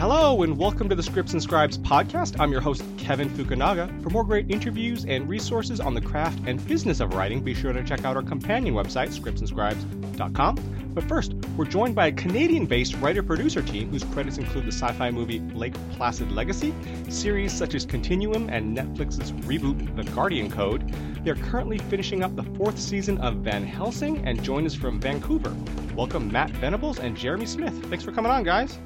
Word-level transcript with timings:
Hello, 0.00 0.42
and 0.44 0.56
welcome 0.56 0.88
to 0.88 0.94
the 0.94 1.02
Scripts 1.02 1.34
and 1.34 1.42
Scribes 1.42 1.76
podcast. 1.76 2.40
I'm 2.40 2.50
your 2.50 2.62
host, 2.62 2.82
Kevin 2.96 3.28
Fukunaga. 3.28 4.02
For 4.02 4.08
more 4.08 4.24
great 4.24 4.50
interviews 4.50 5.04
and 5.04 5.28
resources 5.28 5.78
on 5.78 5.92
the 5.92 6.00
craft 6.00 6.40
and 6.46 6.66
business 6.66 7.00
of 7.00 7.12
writing, 7.12 7.42
be 7.42 7.52
sure 7.52 7.74
to 7.74 7.84
check 7.84 8.06
out 8.06 8.16
our 8.16 8.22
companion 8.22 8.72
website, 8.72 9.08
scriptsandscribes.com. 9.14 10.92
But 10.94 11.04
first, 11.04 11.34
we're 11.54 11.66
joined 11.66 11.94
by 11.94 12.06
a 12.06 12.12
Canadian 12.12 12.64
based 12.64 12.96
writer 12.96 13.22
producer 13.22 13.60
team 13.60 13.90
whose 13.90 14.04
credits 14.04 14.38
include 14.38 14.64
the 14.64 14.72
sci 14.72 14.90
fi 14.92 15.10
movie 15.10 15.40
Lake 15.52 15.74
Placid 15.92 16.32
Legacy, 16.32 16.72
series 17.10 17.52
such 17.52 17.74
as 17.74 17.84
Continuum, 17.84 18.48
and 18.48 18.74
Netflix's 18.74 19.32
reboot 19.32 19.94
The 19.96 20.10
Guardian 20.12 20.50
Code. 20.50 20.94
They're 21.24 21.34
currently 21.34 21.76
finishing 21.76 22.24
up 22.24 22.34
the 22.36 22.44
fourth 22.56 22.78
season 22.78 23.18
of 23.18 23.34
Van 23.34 23.66
Helsing 23.66 24.26
and 24.26 24.42
join 24.42 24.64
us 24.64 24.74
from 24.74 24.98
Vancouver. 24.98 25.54
Welcome, 25.94 26.32
Matt 26.32 26.52
Venables 26.52 27.00
and 27.00 27.14
Jeremy 27.14 27.44
Smith. 27.44 27.74
Thanks 27.90 28.02
for 28.02 28.12
coming 28.12 28.32
on, 28.32 28.44
guys. 28.44 28.78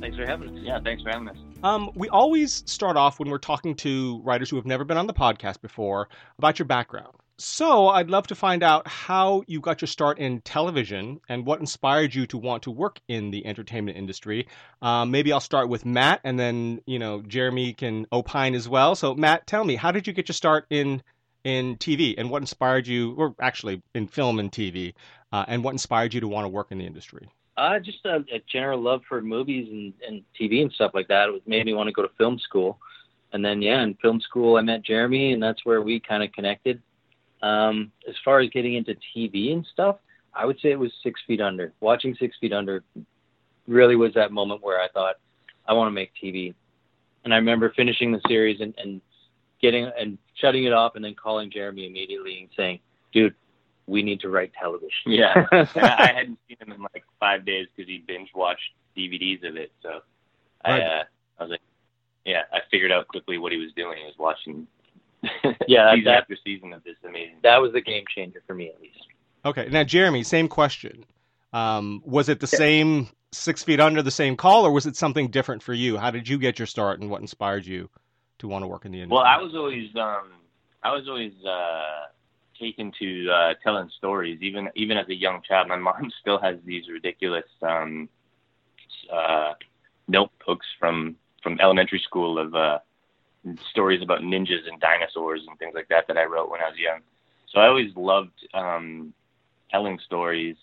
Thanks 0.00 0.16
for 0.16 0.26
having 0.26 0.48
us. 0.48 0.62
Yeah, 0.62 0.80
thanks 0.82 1.02
for 1.02 1.10
having 1.10 1.28
us. 1.28 1.36
Um, 1.62 1.90
we 1.94 2.08
always 2.08 2.62
start 2.66 2.96
off 2.96 3.18
when 3.18 3.28
we're 3.28 3.38
talking 3.38 3.74
to 3.76 4.20
writers 4.24 4.48
who 4.48 4.56
have 4.56 4.66
never 4.66 4.84
been 4.84 4.96
on 4.96 5.06
the 5.06 5.14
podcast 5.14 5.60
before 5.60 6.08
about 6.38 6.58
your 6.58 6.66
background. 6.66 7.14
So 7.36 7.88
I'd 7.88 8.10
love 8.10 8.26
to 8.26 8.34
find 8.34 8.62
out 8.62 8.86
how 8.86 9.44
you 9.46 9.60
got 9.60 9.80
your 9.80 9.86
start 9.86 10.18
in 10.18 10.42
television 10.42 11.20
and 11.26 11.46
what 11.46 11.58
inspired 11.58 12.14
you 12.14 12.26
to 12.26 12.36
want 12.36 12.64
to 12.64 12.70
work 12.70 13.00
in 13.08 13.30
the 13.30 13.46
entertainment 13.46 13.96
industry. 13.96 14.46
Um, 14.82 15.10
maybe 15.10 15.32
I'll 15.32 15.40
start 15.40 15.70
with 15.70 15.86
Matt, 15.86 16.20
and 16.22 16.38
then 16.38 16.82
you 16.86 16.98
know 16.98 17.22
Jeremy 17.22 17.72
can 17.72 18.06
opine 18.12 18.54
as 18.54 18.68
well. 18.68 18.94
So 18.94 19.14
Matt, 19.14 19.46
tell 19.46 19.64
me, 19.64 19.76
how 19.76 19.90
did 19.90 20.06
you 20.06 20.12
get 20.12 20.28
your 20.28 20.34
start 20.34 20.66
in 20.68 21.02
in 21.42 21.76
TV, 21.76 22.14
and 22.18 22.28
what 22.28 22.42
inspired 22.42 22.86
you, 22.86 23.14
or 23.14 23.34
actually 23.40 23.82
in 23.94 24.06
film 24.06 24.38
and 24.38 24.52
TV, 24.52 24.92
uh, 25.32 25.46
and 25.48 25.64
what 25.64 25.72
inspired 25.72 26.12
you 26.12 26.20
to 26.20 26.28
want 26.28 26.44
to 26.44 26.50
work 26.50 26.70
in 26.70 26.76
the 26.76 26.84
industry? 26.84 27.30
Uh, 27.60 27.78
just 27.78 27.98
a, 28.06 28.24
a 28.32 28.40
general 28.50 28.80
love 28.80 29.02
for 29.06 29.20
movies 29.20 29.68
and, 29.70 29.92
and 30.08 30.22
TV 30.40 30.62
and 30.62 30.72
stuff 30.72 30.92
like 30.94 31.08
that. 31.08 31.28
It 31.28 31.42
made 31.46 31.66
me 31.66 31.74
want 31.74 31.88
to 31.88 31.92
go 31.92 32.00
to 32.00 32.08
film 32.16 32.38
school. 32.38 32.78
And 33.34 33.44
then, 33.44 33.60
yeah, 33.60 33.82
in 33.82 33.92
film 34.00 34.18
school, 34.22 34.56
I 34.56 34.62
met 34.62 34.82
Jeremy, 34.82 35.34
and 35.34 35.42
that's 35.42 35.66
where 35.66 35.82
we 35.82 36.00
kind 36.00 36.22
of 36.22 36.32
connected. 36.32 36.80
Um, 37.42 37.92
as 38.08 38.14
far 38.24 38.40
as 38.40 38.48
getting 38.48 38.76
into 38.76 38.96
TV 39.14 39.52
and 39.52 39.66
stuff, 39.74 39.96
I 40.32 40.46
would 40.46 40.58
say 40.60 40.70
it 40.70 40.78
was 40.78 40.90
Six 41.02 41.20
Feet 41.26 41.42
Under. 41.42 41.74
Watching 41.80 42.16
Six 42.18 42.34
Feet 42.40 42.54
Under 42.54 42.82
really 43.68 43.94
was 43.94 44.14
that 44.14 44.32
moment 44.32 44.62
where 44.62 44.80
I 44.80 44.88
thought, 44.88 45.16
I 45.68 45.74
want 45.74 45.88
to 45.88 45.92
make 45.92 46.12
TV. 46.22 46.54
And 47.24 47.34
I 47.34 47.36
remember 47.36 47.74
finishing 47.76 48.10
the 48.10 48.22
series 48.26 48.62
and, 48.62 48.72
and 48.78 49.02
getting 49.60 49.90
and 50.00 50.16
shutting 50.40 50.64
it 50.64 50.72
off, 50.72 50.96
and 50.96 51.04
then 51.04 51.14
calling 51.14 51.50
Jeremy 51.50 51.86
immediately 51.86 52.40
and 52.40 52.48
saying, 52.56 52.80
"Dude, 53.12 53.34
we 53.90 54.02
need 54.02 54.20
to 54.20 54.28
write 54.28 54.52
television. 54.54 54.90
Yeah, 55.06 55.46
I 55.52 56.12
hadn't 56.14 56.38
seen 56.48 56.56
him 56.60 56.72
in 56.72 56.82
like 56.94 57.04
five 57.18 57.44
days 57.44 57.66
because 57.74 57.88
he 57.88 58.04
binge 58.06 58.30
watched 58.34 58.70
DVDs 58.96 59.46
of 59.46 59.56
it. 59.56 59.72
So 59.82 60.00
right. 60.66 60.80
I, 60.80 60.84
uh, 60.84 61.04
I 61.38 61.42
was 61.42 61.50
like, 61.50 61.60
yeah, 62.24 62.42
I 62.52 62.60
figured 62.70 62.92
out 62.92 63.08
quickly 63.08 63.36
what 63.36 63.50
he 63.50 63.58
was 63.58 63.72
doing. 63.74 63.98
He 63.98 64.04
was 64.04 64.14
watching, 64.16 64.66
yeah, 65.66 65.92
season 65.92 66.04
that, 66.04 66.22
after 66.22 66.36
season 66.44 66.72
of 66.72 66.84
this 66.84 66.96
amazing. 67.04 67.38
That 67.42 67.60
was 67.60 67.72
the 67.72 67.80
game 67.80 68.04
changer 68.14 68.42
for 68.46 68.54
me, 68.54 68.68
at 68.68 68.80
least. 68.80 68.98
Okay, 69.44 69.68
now 69.70 69.82
Jeremy, 69.82 70.22
same 70.22 70.46
question. 70.48 71.04
Um, 71.52 72.00
was 72.04 72.28
it 72.28 72.38
the 72.38 72.48
yeah. 72.52 72.58
same 72.58 73.08
Six 73.32 73.64
Feet 73.64 73.80
Under, 73.80 74.02
the 74.02 74.10
same 74.12 74.36
call, 74.36 74.64
or 74.66 74.70
was 74.70 74.86
it 74.86 74.96
something 74.96 75.28
different 75.28 75.64
for 75.64 75.74
you? 75.74 75.98
How 75.98 76.12
did 76.12 76.28
you 76.28 76.38
get 76.38 76.60
your 76.60 76.66
start, 76.66 77.00
and 77.00 77.10
what 77.10 77.20
inspired 77.20 77.66
you 77.66 77.90
to 78.38 78.46
want 78.46 78.62
to 78.62 78.68
work 78.68 78.84
in 78.84 78.92
the 78.92 78.98
industry? 78.98 79.16
Well, 79.16 79.26
I 79.26 79.38
was 79.38 79.54
always, 79.56 79.88
um, 79.96 80.30
I 80.84 80.92
was 80.92 81.08
always. 81.08 81.32
Uh, 81.44 82.06
taken 82.60 82.92
to 82.98 83.30
uh, 83.30 83.54
telling 83.64 83.90
stories. 83.96 84.40
Even 84.42 84.68
even 84.76 84.96
as 84.98 85.08
a 85.08 85.14
young 85.14 85.40
child, 85.42 85.68
my 85.68 85.76
mom 85.88 86.12
still 86.20 86.38
has 86.38 86.56
these 86.64 86.88
ridiculous 86.88 87.46
um, 87.62 88.08
uh, 89.12 89.54
notebooks 90.06 90.66
from 90.78 91.16
from 91.42 91.58
elementary 91.60 92.00
school 92.00 92.38
of 92.38 92.54
uh, 92.54 92.78
stories 93.70 94.02
about 94.02 94.20
ninjas 94.20 94.68
and 94.70 94.80
dinosaurs 94.80 95.40
and 95.48 95.58
things 95.58 95.72
like 95.74 95.88
that 95.88 96.06
that 96.08 96.18
I 96.18 96.24
wrote 96.24 96.50
when 96.50 96.60
I 96.60 96.68
was 96.68 96.78
young. 96.78 97.00
So 97.52 97.60
I 97.60 97.66
always 97.66 97.94
loved 97.96 98.46
um, 98.54 99.12
telling 99.70 99.98
stories, 100.04 100.56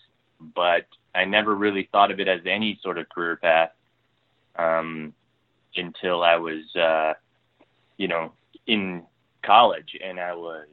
but 0.54 0.86
I 1.14 1.24
never 1.24 1.54
really 1.54 1.88
thought 1.90 2.10
of 2.10 2.20
it 2.20 2.28
as 2.28 2.40
any 2.46 2.78
sort 2.82 2.98
of 2.98 3.08
career 3.08 3.36
path 3.36 3.70
um, 4.56 5.12
until 5.76 6.22
I 6.22 6.36
was, 6.36 6.64
uh, 6.76 7.14
you 7.96 8.08
know, 8.08 8.32
in 8.66 9.02
college 9.42 9.96
and 10.02 10.20
I 10.20 10.34
was 10.34 10.66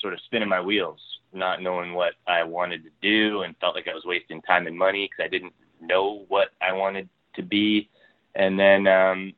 sort 0.00 0.14
of 0.14 0.20
spinning 0.26 0.48
my 0.48 0.60
wheels, 0.60 1.00
not 1.32 1.62
knowing 1.62 1.94
what 1.94 2.14
I 2.26 2.42
wanted 2.44 2.84
to 2.84 2.90
do, 3.02 3.42
and 3.42 3.56
felt 3.58 3.74
like 3.74 3.88
I 3.88 3.94
was 3.94 4.04
wasting 4.04 4.42
time 4.42 4.66
and 4.66 4.76
money 4.76 5.08
because 5.08 5.24
I 5.24 5.28
didn't 5.28 5.54
know 5.80 6.24
what 6.28 6.48
I 6.60 6.72
wanted 6.72 7.08
to 7.36 7.42
be. 7.42 7.88
And 8.34 8.58
then 8.58 8.86
um, 8.86 9.32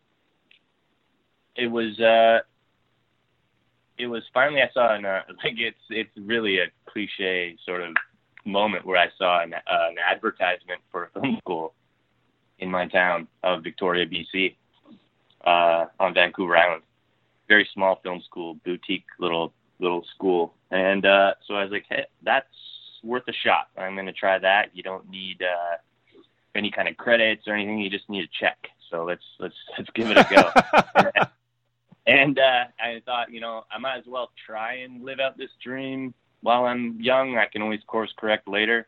it 1.57 1.67
was 1.67 1.99
uh, 2.01 2.41
it 3.99 4.07
was 4.07 4.23
finally 4.33 4.63
I 4.63 4.71
saw 4.73 4.95
an 4.95 5.05
uh, 5.05 5.23
like 5.45 5.55
it's 5.59 5.79
it's 5.91 6.11
really 6.17 6.59
a 6.59 6.67
cliche 6.87 7.57
sort 7.65 7.83
of 7.83 7.95
moment 8.45 8.87
where 8.87 8.97
I 8.97 9.09
saw 9.19 9.43
an, 9.43 9.55
uh, 9.55 9.59
an 9.67 9.97
advertisement 9.99 10.81
for 10.91 11.05
a 11.15 11.21
film 11.21 11.39
school 11.45 11.75
in 12.59 12.71
my 12.71 12.87
town 12.87 13.27
of 13.43 13.63
Victoria, 13.63 14.07
BC, 14.07 14.55
uh, 15.45 15.87
on 15.99 16.15
Vancouver 16.15 16.57
Island. 16.57 16.83
Very 17.49 17.69
small 17.75 18.01
film 18.03 18.23
school, 18.23 18.55
boutique 18.65 19.07
little 19.19 19.53
little 19.81 20.05
school. 20.15 20.55
And 20.71 21.05
uh, 21.05 21.35
so 21.47 21.55
I 21.55 21.63
was 21.65 21.73
like, 21.73 21.87
hey, 21.89 22.07
that's 22.23 22.47
worth 23.03 23.25
a 23.29 23.33
shot. 23.33 23.69
I'm 23.77 23.95
going 23.95 24.07
to 24.07 24.13
try 24.13 24.39
that. 24.39 24.71
You 24.75 24.83
don't 24.83 25.09
need 25.09 25.43
uh, 25.43 25.77
any 26.55 26.71
kind 26.71 26.89
of 26.89 26.97
credits 26.97 27.47
or 27.47 27.55
anything. 27.55 27.79
You 27.79 27.91
just 27.91 28.09
need 28.09 28.25
a 28.25 28.29
check. 28.39 28.69
So 28.91 29.05
let's 29.05 29.23
let's 29.39 29.55
let's 29.79 29.91
give 29.95 30.11
it 30.11 30.17
a 30.17 30.27
go. 30.31 31.23
and 32.07 32.39
uh, 32.39 32.65
I 32.81 33.03
thought, 33.05 33.31
you 33.31 33.41
know, 33.41 33.65
I 33.71 33.79
might 33.79 33.99
as 33.99 34.07
well 34.07 34.31
try 34.47 34.75
and 34.77 35.05
live 35.05 35.21
out 35.21 35.37
this 35.37 35.51
dream 35.63 36.15
while 36.43 36.65
I'm 36.65 37.01
young. 37.01 37.37
I 37.37 37.47
can 37.47 37.63
always 37.63 37.81
course 37.87 38.13
correct 38.17 38.49
later. 38.49 38.87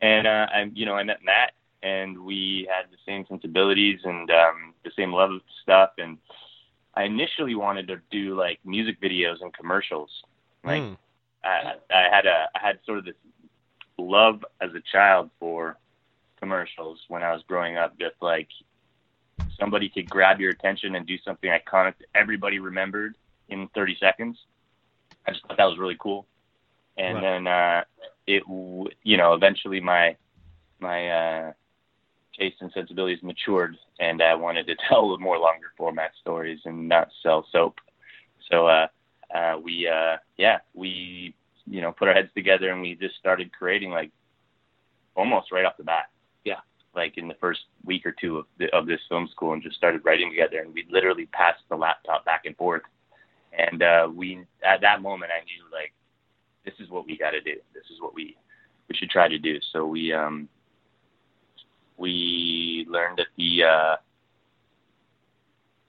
And 0.00 0.26
uh, 0.26 0.46
I, 0.52 0.70
you 0.74 0.84
know, 0.84 0.94
I 0.94 1.04
met 1.04 1.20
Matt, 1.24 1.52
and 1.82 2.18
we 2.18 2.68
had 2.70 2.90
the 2.90 2.96
same 3.06 3.24
sensibilities 3.28 4.00
and 4.04 4.28
um, 4.30 4.74
the 4.84 4.90
same 4.96 5.12
love 5.12 5.30
of 5.30 5.40
stuff. 5.62 5.90
And 5.98 6.18
I 6.94 7.04
initially 7.04 7.54
wanted 7.54 7.88
to 7.88 8.00
do 8.10 8.36
like 8.36 8.58
music 8.64 9.00
videos 9.00 9.40
and 9.40 9.52
commercials. 9.52 10.10
Like 10.64 10.82
mm. 10.82 10.96
I, 11.44 11.74
I 11.90 12.08
had 12.10 12.26
a 12.26 12.48
I 12.54 12.58
had 12.60 12.78
sort 12.84 12.98
of 12.98 13.04
this 13.04 13.14
love 13.98 14.44
as 14.60 14.70
a 14.74 14.80
child 14.92 15.30
for 15.38 15.78
commercials 16.38 17.00
when 17.08 17.22
I 17.22 17.32
was 17.32 17.42
growing 17.48 17.76
up. 17.76 17.98
Just 17.98 18.16
like 18.20 18.48
somebody 19.58 19.88
could 19.88 20.08
grab 20.08 20.40
your 20.40 20.50
attention 20.50 20.94
and 20.94 21.06
do 21.06 21.16
something 21.24 21.50
iconic 21.50 21.94
that 21.98 22.08
everybody 22.14 22.58
remembered 22.58 23.16
in 23.48 23.68
30 23.74 23.96
seconds. 23.98 24.38
I 25.26 25.32
just 25.32 25.46
thought 25.46 25.56
that 25.56 25.64
was 25.64 25.78
really 25.78 25.96
cool. 25.98 26.26
And 26.96 27.14
right. 27.16 27.22
then 27.22 27.46
uh, 27.46 27.84
it, 28.26 28.42
you 29.02 29.16
know, 29.16 29.34
eventually 29.34 29.80
my 29.80 30.16
my 30.80 31.08
uh, 31.08 31.52
taste 32.38 32.56
and 32.60 32.72
sensibilities 32.72 33.22
matured, 33.22 33.76
and 34.00 34.22
I 34.22 34.34
wanted 34.34 34.66
to 34.66 34.76
tell 34.88 35.16
more 35.18 35.38
longer 35.38 35.72
format 35.76 36.12
stories 36.20 36.60
and 36.64 36.88
not 36.88 37.08
sell 37.22 37.46
soap. 37.52 37.76
So 38.50 38.66
uh, 38.66 38.88
uh, 39.34 39.58
we, 39.62 39.88
uh, 39.88 40.16
yeah, 40.36 40.58
we, 40.74 41.34
you 41.66 41.80
know, 41.80 41.92
put 41.92 42.08
our 42.08 42.14
heads 42.14 42.30
together 42.34 42.70
and 42.70 42.82
we 42.82 42.94
just 42.94 43.16
started 43.16 43.52
creating 43.52 43.90
like 43.90 44.10
almost 45.14 45.52
right 45.52 45.64
off 45.64 45.76
the 45.76 45.84
bat. 45.84 46.10
Yeah, 46.44 46.60
like 46.94 47.18
in 47.18 47.28
the 47.28 47.34
first 47.40 47.60
week 47.84 48.04
or 48.04 48.12
two 48.12 48.38
of, 48.38 48.46
the, 48.58 48.74
of 48.76 48.86
this 48.86 49.00
film 49.08 49.28
school, 49.30 49.52
and 49.52 49.62
just 49.62 49.76
started 49.76 50.04
writing 50.04 50.30
together. 50.30 50.60
And 50.60 50.74
we 50.74 50.86
literally 50.90 51.26
passed 51.26 51.62
the 51.68 51.76
laptop 51.76 52.24
back 52.24 52.42
and 52.44 52.56
forth. 52.56 52.82
And 53.56 53.82
uh, 53.82 54.08
we, 54.12 54.44
at 54.64 54.80
that 54.80 55.02
moment, 55.02 55.30
I 55.30 55.44
knew 55.44 55.64
like 55.72 55.92
this 56.64 56.74
is 56.80 56.90
what 56.90 57.06
we 57.06 57.16
got 57.16 57.30
to 57.30 57.40
do. 57.40 57.54
This 57.74 57.84
is 57.92 58.00
what 58.00 58.14
we 58.14 58.36
we 58.88 58.96
should 58.96 59.10
try 59.10 59.28
to 59.28 59.38
do. 59.38 59.58
So 59.72 59.86
we 59.86 60.12
um, 60.12 60.48
we 62.02 62.84
learned 62.88 63.18
that 63.18 63.28
the 63.38 63.62
uh, 63.62 63.96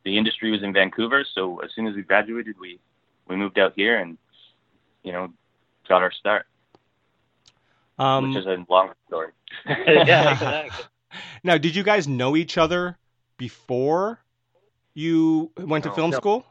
the 0.06 0.18
industry 0.18 0.52
was 0.52 0.62
in 0.64 0.72
Vancouver. 0.72 1.26
So 1.34 1.60
as 1.60 1.72
soon 1.76 1.88
as 1.88 1.96
we 1.96 2.04
graduated, 2.04 2.56
we 2.60 2.80
we 3.28 3.36
moved 3.36 3.58
out 3.58 3.74
here 3.76 3.98
and 3.98 4.18
you 5.04 5.12
know 5.12 5.34
got 5.90 6.04
our 6.04 6.12
start, 6.12 6.46
um, 7.98 8.30
which 8.30 8.38
is 8.38 8.46
a 8.46 8.64
long 8.70 8.92
story. 9.08 9.32
yeah, 9.68 10.34
exactly. 10.34 10.86
Now, 11.44 11.60
did 11.60 11.76
you 11.76 11.84
guys 11.84 12.08
know 12.08 12.36
each 12.36 12.58
other 12.58 12.98
before 13.38 14.20
you 14.96 15.52
went 15.58 15.86
no, 15.86 15.92
to 15.92 15.96
film 15.96 16.10
no. 16.10 16.18
school? 16.18 16.46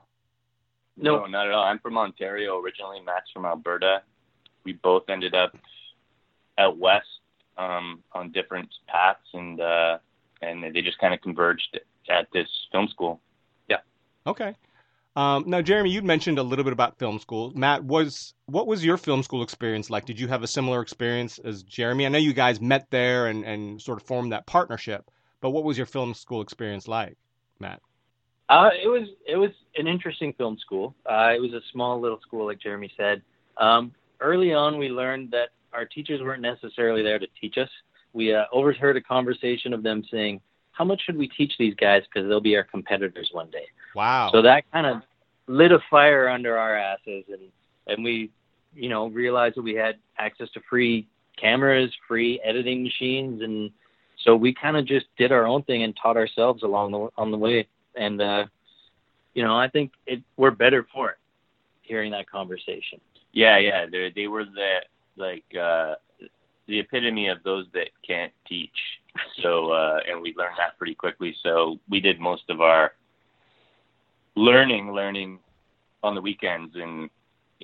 No. 0.97 1.21
no, 1.21 1.27
not 1.27 1.49
at 1.49 1.53
all. 1.53 1.65
I'm 1.65 1.81
from 1.81 1.99
Ontario 1.99 2.61
originally. 2.61 3.01
Matt's 3.01 3.29
from 3.33 3.45
Alberta. 3.45 4.03
We 4.63 4.75
both 4.75 5.09
ended 5.09 5.35
up 5.35 5.57
out 6.59 6.79
west 6.79 7.22
um, 7.63 8.03
on 8.13 8.33
different 8.33 8.69
paths, 8.89 9.29
and 9.33 9.61
uh, 9.61 9.99
and 10.41 10.63
they 10.75 10.83
just 10.83 10.99
kind 10.99 11.15
of 11.15 11.21
converged 11.21 11.79
at 12.09 12.27
this 12.33 12.49
film 12.73 12.89
school. 12.89 13.21
Yeah. 13.69 13.79
Okay. 14.27 14.55
Um, 15.15 15.45
now, 15.47 15.61
Jeremy, 15.61 15.91
you 15.91 16.01
mentioned 16.01 16.39
a 16.39 16.43
little 16.43 16.65
bit 16.65 16.73
about 16.73 16.99
film 16.99 17.19
school. 17.19 17.53
Matt, 17.55 17.85
was 17.85 18.35
what 18.47 18.67
was 18.67 18.85
your 18.85 18.97
film 18.97 19.23
school 19.23 19.43
experience 19.43 19.91
like? 19.91 20.07
Did 20.07 20.19
you 20.19 20.29
have 20.29 20.43
a 20.43 20.47
similar 20.47 20.81
experience 20.81 21.39
as 21.39 21.63
Jeremy? 21.63 22.07
I 22.07 22.09
know 22.09 22.19
you 22.19 22.33
guys 22.33 22.61
met 22.61 22.87
there 22.91 23.27
and, 23.27 23.45
and 23.45 23.81
sort 23.81 24.01
of 24.01 24.07
formed 24.07 24.33
that 24.33 24.47
partnership, 24.47 25.11
But 25.41 25.51
what 25.51 25.65
was 25.65 25.77
your 25.77 25.87
film 25.87 26.15
school 26.15 26.41
experience 26.41 26.89
like, 26.89 27.17
Matt? 27.59 27.81
Uh, 28.49 28.71
it 28.83 28.89
was 28.89 29.09
it 29.27 29.37
was 29.37 29.51
an 29.77 29.87
interesting 29.87 30.33
film 30.33 30.57
school. 30.59 30.95
Uh, 31.05 31.33
it 31.35 31.41
was 31.41 31.53
a 31.53 31.61
small 31.73 32.01
little 32.01 32.21
school, 32.21 32.47
like 32.47 32.59
Jeremy 32.59 32.91
said. 32.97 33.23
Um, 33.59 33.93
early 34.21 34.55
on, 34.55 34.79
we 34.79 34.89
learned 34.89 35.31
that 35.33 35.51
our 35.73 35.85
teachers 35.85 36.21
weren't 36.21 36.43
necessarily 36.43 37.03
there 37.03 37.19
to 37.19 37.27
teach 37.41 37.59
us. 37.59 37.69
We 38.13 38.35
uh, 38.35 38.45
overheard 38.53 38.97
a 38.97 39.01
conversation 39.01 39.73
of 39.73 39.83
them 39.83 40.03
saying, 40.11 40.41
"How 40.73 40.85
much 40.85 41.03
should 41.05 41.17
we 41.17 41.29
teach 41.29 41.53
these 41.59 41.75
guys? 41.75 42.03
Because 42.03 42.29
they'll 42.29 42.41
be 42.41 42.57
our 42.57 42.65
competitors 42.65 43.31
one 43.33 43.51
day." 43.51 43.67
Wow. 43.95 44.31
So 44.33 44.43
that 44.43 44.71
kind 44.73 44.87
of 44.87 45.03
lit 45.47 45.73
a 45.73 45.79
fire 45.91 46.29
under 46.29 46.59
our 46.59 46.77
asses, 46.77 47.25
and 47.29 47.51
and 47.87 48.05
we, 48.05 48.31
you 48.75 48.89
know, 48.89 49.09
realized 49.09 49.57
that 49.57 49.63
we 49.63 49.75
had 49.75 49.97
access 50.19 50.51
to 50.51 50.61
free 50.69 51.07
cameras, 51.37 51.93
free 52.07 52.41
editing 52.45 52.83
machines, 52.83 53.43
and 53.43 53.71
so 54.25 54.37
we 54.37 54.55
kind 54.55 54.77
of 54.77 54.87
just 54.87 55.07
did 55.19 55.33
our 55.33 55.47
own 55.47 55.63
thing 55.65 55.83
and 55.83 55.97
taught 56.01 56.17
ourselves 56.17 56.63
along 56.63 56.93
the 56.93 57.09
on 57.17 57.31
the 57.31 57.39
way. 57.39 57.67
And 57.97 58.21
uh, 58.21 58.47
you 59.35 59.43
know, 59.43 59.57
I 59.57 59.69
think 59.69 59.93
it 60.07 60.23
we're 60.37 60.51
better 60.51 60.87
for 60.93 61.11
it. 61.11 61.17
Hearing 61.83 62.13
that 62.13 62.31
conversation. 62.31 63.01
Yeah, 63.33 63.59
yeah, 63.59 63.87
they 63.91 64.13
they 64.15 64.29
were 64.29 64.45
the 64.45 64.81
like 65.17 65.45
uh, 65.61 65.95
the 66.69 66.79
epitome 66.79 67.29
of 67.29 67.43
those 67.43 67.67
that 67.75 67.89
can't 68.07 68.33
teach. 68.49 68.71
So 69.43 69.71
uh, 69.71 69.99
and 70.09 70.21
we 70.23 70.35
learned 70.37 70.57
that 70.59 70.79
pretty 70.79 70.95
quickly. 70.95 71.35
So 71.43 71.79
we 71.89 72.01
did 72.01 72.21
most 72.21 72.45
of 72.49 72.61
our 72.61 72.93
learning 74.37 74.93
learning 74.93 75.39
on 76.03 76.15
the 76.15 76.21
weekends 76.21 76.75
and 76.75 77.11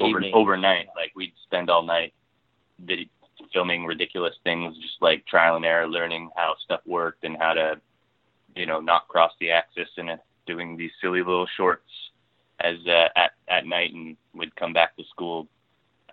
over, 0.01 0.23
overnight. 0.35 0.87
Like 0.95 1.13
we'd 1.17 1.33
spend 1.45 1.71
all 1.71 1.83
night 1.83 2.13
vid- 2.85 3.09
filming 3.53 3.85
ridiculous 3.85 4.35
things, 4.45 4.77
just 4.77 5.01
like 5.01 5.27
trial 5.27 5.57
and 5.57 5.65
error, 5.65 5.89
learning 5.89 6.31
how 6.37 6.55
stuff 6.65 6.81
worked 6.87 7.25
and 7.25 7.37
how 7.39 7.55
to, 7.55 7.81
you 8.55 8.67
know, 8.67 8.81
not 8.81 9.09
cross 9.09 9.33
the 9.41 9.51
axis 9.51 9.89
and 9.97 10.11
doing 10.47 10.77
these 10.77 10.91
silly 11.01 11.21
little 11.21 11.49
shorts 11.57 11.91
as 12.61 12.77
uh, 12.87 13.09
at 13.17 13.33
at 13.49 13.67
night, 13.67 13.93
and 13.93 14.17
would 14.35 14.55
come 14.57 14.73
back 14.73 14.97
to 14.97 15.05
school 15.11 15.47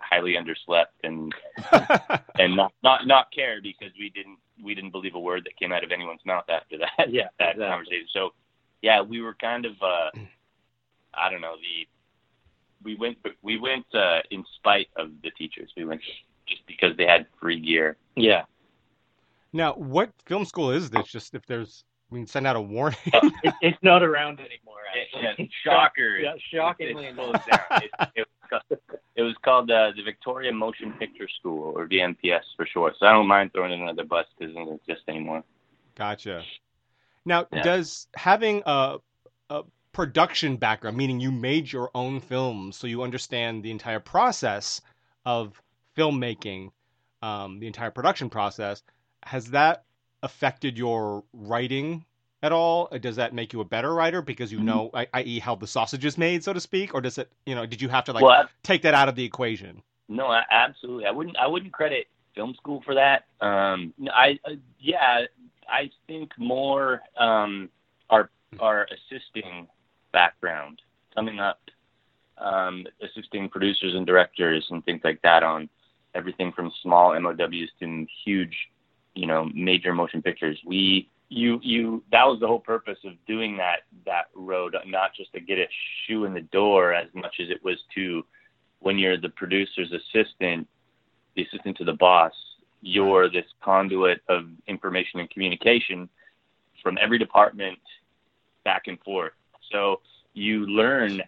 highly 0.00 0.34
underslept 0.34 0.86
and 1.04 1.34
and 2.38 2.56
not 2.56 2.72
not 2.82 3.06
not 3.06 3.30
care 3.32 3.60
because 3.62 3.90
we 3.98 4.10
didn't 4.10 4.38
we 4.62 4.74
didn't 4.74 4.90
believe 4.90 5.14
a 5.14 5.20
word 5.20 5.44
that 5.44 5.56
came 5.56 5.72
out 5.72 5.84
of 5.84 5.92
anyone's 5.92 6.24
mouth 6.24 6.44
after 6.48 6.78
that 6.78 6.90
Yeah, 7.10 7.28
that 7.38 7.56
exactly. 7.56 7.66
conversation. 7.66 8.06
So 8.12 8.30
yeah, 8.82 9.02
we 9.02 9.20
were 9.20 9.34
kind 9.34 9.64
of 9.66 9.72
uh 9.82 10.10
I 11.14 11.30
don't 11.30 11.40
know 11.40 11.56
the 11.56 11.86
we 12.84 12.94
went 12.96 13.18
we 13.42 13.58
went 13.58 13.86
uh 13.94 14.20
in 14.30 14.44
spite 14.56 14.88
of 14.96 15.10
the 15.22 15.30
teachers. 15.32 15.70
We 15.76 15.84
went 15.84 16.02
just 16.46 16.66
because 16.66 16.96
they 16.96 17.06
had 17.06 17.26
free 17.40 17.60
gear. 17.60 17.96
Yeah. 18.16 18.44
now, 19.52 19.74
what 19.74 20.10
film 20.26 20.44
school 20.44 20.70
is 20.70 20.90
this? 20.90 21.06
Just 21.08 21.34
if 21.34 21.44
there's, 21.46 21.84
we 22.10 22.20
can 22.20 22.26
send 22.26 22.46
out 22.46 22.56
a 22.56 22.60
warning. 22.60 22.98
It, 23.42 23.54
it's 23.62 23.78
not 23.82 24.02
around 24.02 24.38
anymore. 24.40 24.76
Yeah, 25.14 25.44
shocker. 25.64 26.18
Yeah, 26.18 26.34
shockingly 26.52 27.06
It's 27.06 27.18
enough. 27.18 27.44
down. 27.46 27.60
It, 27.82 27.90
it, 28.14 28.20
was 28.20 28.26
called, 28.26 28.26
it 29.16 29.22
was 29.22 29.34
called 29.42 29.70
uh, 29.70 29.92
the 29.96 30.02
Victoria 30.02 30.52
Motion 30.52 30.92
Picture 30.92 31.28
School, 31.28 31.72
or 31.76 31.86
VMPS 31.88 32.42
for 32.56 32.66
short. 32.66 32.94
So 32.98 33.06
I 33.06 33.12
don't 33.12 33.26
mind 33.26 33.52
throwing 33.52 33.72
in 33.72 33.82
another 33.82 34.04
bus 34.04 34.26
because 34.38 34.54
it 34.54 34.58
doesn't 34.58 34.80
exist 34.86 35.02
anymore. 35.08 35.44
Gotcha. 35.94 36.42
Now, 37.24 37.46
Yeah. 37.52 37.62
does 37.62 38.08
having 38.14 38.62
a, 38.66 38.98
a 39.50 39.64
production 39.92 40.56
background, 40.56 40.96
meaning 40.96 41.20
you 41.20 41.32
made 41.32 41.72
your 41.72 41.90
own 41.94 42.20
films, 42.20 42.76
so 42.76 42.86
you 42.86 43.02
understand 43.02 43.62
the 43.62 43.70
entire 43.70 44.00
process 44.00 44.80
of 45.24 45.60
filmmaking, 45.96 46.70
um, 47.22 47.58
the 47.58 47.66
entire 47.66 47.90
production 47.90 48.30
process, 48.30 48.82
has 49.22 49.50
that 49.50 49.84
affected 50.22 50.78
your 50.78 51.24
writing 51.32 52.04
at 52.42 52.52
all? 52.52 52.88
Uh, 52.92 52.98
Does 52.98 53.16
that 53.16 53.34
make 53.34 53.52
you 53.52 53.60
a 53.60 53.64
better 53.64 53.94
writer 53.94 54.22
because 54.22 54.52
you 54.52 54.58
Mhm. 54.58 54.64
know, 54.64 54.90
i- 54.94 55.08
i.e., 55.14 55.38
how 55.38 55.54
the 55.54 55.66
sausage 55.66 56.04
is 56.04 56.18
made, 56.18 56.44
so 56.44 56.52
to 56.52 56.60
speak, 56.60 56.94
or 56.94 57.00
does 57.00 57.18
it, 57.18 57.30
you 57.44 57.54
know, 57.54 57.66
did 57.66 57.80
you 57.80 57.88
have 57.88 58.04
to 58.04 58.12
like 58.12 58.22
well, 58.22 58.48
take 58.62 58.82
that 58.82 58.94
out 58.94 59.08
of 59.08 59.14
the 59.16 59.24
equation? 59.24 59.82
No, 60.08 60.26
I, 60.26 60.44
absolutely. 60.50 61.06
I 61.06 61.10
wouldn't. 61.10 61.36
I 61.36 61.46
wouldn't 61.46 61.72
credit 61.72 62.06
film 62.34 62.54
school 62.54 62.82
for 62.82 62.94
that. 62.94 63.24
Um, 63.40 63.92
I 64.12 64.38
uh, 64.44 64.52
yeah. 64.78 65.26
I 65.68 65.90
think 66.06 66.30
more 66.38 67.02
um, 67.16 67.70
our 68.08 68.30
our 68.60 68.86
assisting 68.86 69.66
background 70.12 70.80
coming 71.14 71.40
up, 71.40 71.60
um, 72.38 72.86
assisting 73.02 73.48
producers 73.48 73.94
and 73.96 74.06
directors 74.06 74.64
and 74.70 74.84
things 74.84 75.00
like 75.02 75.20
that 75.22 75.42
on 75.42 75.68
everything 76.14 76.52
from 76.52 76.70
small 76.82 77.18
MOWs 77.18 77.68
to 77.80 78.06
huge, 78.24 78.56
you 79.14 79.26
know, 79.26 79.50
major 79.54 79.92
motion 79.92 80.22
pictures. 80.22 80.58
We 80.64 81.08
you 81.28 81.58
you 81.62 82.02
that 82.12 82.24
was 82.24 82.38
the 82.40 82.46
whole 82.46 82.60
purpose 82.60 82.98
of 83.04 83.12
doing 83.26 83.56
that 83.56 83.80
that 84.04 84.26
road, 84.34 84.76
not 84.86 85.14
just 85.14 85.32
to 85.32 85.40
get 85.40 85.58
a 85.58 85.66
shoe 86.06 86.24
in 86.24 86.34
the 86.34 86.40
door 86.40 86.94
as 86.94 87.08
much 87.14 87.36
as 87.40 87.50
it 87.50 87.62
was 87.64 87.78
to 87.94 88.24
when 88.80 88.98
you're 88.98 89.16
the 89.16 89.30
producer's 89.30 89.92
assistant, 89.92 90.68
the 91.34 91.42
assistant 91.42 91.76
to 91.78 91.84
the 91.84 91.94
boss, 91.94 92.32
you're 92.80 93.28
this 93.28 93.46
conduit 93.60 94.20
of 94.28 94.46
information 94.68 95.20
and 95.20 95.30
communication 95.30 96.08
from 96.82 96.98
every 97.00 97.18
department 97.18 97.78
back 98.64 98.82
and 98.86 99.00
forth. 99.00 99.32
So 99.72 100.00
you 100.34 100.66
learn 100.66 101.22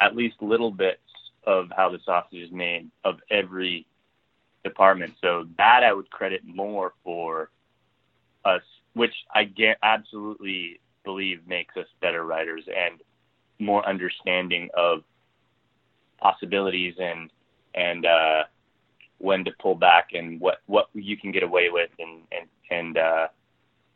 at 0.00 0.16
least 0.16 0.36
little 0.40 0.70
bits 0.70 1.00
of 1.44 1.70
how 1.76 1.90
the 1.90 1.98
sausage 2.04 2.40
is 2.40 2.50
made 2.50 2.90
of 3.04 3.20
every 3.30 3.86
department. 4.64 5.14
So 5.20 5.46
that 5.56 5.84
I 5.84 5.92
would 5.92 6.10
credit 6.10 6.42
more 6.44 6.94
for 7.04 7.50
us, 8.44 8.62
which 8.94 9.14
I 9.34 9.44
get 9.44 9.78
absolutely 9.82 10.80
believe 11.04 11.46
makes 11.46 11.76
us 11.76 11.86
better 12.00 12.24
writers 12.24 12.64
and 12.66 13.00
more 13.58 13.86
understanding 13.88 14.68
of 14.76 15.02
possibilities 16.18 16.94
and 16.98 17.30
and 17.74 18.06
uh, 18.06 18.42
when 19.18 19.44
to 19.44 19.50
pull 19.60 19.74
back 19.74 20.08
and 20.12 20.40
what 20.40 20.58
what 20.66 20.88
you 20.94 21.16
can 21.16 21.32
get 21.32 21.42
away 21.42 21.68
with 21.70 21.90
and 21.98 22.22
and 22.32 22.48
and 22.70 22.98
uh, 22.98 23.28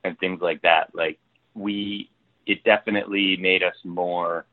and 0.05 0.19
things 0.19 0.41
like 0.41 0.63
that. 0.63 0.91
Like 0.95 1.19
we, 1.55 2.11
it 2.47 2.65
definitely 2.65 3.37
made 3.37 3.63
us 3.63 3.75
more 3.85 4.47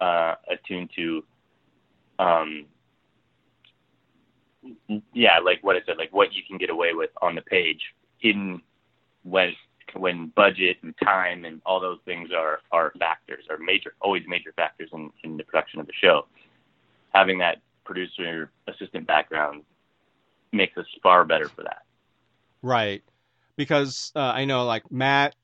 uh, 0.00 0.34
attuned 0.50 0.90
to, 0.96 1.24
um, 2.18 2.66
yeah, 5.12 5.38
like 5.38 5.62
what 5.62 5.76
I 5.76 5.80
said, 5.86 5.96
like 5.98 6.12
what 6.12 6.32
you 6.32 6.42
can 6.46 6.58
get 6.58 6.70
away 6.70 6.92
with 6.92 7.10
on 7.20 7.34
the 7.34 7.42
page 7.42 7.80
in 8.20 8.60
when 9.24 9.52
when 9.94 10.32
budget 10.34 10.78
and 10.82 10.94
time 11.02 11.44
and 11.44 11.60
all 11.66 11.80
those 11.80 11.98
things 12.04 12.30
are 12.36 12.60
are 12.70 12.92
factors 12.98 13.44
are 13.50 13.58
major 13.58 13.94
always 14.00 14.22
major 14.26 14.52
factors 14.56 14.88
in, 14.92 15.10
in 15.24 15.36
the 15.36 15.44
production 15.44 15.80
of 15.80 15.86
the 15.86 15.92
show 16.00 16.26
having 17.12 17.38
that 17.38 17.58
producer 17.84 18.50
assistant 18.68 19.06
background 19.06 19.62
makes 20.52 20.76
us 20.76 20.86
far 21.02 21.24
better 21.24 21.48
for 21.48 21.62
that. 21.62 21.82
Right. 22.62 23.02
Because 23.56 24.12
uh, 24.14 24.20
I 24.20 24.44
know, 24.44 24.64
like, 24.64 24.90
Matt, 24.90 25.34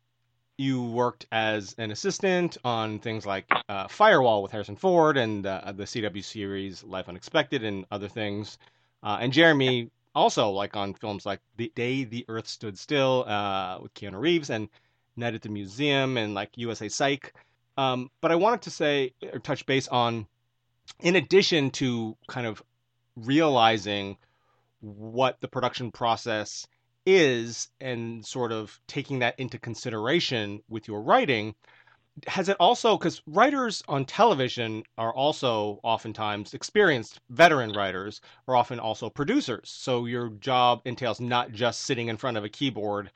you 0.57 0.83
worked 0.83 1.27
as 1.31 1.75
an 1.79 1.91
assistant 1.91 2.57
on 2.65 2.99
things 2.99 3.25
like 3.25 3.47
uh, 3.69 3.87
Firewall 3.89 4.43
with 4.43 4.51
Harrison 4.51 4.77
Ford 4.77 5.17
and 5.17 5.47
uh, 5.47 5.73
the 5.75 5.85
CW 5.85 6.25
series 6.25 6.83
Life 6.83 7.09
Unexpected 7.09 7.65
and 7.65 7.85
other 7.91 8.09
things. 8.09 8.59
Uh, 9.03 9.19
and 9.21 9.33
Jeremy 9.33 9.91
also, 10.19 10.51
like, 10.51 10.77
on 10.77 10.95
films 10.95 11.25
like 11.25 11.41
The 11.57 11.73
Day 11.75 12.05
the 12.05 12.25
Earth 12.29 12.49
Stood 12.49 12.79
Still 12.79 13.25
uh, 13.27 13.79
with 13.81 13.95
Keanu 13.95 14.21
Reeves 14.21 14.51
and 14.51 14.69
Night 15.17 15.35
at 15.35 15.43
the 15.43 15.49
Museum 15.49 16.17
and, 16.17 16.35
like, 16.35 16.51
USA 16.57 16.89
Psych. 16.89 17.33
Um, 17.77 18.11
but 18.21 18.33
I 18.33 18.35
wanted 18.35 18.63
to 18.63 18.71
say, 18.71 19.15
or 19.33 19.39
touch 19.39 19.65
base 19.65 19.89
on, 19.89 20.27
in 21.01 21.17
addition 21.17 21.71
to 21.73 22.17
kind 22.27 22.47
of 22.47 22.63
realizing 23.17 24.17
what 24.81 25.41
the 25.41 25.49
production 25.49 25.93
process 25.93 26.67
is 27.07 27.69
and 27.81 28.27
sort 28.27 28.53
of 28.53 28.79
taking 28.87 29.21
that 29.21 29.39
into 29.39 29.59
consideration 29.59 30.61
with 30.69 30.89
your 30.89 31.03
writing 31.03 31.55
has 32.27 32.49
it 32.49 32.57
also 32.61 32.97
because 32.97 33.23
writers 33.27 33.83
on 33.89 34.05
television 34.05 34.83
are 34.97 35.15
also 35.15 35.81
oftentimes 35.83 36.55
experienced 36.55 37.21
veteran 37.31 37.73
writers 37.73 38.21
are 38.47 38.57
often 38.57 38.81
also 38.81 39.11
producers. 39.11 39.71
So 39.71 40.07
your 40.07 40.31
job 40.31 40.83
entails 40.85 41.21
not 41.21 41.53
just 41.53 41.83
sitting 41.83 42.09
in 42.09 42.17
front 42.17 42.37
of 42.37 42.45
a 42.45 42.49
keyboard 42.49 43.11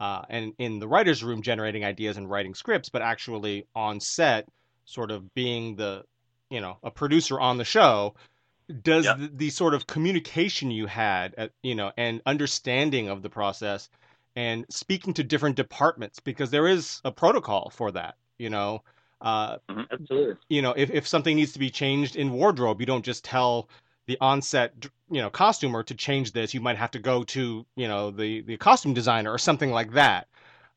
uh, 0.00 0.22
and 0.28 0.54
in 0.58 0.78
the 0.78 0.88
writer's 0.88 1.24
room 1.24 1.42
generating 1.42 1.84
ideas 1.84 2.16
and 2.16 2.30
writing 2.30 2.54
scripts 2.54 2.88
but 2.88 3.02
actually 3.02 3.66
on 3.74 4.00
set 4.00 4.48
sort 4.84 5.10
of 5.10 5.34
being 5.34 5.76
the 5.76 6.04
you 6.50 6.60
know 6.60 6.78
a 6.82 6.90
producer 6.90 7.38
on 7.40 7.58
the 7.58 7.64
show. 7.64 8.14
Does 8.82 9.04
Yeah. 9.06 9.14
the, 9.14 9.28
the 9.28 9.50
sort 9.50 9.74
of 9.74 9.86
communication 9.86 10.70
you 10.70 10.86
had 10.86 11.34
at, 11.36 11.52
you 11.62 11.74
know 11.74 11.92
and 11.96 12.22
understanding 12.26 13.08
of 13.08 13.22
the 13.22 13.30
process 13.30 13.88
and 14.36 14.64
speaking 14.70 15.14
to 15.14 15.24
different 15.24 15.56
departments 15.56 16.20
because 16.20 16.50
there 16.50 16.68
is 16.68 17.00
a 17.04 17.12
protocol 17.12 17.70
for 17.70 17.90
that 17.92 18.16
you 18.38 18.50
know 18.50 18.82
uh, 19.20 19.56
Absolutely. 19.90 20.36
you 20.48 20.62
know 20.62 20.72
if, 20.76 20.90
if 20.90 21.06
something 21.06 21.36
needs 21.36 21.52
to 21.52 21.58
be 21.58 21.70
changed 21.70 22.16
in 22.16 22.32
wardrobe 22.32 22.80
you 22.80 22.86
don't 22.86 23.04
just 23.04 23.24
tell 23.24 23.68
the 24.06 24.18
onset 24.20 24.74
you 25.10 25.20
know 25.20 25.30
costumer 25.30 25.82
to 25.82 25.94
change 25.94 26.32
this 26.32 26.54
you 26.54 26.60
might 26.60 26.76
have 26.76 26.90
to 26.90 26.98
go 26.98 27.22
to 27.24 27.66
you 27.76 27.88
know 27.88 28.10
the 28.10 28.42
the 28.42 28.56
costume 28.56 28.94
designer 28.94 29.32
or 29.32 29.38
something 29.38 29.70
like 29.70 29.92
that 29.92 30.28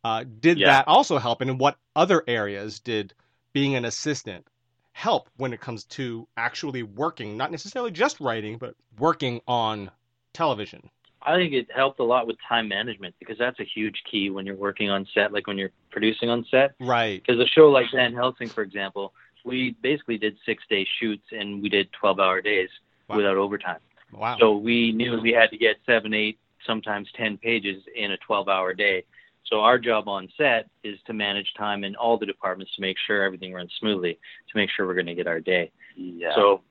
Uh, 0.03 0.25
did 0.39 0.63
Yeah. 0.63 0.65
that 0.65 0.88
also 0.88 1.18
help? 1.20 1.41
And 1.41 1.50
in 1.51 1.58
what 1.60 1.77
other 1.96 2.24
areas 2.27 2.80
did 2.82 3.13
being 3.53 3.75
an 3.75 3.86
assistant 3.86 4.46
help 4.94 5.30
when 5.38 5.53
it 5.53 5.62
comes 5.62 5.86
to 5.86 6.27
actually 6.38 6.84
working, 6.84 7.38
not 7.38 7.51
necessarily 7.51 7.91
just 7.91 8.20
writing, 8.20 8.58
but 8.60 8.75
working 9.00 9.41
on 9.48 9.91
television? 10.34 10.89
I 11.24 11.36
think 11.36 11.54
it 11.54 11.68
helped 11.74 12.00
a 12.00 12.04
lot 12.04 12.28
with 12.28 12.38
time 12.48 12.68
management 12.68 13.16
because 13.20 13.38
that's 13.38 13.60
a 13.60 13.63
huge 13.63 14.01
key 14.10 14.30
when 14.30 14.46
you're 14.46 14.56
working 14.56 14.90
on 14.90 15.08
set, 15.13 15.32
like 15.32 15.48
when 15.48 15.58
you're 15.58 15.72
producing 15.92 16.30
on 16.30 16.46
set. 16.50 16.72
Right. 16.80 17.22
Because 17.25 17.40
a 17.42 17.48
show 17.48 17.70
like 17.70 17.86
Van 17.94 18.13
Helsing, 18.13 18.50
for 18.50 18.62
example, 18.63 19.13
we 19.46 19.75
basically 19.82 20.18
did 20.18 20.38
six 20.46 20.63
day 20.70 20.88
shoots 21.00 21.25
and 21.32 21.62
we 21.62 21.70
did 21.70 21.92
12 21.94 22.20
hour 22.20 22.42
days 22.42 22.70
Wow. 23.08 23.18
without 23.18 23.38
overtime. 23.38 23.80
Wow. 24.13 24.38
So 24.40 24.56
we 24.58 24.92
knew 24.92 25.20
we 25.20 25.32
had 25.32 25.50
to 25.51 25.58
get 25.58 25.78
seven, 25.86 26.13
eight, 26.13 26.40
sometimes 26.66 27.10
10 27.16 27.38
pages 27.38 27.84
in 27.96 28.12
a 28.12 28.18
12 28.18 28.48
hour 28.48 28.74
day. 28.74 29.04
So 29.46 29.62
our 29.62 29.78
job 29.78 30.08
on 30.08 30.30
set 30.38 30.70
is 30.84 30.98
to 31.08 31.13
manage 31.13 31.54
time 31.58 31.84
in 31.84 31.96
all 31.96 32.18
the 32.18 32.25
departments 32.25 32.75
to 32.75 32.82
make 32.82 32.98
sure 33.06 33.24
everything 33.24 33.54
runs 33.54 33.74
smoothly, 33.80 34.13
to 34.13 34.58
make 34.58 34.70
sure 34.70 34.88
we're 34.88 34.94
going 34.94 35.08
to 35.08 35.16
get 35.16 35.28
our 35.28 35.40
day. 35.40 35.72
Yeah. 35.96 36.34
So 36.36 36.62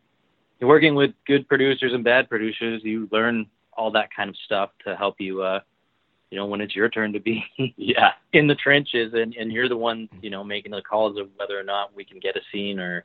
working 0.61 0.95
with 0.95 1.13
good 1.27 1.49
producers 1.49 1.93
and 1.93 2.05
bad 2.05 2.29
producers, 2.29 2.83
you 2.85 3.09
learn 3.13 3.47
all 3.81 3.91
that 3.91 4.11
kind 4.15 4.29
of 4.29 4.37
stuff 4.45 4.71
to 4.85 4.95
help 4.95 5.17
you, 5.19 5.43
uh, 5.43 5.61
you 6.31 6.37
know, 6.37 6.45
when 6.47 6.61
it's 6.61 6.77
your 6.77 6.89
turn 6.91 7.13
to 7.15 7.21
be 7.21 7.43
yeah. 7.77 8.13
in 8.35 8.47
the 8.47 8.55
trenches 8.55 9.15
and, 9.15 9.35
and 9.35 9.51
you're 9.51 9.69
the 9.69 9.77
one, 9.77 10.09
you 10.21 10.31
know, 10.31 10.45
making 10.45 10.73
the 10.73 10.83
calls 10.83 11.19
of 11.19 11.29
whether 11.37 11.59
or 11.59 11.65
not 11.65 11.95
we 11.97 12.05
can 12.05 12.21
get 12.21 12.37
a 12.37 12.41
scene 12.53 12.79
or 12.79 13.05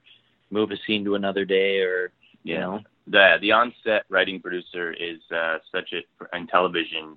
move 0.51 0.71
a 0.71 0.77
scene 0.85 1.05
to 1.05 1.15
another 1.15 1.45
day 1.45 1.79
or, 1.79 2.11
you 2.43 2.55
Yeah. 2.55 2.59
know, 2.59 2.79
the 3.07 3.37
the 3.39 3.51
on-set 3.51 4.03
writing 4.09 4.39
producer 4.41 4.91
is 4.93 5.19
uh, 5.31 5.57
such 5.71 5.93
a 5.93 6.35
on 6.35 6.47
television 6.47 7.15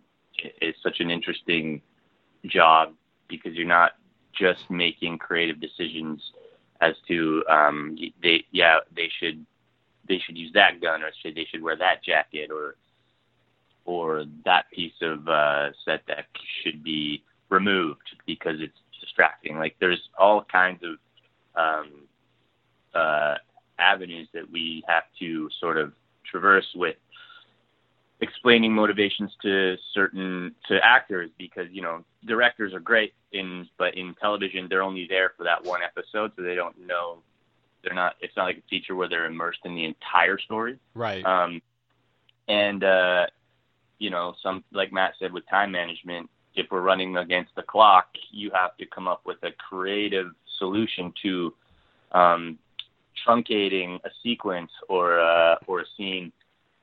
is 0.61 0.75
such 0.83 1.01
an 1.01 1.11
interesting 1.11 1.81
job 2.47 2.93
because 3.27 3.55
you're 3.55 3.67
not 3.67 3.93
just 4.39 4.71
making 4.71 5.19
creative 5.19 5.59
decisions 5.61 6.23
as 6.81 6.95
to 7.09 7.43
um, 7.51 7.97
they 8.23 8.45
yeah 8.53 8.79
they 8.95 9.11
should 9.19 9.45
they 10.09 10.19
should 10.19 10.37
use 10.37 10.53
that 10.53 10.81
gun 10.81 11.03
or 11.03 11.11
should 11.23 11.35
they 11.35 11.47
should 11.51 11.63
wear 11.63 11.77
that 11.77 12.05
jacket 12.05 12.51
or 12.51 12.77
or 13.89 14.27
that 14.45 14.71
piece 14.71 15.01
of 15.01 15.27
uh, 15.29 15.71
set 15.83 16.07
dec 16.07 16.25
should 16.63 16.85
be 16.85 17.23
removed 17.49 18.15
because 18.27 18.61
it's 18.61 18.77
distracting. 19.01 19.57
Like 19.57 19.77
there's 19.81 20.11
all 20.19 20.45
kinds 20.45 20.83
of 20.85 20.99
um, 21.57 21.93
uh, 22.95 23.37
avenues 23.79 24.29
that 24.35 24.51
we 24.53 24.85
have 24.87 25.05
to 25.21 25.49
sort 25.59 25.79
of 25.79 25.95
traverse 26.31 26.69
with 26.75 26.97
explaining 28.21 28.75
motivations 28.75 29.31
to 29.41 29.77
certain 29.95 30.55
to 30.69 30.79
actors 30.85 31.31
because 31.39 31.69
you 31.71 31.81
know 31.81 32.05
directors 32.27 32.75
are 32.75 32.81
great 32.81 33.15
in 33.33 33.67
but 33.79 33.95
in 33.97 34.15
television 34.21 34.67
they're 34.69 34.83
only 34.83 35.07
there 35.09 35.33
for 35.37 35.45
that 35.45 35.65
one 35.65 35.81
episode 35.83 36.33
so 36.37 36.43
they 36.43 36.57
don't 36.57 36.77
know 36.85 37.19
they're 37.83 37.95
not 37.95 38.17
it's 38.21 38.37
not 38.37 38.45
like 38.45 38.59
a 38.59 38.69
feature 38.69 38.97
where 38.97 39.09
they're 39.09 39.27
immersed 39.27 39.61
in 39.65 39.75
the 39.77 39.85
entire 39.85 40.37
story 40.37 40.79
Right. 40.95 41.25
um, 41.25 41.63
and 42.49 42.83
uh, 42.83 43.27
you 43.99 44.11
know, 44.11 44.35
some 44.43 44.65
like 44.73 44.93
Matt 44.93 45.15
said 45.19 45.33
with 45.33 45.49
time 45.49 45.73
management, 45.73 46.31
if 46.55 46.67
we're 46.71 46.81
running 46.81 47.17
against 47.17 47.55
the 47.55 47.63
clock, 47.63 48.09
you 48.31 48.51
have 48.55 48.77
to 48.79 48.87
come 48.87 49.09
up 49.09 49.23
with 49.25 49.39
a 49.43 49.51
creative 49.53 50.33
solution 50.59 51.13
to 51.23 51.55
um, 52.13 52.59
truncating 53.27 53.97
a 54.05 54.11
sequence 54.23 54.71
or 54.89 55.21
uh, 55.21 55.57
or 55.67 55.81
a 55.81 55.85
scene 55.97 56.33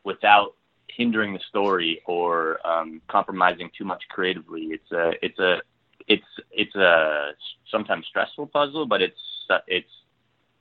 without 0.03 0.53
hindering 0.88 1.34
the 1.34 1.39
story 1.50 2.01
or 2.05 2.65
um, 2.65 3.01
compromising 3.07 3.69
too 3.77 3.84
much 3.84 4.03
creatively. 4.10 4.69
It's 4.72 4.91
a 4.91 5.13
it's 5.22 5.39
a 5.39 5.62
it's 6.07 6.25
it's 6.51 6.75
a 6.75 7.31
sometimes 7.69 8.05
stressful 8.07 8.48
puzzle, 8.48 8.86
but 8.86 9.01
it's 9.01 9.19
it's 9.67 9.89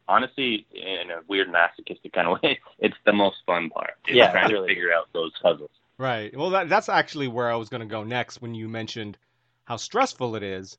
honestly 0.09 0.67
in 0.73 1.11
a 1.11 1.21
weird 1.29 1.51
masochistic 1.51 2.13
kind 2.13 2.29
of 2.29 2.39
way, 2.43 2.59
it's 2.79 2.97
the 3.05 3.13
most 3.13 3.37
fun 3.47 3.71
part. 3.71 3.95
Yeah, 4.09 4.31
trying 4.33 4.51
really. 4.51 4.69
to 4.69 4.75
figure 4.75 4.93
out 4.93 5.09
those 5.13 5.33
puzzles. 5.43 5.71
Right. 5.97 6.37
Well, 6.37 6.51
that, 6.51 6.69
that's 6.69 6.89
actually 6.89 7.29
where 7.29 7.51
I 7.51 7.57
was 7.57 7.69
going 7.69 7.81
to 7.81 7.87
go 7.87 8.03
next 8.03 8.43
when 8.43 8.55
you 8.55 8.69
mentioned 8.69 9.17
how 9.65 9.77
stressful 9.77 10.35
it 10.35 10.43
is. 10.43 10.77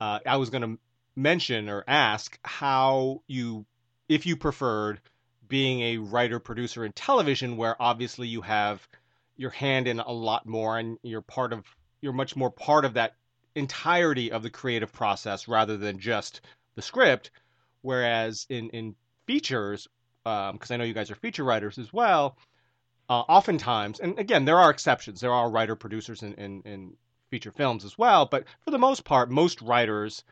Uh, 0.00 0.18
I 0.26 0.36
was 0.36 0.50
going 0.50 0.62
to 0.62 0.78
mention 1.16 1.68
or 1.68 1.84
ask 1.88 2.38
how 2.44 3.22
you, 3.26 3.64
if 4.08 4.26
you 4.26 4.36
preferred 4.36 5.00
being 5.48 5.80
a 5.80 5.98
writer 5.98 6.38
producer 6.38 6.84
in 6.84 6.92
television, 6.92 7.56
where 7.56 7.80
obviously 7.80 8.28
you 8.28 8.42
have 8.42 8.86
your 9.36 9.50
hand 9.50 9.88
in 9.88 10.00
a 10.00 10.12
lot 10.12 10.46
more 10.46 10.78
and 10.78 10.98
you're 11.02 11.22
part 11.22 11.52
of, 11.54 11.64
you're 12.02 12.12
much 12.12 12.36
more 12.36 12.50
part 12.50 12.84
of 12.84 12.94
that 12.94 13.14
entirety 13.54 14.30
of 14.30 14.42
the 14.42 14.50
creative 14.50 14.92
process 14.92 15.48
rather 15.48 15.78
than 15.78 15.98
just 15.98 16.42
the 16.74 16.82
script. 16.82 17.30
Whereas 17.80 18.46
in 18.50 18.68
in 18.70 18.96
features, 19.26 19.88
because 20.24 20.70
I 20.70 20.76
know 20.76 20.84
you 20.84 20.94
guys 20.94 21.10
are 21.10 21.14
feature 21.14 21.44
writers 21.44 21.78
as 21.78 21.92
well 21.92 22.36
uh, 23.08 23.20
oftentimes, 23.20 24.00
and 24.00 24.18
again, 24.18 24.44
there 24.44 24.58
are 24.58 24.70
exceptions. 24.70 25.20
There 25.20 25.32
are 25.32 25.50
writer 25.50 25.76
producers 25.76 26.22
in, 26.22 26.34
in, 26.34 26.62
in 26.62 26.96
feature 27.30 27.52
films 27.52 27.84
as 27.84 27.96
well, 27.96 28.26
but 28.26 28.44
for 28.64 28.70
the 28.70 28.78
most 28.78 29.04
part, 29.04 29.30
most 29.30 29.62
writers 29.62 30.24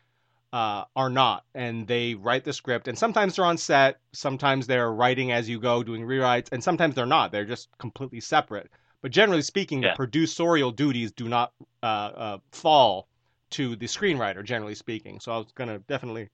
uh, 0.53 0.85
are 0.95 1.09
not, 1.09 1.43
and 1.53 1.87
they 1.87 2.15
write 2.15 2.43
the 2.43 2.53
script. 2.53 2.87
And 2.87 2.97
sometimes 2.97 3.35
they're 3.35 3.45
on 3.45 3.57
set, 3.57 3.99
sometimes 4.13 4.67
they're 4.67 4.91
writing 4.91 5.31
as 5.31 5.49
you 5.49 5.59
go, 5.59 5.83
doing 5.83 6.03
rewrites, 6.03 6.49
and 6.51 6.63
sometimes 6.63 6.95
they're 6.95 7.05
not. 7.05 7.31
They're 7.31 7.45
just 7.45 7.69
completely 7.77 8.21
separate. 8.21 8.69
But 9.01 9.11
generally 9.11 9.41
speaking, 9.41 9.83
Yeah. 9.83 9.95
the 9.95 10.07
producerial 10.07 10.75
duties 10.75 11.11
do 11.11 11.27
not 11.27 11.53
uh, 11.83 11.85
uh, 11.85 12.37
fall 12.51 13.07
to 13.51 13.75
the 13.75 13.85
screenwriter. 13.85 14.43
Generally 14.43 14.75
speaking, 14.75 15.19
so 15.19 15.31
I 15.31 15.37
was 15.37 15.51
going 15.53 15.69
to 15.69 15.79
definitely 15.79 16.29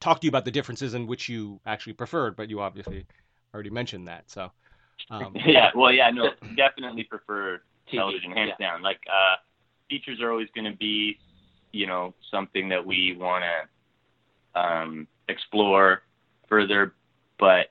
talk 0.00 0.20
to 0.20 0.26
you 0.26 0.30
about 0.30 0.44
the 0.44 0.50
differences 0.50 0.94
in 0.94 1.06
which 1.06 1.28
you 1.28 1.60
actually 1.66 1.92
preferred, 1.94 2.36
but 2.36 2.50
you 2.50 2.60
obviously 2.60 3.06
already 3.54 3.70
mentioned 3.70 4.08
that. 4.08 4.30
So. 4.30 4.50
Um, 5.10 5.34
yeah, 5.46 5.70
well, 5.74 5.92
yeah, 5.92 6.10
no, 6.10 6.30
definitely 6.56 7.04
prefer 7.04 7.60
television, 7.90 8.32
hands 8.32 8.52
down. 8.58 8.82
Like, 8.82 9.00
uh, 9.08 9.36
features 9.88 10.20
are 10.20 10.30
always 10.30 10.48
going 10.54 10.70
to 10.70 10.76
be, 10.76 11.18
you 11.72 11.86
know, 11.86 12.14
something 12.30 12.68
that 12.68 12.84
we 12.84 13.16
want 13.18 13.44
to 13.44 14.60
um, 14.60 15.06
explore 15.28 16.02
further, 16.48 16.94
but 17.38 17.66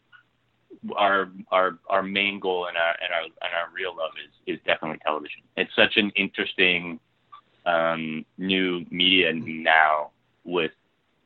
our 0.96 1.30
our 1.52 1.80
our 1.90 2.04
main 2.04 2.40
goal 2.40 2.68
and 2.68 2.78
our 2.78 2.96
and 3.02 3.14
our 3.14 3.24
and 3.24 3.54
our 3.56 3.74
real 3.74 3.96
love 3.96 4.12
is 4.24 4.56
is 4.56 4.60
definitely 4.66 5.00
television. 5.04 5.42
It's 5.56 5.74
such 5.76 5.98
an 5.98 6.12
interesting 6.16 7.00
um, 7.66 8.26
new 8.38 8.86
media 8.90 9.34
now 9.34 10.12
with 10.44 10.72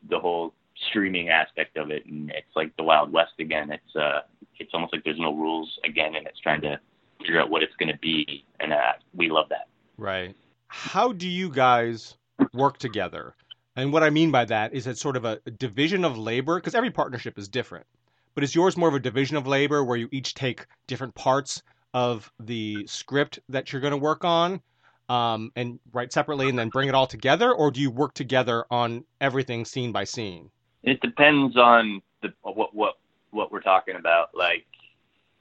the 0.10 0.20
whole 0.20 0.54
streaming 0.90 1.30
aspect 1.30 1.78
of 1.78 1.92
it, 1.92 2.06
and 2.06 2.30
it's 2.32 2.56
like 2.56 2.76
the 2.78 2.84
Wild 2.84 3.12
West 3.12 3.34
again. 3.40 3.72
It's 3.72 3.96
uh, 3.96 4.22
it's 4.60 4.72
almost 4.74 4.94
like 4.94 5.04
there's 5.04 5.20
no 5.20 5.34
rules 5.34 5.80
again, 5.86 6.16
and 6.16 6.28
it's 6.28 6.40
trying 6.40 6.62
to 6.62 6.80
figure 7.20 7.40
out 7.40 7.50
what 7.50 7.64
it's 7.64 7.76
going 7.78 7.92
to 7.92 8.00
be, 8.00 8.46
and 8.60 8.74
uh, 8.74 8.94
we 9.14 9.30
love 9.30 9.48
that. 9.50 9.68
Right. 9.98 10.36
How 10.68 11.12
do 11.12 11.28
you 11.28 11.50
guys 11.50 12.18
work 12.54 12.78
together? 12.78 13.36
And 13.76 13.94
what 13.94 14.04
I 14.04 14.10
mean 14.10 14.32
by 14.32 14.46
that 14.46 14.74
is 14.74 14.88
it's 14.88 15.02
sort 15.02 15.16
of 15.16 15.26
a 15.26 15.40
division 15.58 16.04
of 16.04 16.18
labor 16.18 16.56
because 16.56 16.76
every 16.76 16.92
partnership 16.92 17.38
is 17.38 17.48
different. 17.48 17.86
But 18.34 18.44
is 18.44 18.56
yours 18.56 18.78
more 18.78 18.90
of 18.90 18.96
a 18.96 19.00
division 19.00 19.38
of 19.38 19.48
labor 19.48 19.84
where 19.84 19.98
you 19.98 20.10
each 20.12 20.34
take 20.34 20.66
different 20.88 21.16
parts 21.16 21.62
of 21.94 22.32
the 22.40 22.86
script 22.88 23.40
that 23.50 23.72
you're 23.72 23.82
going 23.82 23.92
to 23.92 23.98
work 23.98 24.24
on 24.24 24.62
um, 25.10 25.52
and 25.56 25.80
write 25.92 26.14
separately 26.14 26.48
and 26.48 26.58
then 26.58 26.70
bring 26.70 26.88
it 26.88 26.96
all 26.96 27.08
together? 27.08 27.54
Or 27.54 27.72
do 27.72 27.82
you 27.82 27.92
work 27.92 28.14
together 28.14 28.66
on 28.72 29.06
everything 29.20 29.66
scene 29.66 29.92
by 29.92 30.06
scene? 30.06 30.50
It 30.84 31.00
depends 31.02 31.58
on 31.58 32.02
the 32.22 32.34
what 32.42 32.74
what 32.74 32.96
what 33.32 33.52
we're 33.52 33.62
talking 33.62 33.96
about. 33.96 34.30
Like, 34.36 34.66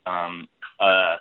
um, 0.07 0.49
uh, 0.79 1.17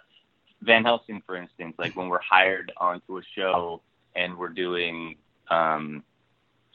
Van 0.61 0.83
Helsing, 0.83 1.21
for 1.25 1.35
instance, 1.35 1.75
like 1.77 1.95
when 1.95 2.09
we're 2.09 2.19
hired 2.21 2.71
onto 2.77 3.17
a 3.17 3.21
show 3.35 3.81
and 4.15 4.37
we're 4.37 4.49
doing 4.49 5.15
um, 5.49 6.03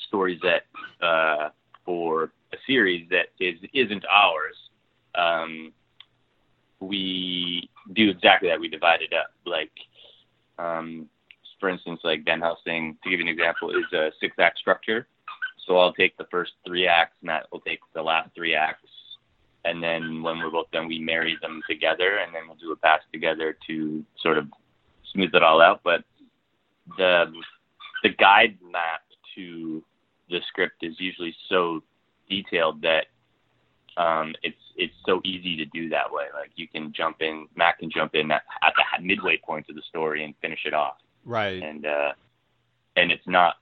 stories 0.08 0.40
that 0.42 0.64
uh, 1.04 1.50
for 1.84 2.32
a 2.52 2.56
series 2.66 3.08
that 3.10 3.26
is 3.38 3.58
isn't 3.72 4.04
ours, 4.10 4.56
um, 5.14 5.72
we 6.80 7.68
do 7.92 8.10
exactly 8.10 8.48
that. 8.48 8.60
We 8.60 8.68
divide 8.68 9.02
it 9.02 9.12
up. 9.12 9.32
Like, 9.44 9.72
um, 10.58 11.08
for 11.60 11.68
instance, 11.68 12.00
like 12.04 12.24
Van 12.24 12.40
Helsing, 12.40 12.96
to 13.02 13.10
give 13.10 13.20
you 13.20 13.26
an 13.26 13.32
example, 13.32 13.70
is 13.70 13.92
a 13.92 14.10
six 14.20 14.34
act 14.38 14.58
structure. 14.58 15.06
So 15.66 15.78
I'll 15.78 15.92
take 15.94 16.16
the 16.16 16.26
first 16.30 16.52
three 16.66 16.86
acts, 16.86 17.16
Matt 17.22 17.46
will 17.50 17.60
take 17.60 17.80
the 17.94 18.02
last 18.02 18.30
three 18.34 18.54
acts, 18.54 18.88
and 19.64 19.82
then 19.82 20.22
when 20.22 20.38
we're 20.38 20.50
both 20.50 20.70
done, 20.72 20.88
we 20.88 20.98
marry 20.98 21.38
them 21.40 21.62
together, 21.68 22.18
and 22.18 22.34
then 22.34 22.42
we'll 22.46 22.56
do 22.56 22.72
a 22.72 22.76
pass 22.76 23.00
together 23.12 23.56
to 23.66 24.04
sort 24.20 24.36
of 24.36 24.46
smooth 25.12 25.34
it 25.34 25.42
all 25.42 25.62
out. 25.62 25.80
But 25.82 26.04
the 26.98 27.32
the 28.02 28.10
guide 28.10 28.58
map 28.70 29.00
to 29.36 29.82
the 30.28 30.40
script 30.48 30.82
is 30.82 30.94
usually 30.98 31.34
so 31.48 31.82
detailed 32.28 32.82
that 32.82 33.06
um, 33.96 34.34
it's 34.42 34.56
it's 34.76 34.94
so 35.06 35.20
easy 35.24 35.56
to 35.56 35.64
do 35.66 35.88
that 35.90 36.12
way. 36.12 36.24
Like 36.34 36.50
you 36.56 36.68
can 36.68 36.92
jump 36.92 37.22
in, 37.22 37.46
Matt 37.56 37.78
can 37.78 37.90
jump 37.90 38.14
in 38.14 38.30
at, 38.30 38.42
at 38.62 38.74
the 38.76 39.02
midway 39.02 39.38
point 39.38 39.66
of 39.70 39.76
the 39.76 39.82
story 39.88 40.24
and 40.24 40.34
finish 40.42 40.60
it 40.66 40.74
off 40.74 40.96
Right. 41.24 41.62
and 41.62 41.86
uh, 41.86 42.12
and 42.96 43.10
it's 43.10 43.26
not 43.26 43.54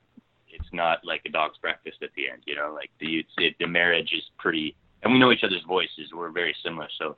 it's 0.73 0.77
not 0.77 1.05
like 1.05 1.23
a 1.27 1.31
dog's 1.31 1.59
breakfast 1.59 1.99
at 2.03 2.11
the 2.17 2.29
end. 2.31 2.43
You 2.47 2.57
know, 2.57 2.73
like 2.75 2.91
the 2.99 3.25
it, 3.39 3.55
the 3.59 3.67
marriage 3.67 4.13
is 4.13 4.23
pretty, 4.39 4.75
and 5.03 5.13
we 5.13 5.19
know 5.19 5.31
each 5.33 5.45
other's 5.45 5.63
voices. 5.67 6.11
We're 6.15 6.31
very 6.31 6.55
similar, 6.65 6.89
so 6.99 7.17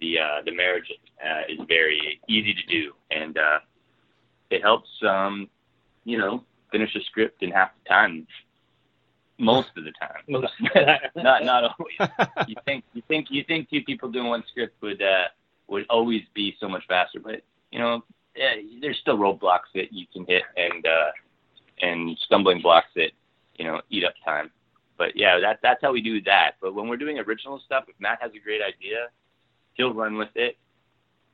the 0.00 0.18
uh, 0.18 0.42
the 0.44 0.52
marriage 0.52 0.90
uh, 1.24 1.42
is 1.48 1.58
very 1.68 2.20
easy 2.28 2.54
to 2.54 2.66
do, 2.66 2.92
and 3.10 3.36
uh, 3.36 3.58
it 4.50 4.62
helps. 4.62 4.88
Um, 5.06 5.48
you 6.04 6.18
know, 6.18 6.44
finish 6.70 6.94
a 6.94 7.00
script 7.04 7.42
in 7.42 7.50
half 7.50 7.70
the 7.82 7.88
time. 7.88 8.26
Most 9.38 9.70
of 9.76 9.84
the 9.84 9.92
time, 10.00 10.22
Most- 10.28 10.52
not 11.16 11.44
not 11.44 11.64
always. 11.64 12.10
You 12.46 12.54
think 12.64 12.84
you 12.92 13.02
think 13.08 13.26
you 13.30 13.42
think 13.42 13.68
two 13.68 13.82
people 13.82 14.10
doing 14.10 14.28
one 14.28 14.44
script 14.48 14.80
would 14.82 15.02
uh, 15.02 15.24
would 15.66 15.86
always 15.90 16.22
be 16.34 16.56
so 16.60 16.68
much 16.68 16.86
faster, 16.86 17.18
but 17.18 17.42
you 17.72 17.80
know, 17.80 18.04
eh, 18.36 18.62
there's 18.80 18.98
still 18.98 19.18
roadblocks 19.18 19.72
that 19.74 19.92
you 19.92 20.06
can 20.12 20.24
hit 20.26 20.44
and 20.56 20.86
uh, 20.86 21.10
and 21.80 22.16
stumbling 22.24 22.60
blocks 22.60 22.88
that 22.96 23.10
you 23.56 23.64
know 23.64 23.80
eat 23.90 24.04
up 24.04 24.14
time. 24.24 24.50
But 24.96 25.16
yeah, 25.16 25.38
that 25.40 25.58
that's 25.62 25.80
how 25.82 25.92
we 25.92 26.02
do 26.02 26.22
that. 26.22 26.52
But 26.60 26.74
when 26.74 26.88
we're 26.88 26.96
doing 26.96 27.18
original 27.18 27.60
stuff, 27.64 27.84
if 27.88 27.94
Matt 27.98 28.18
has 28.20 28.32
a 28.34 28.42
great 28.42 28.60
idea, 28.62 29.08
he'll 29.74 29.94
run 29.94 30.16
with 30.16 30.34
it, 30.34 30.56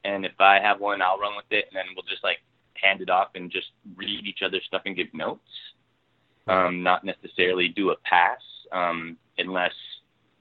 and 0.04 0.24
if 0.24 0.38
I 0.40 0.60
have 0.60 0.80
one, 0.80 1.02
I'll 1.02 1.18
run 1.18 1.36
with 1.36 1.50
it, 1.50 1.66
and 1.70 1.76
then 1.76 1.84
we'll 1.94 2.08
just 2.08 2.24
like 2.24 2.38
hand 2.74 3.00
it 3.00 3.10
off 3.10 3.28
and 3.34 3.50
just 3.50 3.68
read 3.96 4.26
each 4.26 4.40
other's 4.44 4.64
stuff 4.66 4.82
and 4.86 4.96
give 4.96 5.12
notes. 5.12 5.40
Um, 6.46 6.82
not 6.82 7.04
necessarily 7.04 7.68
do 7.68 7.90
a 7.90 7.96
pass 7.98 8.40
um, 8.72 9.16
unless 9.38 9.74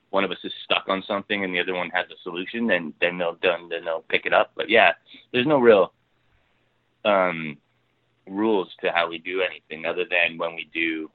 one 0.10 0.24
of 0.24 0.32
us 0.32 0.38
is 0.44 0.54
stuck 0.64 0.86
on 0.88 1.04
something 1.08 1.44
and 1.44 1.54
the 1.54 1.60
other 1.60 1.76
one 1.76 1.90
has 1.92 2.06
a 2.10 2.22
solution, 2.24 2.68
then 2.68 2.94
then 3.00 3.18
they'll 3.18 3.36
done 3.36 3.70
then 3.70 3.86
they'll 3.86 4.06
pick 4.10 4.26
it 4.26 4.34
up. 4.34 4.52
But 4.56 4.70
yeah, 4.70 4.94
there's 5.32 5.46
no 5.46 5.60
real 5.60 5.94
um, 7.06 7.58
rules 8.30 8.70
to 8.82 8.92
how 8.92 9.10
we 9.10 9.18
do 9.18 9.42
anything 9.42 9.86
other 9.86 10.06
than 10.10 10.38
when 10.38 10.56
we 10.56 10.70
do 10.74 11.10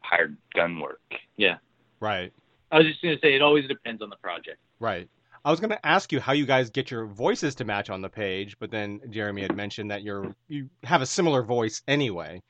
hired 0.00 0.36
gun 0.54 0.80
work. 0.80 1.00
Yeah. 1.36 1.56
Right. 2.00 2.32
I 2.70 2.78
was 2.78 2.86
just 2.86 3.02
gonna 3.02 3.18
say 3.22 3.34
it 3.34 3.42
always 3.42 3.66
depends 3.68 4.02
on 4.02 4.10
the 4.10 4.16
project. 4.16 4.58
Right. 4.78 5.08
I 5.44 5.50
was 5.50 5.58
going 5.58 5.70
to 5.70 5.86
ask 5.86 6.12
you 6.12 6.20
how 6.20 6.32
you 6.32 6.44
guys 6.44 6.68
get 6.68 6.90
your 6.90 7.06
voices 7.06 7.54
to 7.56 7.64
match 7.64 7.88
on 7.88 8.02
the 8.02 8.10
page, 8.10 8.58
but 8.58 8.70
then 8.70 9.00
Jeremy 9.08 9.40
had 9.42 9.56
mentioned 9.56 9.90
that 9.90 10.02
you're 10.02 10.34
you 10.48 10.68
have 10.84 11.00
a 11.00 11.06
similar 11.06 11.42
voice 11.42 11.82
anyway. 11.88 12.42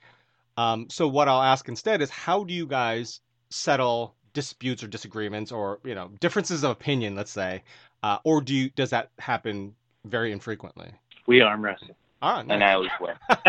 Um, 0.56 0.90
so 0.90 1.06
what 1.06 1.28
I'll 1.28 1.42
ask 1.42 1.68
instead 1.68 2.02
is 2.02 2.10
how 2.10 2.44
do 2.44 2.52
you 2.52 2.66
guys 2.66 3.20
settle 3.50 4.14
disputes 4.32 4.82
or 4.82 4.88
disagreements 4.88 5.52
or 5.52 5.78
you 5.84 5.94
know 5.94 6.10
differences 6.20 6.64
of 6.64 6.72
opinion, 6.72 7.14
let's 7.14 7.30
say, 7.30 7.62
uh, 8.02 8.18
or 8.24 8.40
do 8.40 8.54
you 8.54 8.70
does 8.70 8.90
that 8.90 9.10
happen 9.18 9.74
very 10.04 10.32
infrequently? 10.32 10.90
We 11.26 11.40
arm 11.42 11.64
wrestle. 11.64 11.96
Ah, 12.22 12.44
And 12.48 12.62
I 12.62 12.74
always 12.74 12.90
win. 13.00 13.14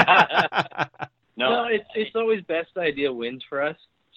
no, 1.37 1.49
No, 1.49 1.63
it's 1.65 1.85
it's 1.95 2.15
always 2.15 2.41
best 2.43 2.77
idea 2.77 3.11
wins 3.11 3.43
for 3.49 3.61
us. 3.61 3.75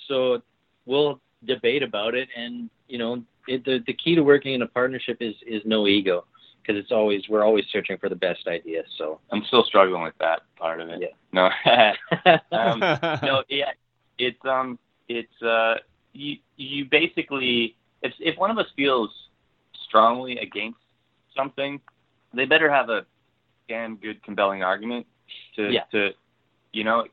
So 0.08 0.42
we'll 0.86 1.20
debate 1.44 1.82
about 1.82 2.14
it, 2.14 2.28
and 2.36 2.70
you 2.88 2.98
know, 2.98 3.22
it, 3.48 3.64
the 3.64 3.82
the 3.86 3.92
key 3.92 4.14
to 4.14 4.22
working 4.22 4.54
in 4.54 4.62
a 4.62 4.66
partnership 4.66 5.18
is 5.20 5.34
is 5.46 5.62
no 5.64 5.86
ego, 5.86 6.24
because 6.62 6.80
it's 6.80 6.92
always 6.92 7.22
we're 7.28 7.44
always 7.44 7.64
searching 7.72 7.98
for 7.98 8.08
the 8.08 8.16
best 8.16 8.46
idea. 8.46 8.82
So 8.98 9.20
I'm 9.30 9.44
still 9.44 9.64
struggling 9.64 10.02
with 10.02 10.14
that 10.20 10.42
part 10.56 10.80
of 10.80 10.88
it. 10.88 11.00
Yeah. 11.00 11.08
No. 11.32 11.50
um, 12.56 12.80
no, 13.22 13.42
yeah, 13.48 13.72
it's 14.18 14.44
um, 14.44 14.78
it's 15.08 15.42
uh, 15.42 15.76
you 16.12 16.36
you 16.56 16.84
basically 16.84 17.76
if 18.02 18.12
if 18.20 18.38
one 18.38 18.50
of 18.50 18.58
us 18.58 18.66
feels 18.76 19.10
strongly 19.88 20.38
against 20.38 20.78
something, 21.36 21.80
they 22.32 22.44
better 22.44 22.70
have 22.70 22.88
a 22.88 23.04
damn 23.68 23.96
good 23.96 24.22
compelling 24.22 24.62
argument 24.62 25.06
to 25.56 25.70
Yeah. 25.72 25.84
to 25.92 26.10
you 26.72 26.84
know, 26.84 27.06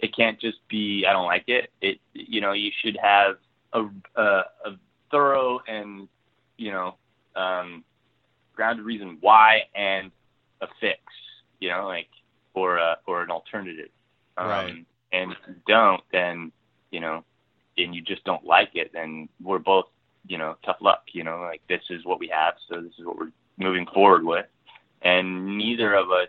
it 0.00 0.14
can't 0.14 0.38
just 0.40 0.58
be 0.68 1.04
I 1.06 1.12
don't 1.12 1.26
like 1.26 1.44
it. 1.48 1.70
It 1.80 2.00
you 2.12 2.40
know 2.40 2.52
you 2.52 2.70
should 2.82 2.96
have 3.02 3.36
a 3.72 3.84
a, 4.16 4.44
a 4.64 4.78
thorough 5.10 5.60
and 5.66 6.08
you 6.56 6.70
know 6.72 6.96
um, 7.34 7.84
grounded 8.54 8.84
reason 8.84 9.18
why 9.20 9.62
and 9.74 10.10
a 10.60 10.66
fix. 10.80 11.00
You 11.60 11.70
know, 11.70 11.86
like 11.86 12.08
or 12.54 12.76
a, 12.78 12.96
or 13.06 13.22
an 13.22 13.30
alternative. 13.30 13.88
Um, 14.36 14.48
Right. 14.48 14.86
And 15.12 15.32
if 15.32 15.38
you 15.46 15.54
don't, 15.66 16.02
then 16.12 16.52
you 16.90 17.00
know, 17.00 17.24
and 17.78 17.94
you 17.94 18.02
just 18.02 18.24
don't 18.24 18.44
like 18.44 18.70
it, 18.74 18.90
then 18.92 19.28
we're 19.42 19.58
both 19.58 19.86
you 20.26 20.36
know 20.36 20.56
tough 20.64 20.78
luck. 20.80 21.04
You 21.12 21.24
know, 21.24 21.38
like 21.40 21.62
this 21.68 21.82
is 21.90 22.04
what 22.04 22.18
we 22.18 22.28
have, 22.28 22.54
so 22.68 22.80
this 22.80 22.92
is 22.98 23.06
what 23.06 23.16
we're 23.16 23.30
moving 23.58 23.86
forward 23.94 24.24
with, 24.24 24.46
and 25.02 25.58
neither 25.58 25.94
of 25.94 26.10
us 26.10 26.28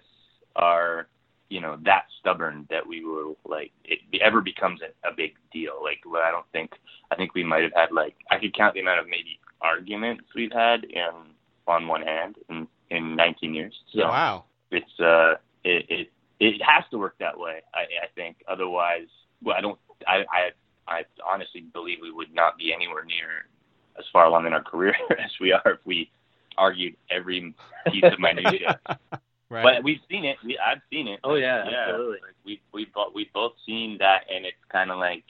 are 0.56 1.08
you 1.50 1.62
know 1.62 1.78
that 1.86 2.06
stubborn 2.20 2.68
that 2.70 2.86
we 2.86 3.04
will 3.06 3.38
like 3.46 3.72
it 3.86 4.00
ever 4.22 4.42
becomes 4.42 4.82
a, 4.82 5.08
a 5.08 5.14
big 5.16 5.36
deal. 5.52 5.74
Like 5.82 6.00
well, 6.06 6.22
I 6.22 6.32
don't 6.32 6.46
think 6.52 6.72
I 7.12 7.16
think 7.16 7.34
we 7.34 7.44
might 7.44 7.64
have 7.64 7.74
had 7.76 7.92
like 7.92 8.16
I 8.30 8.38
could 8.40 8.56
count 8.56 8.74
the 8.74 8.82
amount 8.82 9.00
of 9.00 9.06
maybe 9.06 9.40
arguments 9.62 10.26
we've 10.36 10.52
had 10.52 10.84
in 10.84 11.12
on 11.68 11.88
one 11.88 12.02
hand 12.02 12.36
in 12.50 12.68
in 12.90 13.16
19 13.16 13.54
years. 13.54 13.74
So 13.94 14.08
wow. 14.08 14.44
it's 14.72 15.00
uh 15.00 15.36
it 15.64 15.86
it 15.90 16.12
it 16.40 16.62
has 16.62 16.84
to 16.92 16.98
work 16.98 17.16
that 17.20 17.40
way. 17.40 17.62
I 17.74 17.82
I 17.82 18.08
think 18.16 18.38
otherwise 18.48 19.08
well 19.42 19.56
I 19.58 19.62
don't 19.62 19.80
I 20.06 20.26
I 20.30 20.50
I 20.88 21.04
honestly 21.26 21.62
believe 21.62 22.00
we 22.02 22.12
would 22.12 22.34
not 22.34 22.58
be 22.58 22.74
anywhere 22.74 23.06
near 23.06 23.48
as 23.98 24.06
far 24.12 24.26
along 24.26 24.46
in 24.46 24.54
our 24.54 24.64
career 24.64 24.96
as 25.12 25.32
we 25.40 25.52
are 25.52 25.62
if 25.66 25.80
we 25.86 26.12
argued 26.58 26.96
every 27.10 27.54
piece 27.92 28.04
of 28.04 28.20
minutia. 28.20 28.80
Right. 29.50 29.64
But 29.64 29.84
we've 29.86 30.02
seen 30.10 30.26
it. 30.26 30.36
We 30.44 30.58
I've 30.60 30.82
seen 30.92 31.08
it. 31.08 31.22
oh 31.24 31.36
yeah, 31.36 31.64
Yeah, 31.70 31.86
absolutely. 31.88 32.18
like 32.22 32.36
we 32.44 32.62
we 32.74 32.86
both 32.94 33.14
we've 33.16 33.32
both 33.32 33.54
seen 33.66 33.98
that, 34.00 34.26
and 34.30 34.46
it's 34.46 34.58
kind 34.70 34.92
of 34.92 34.98
like 34.98 35.24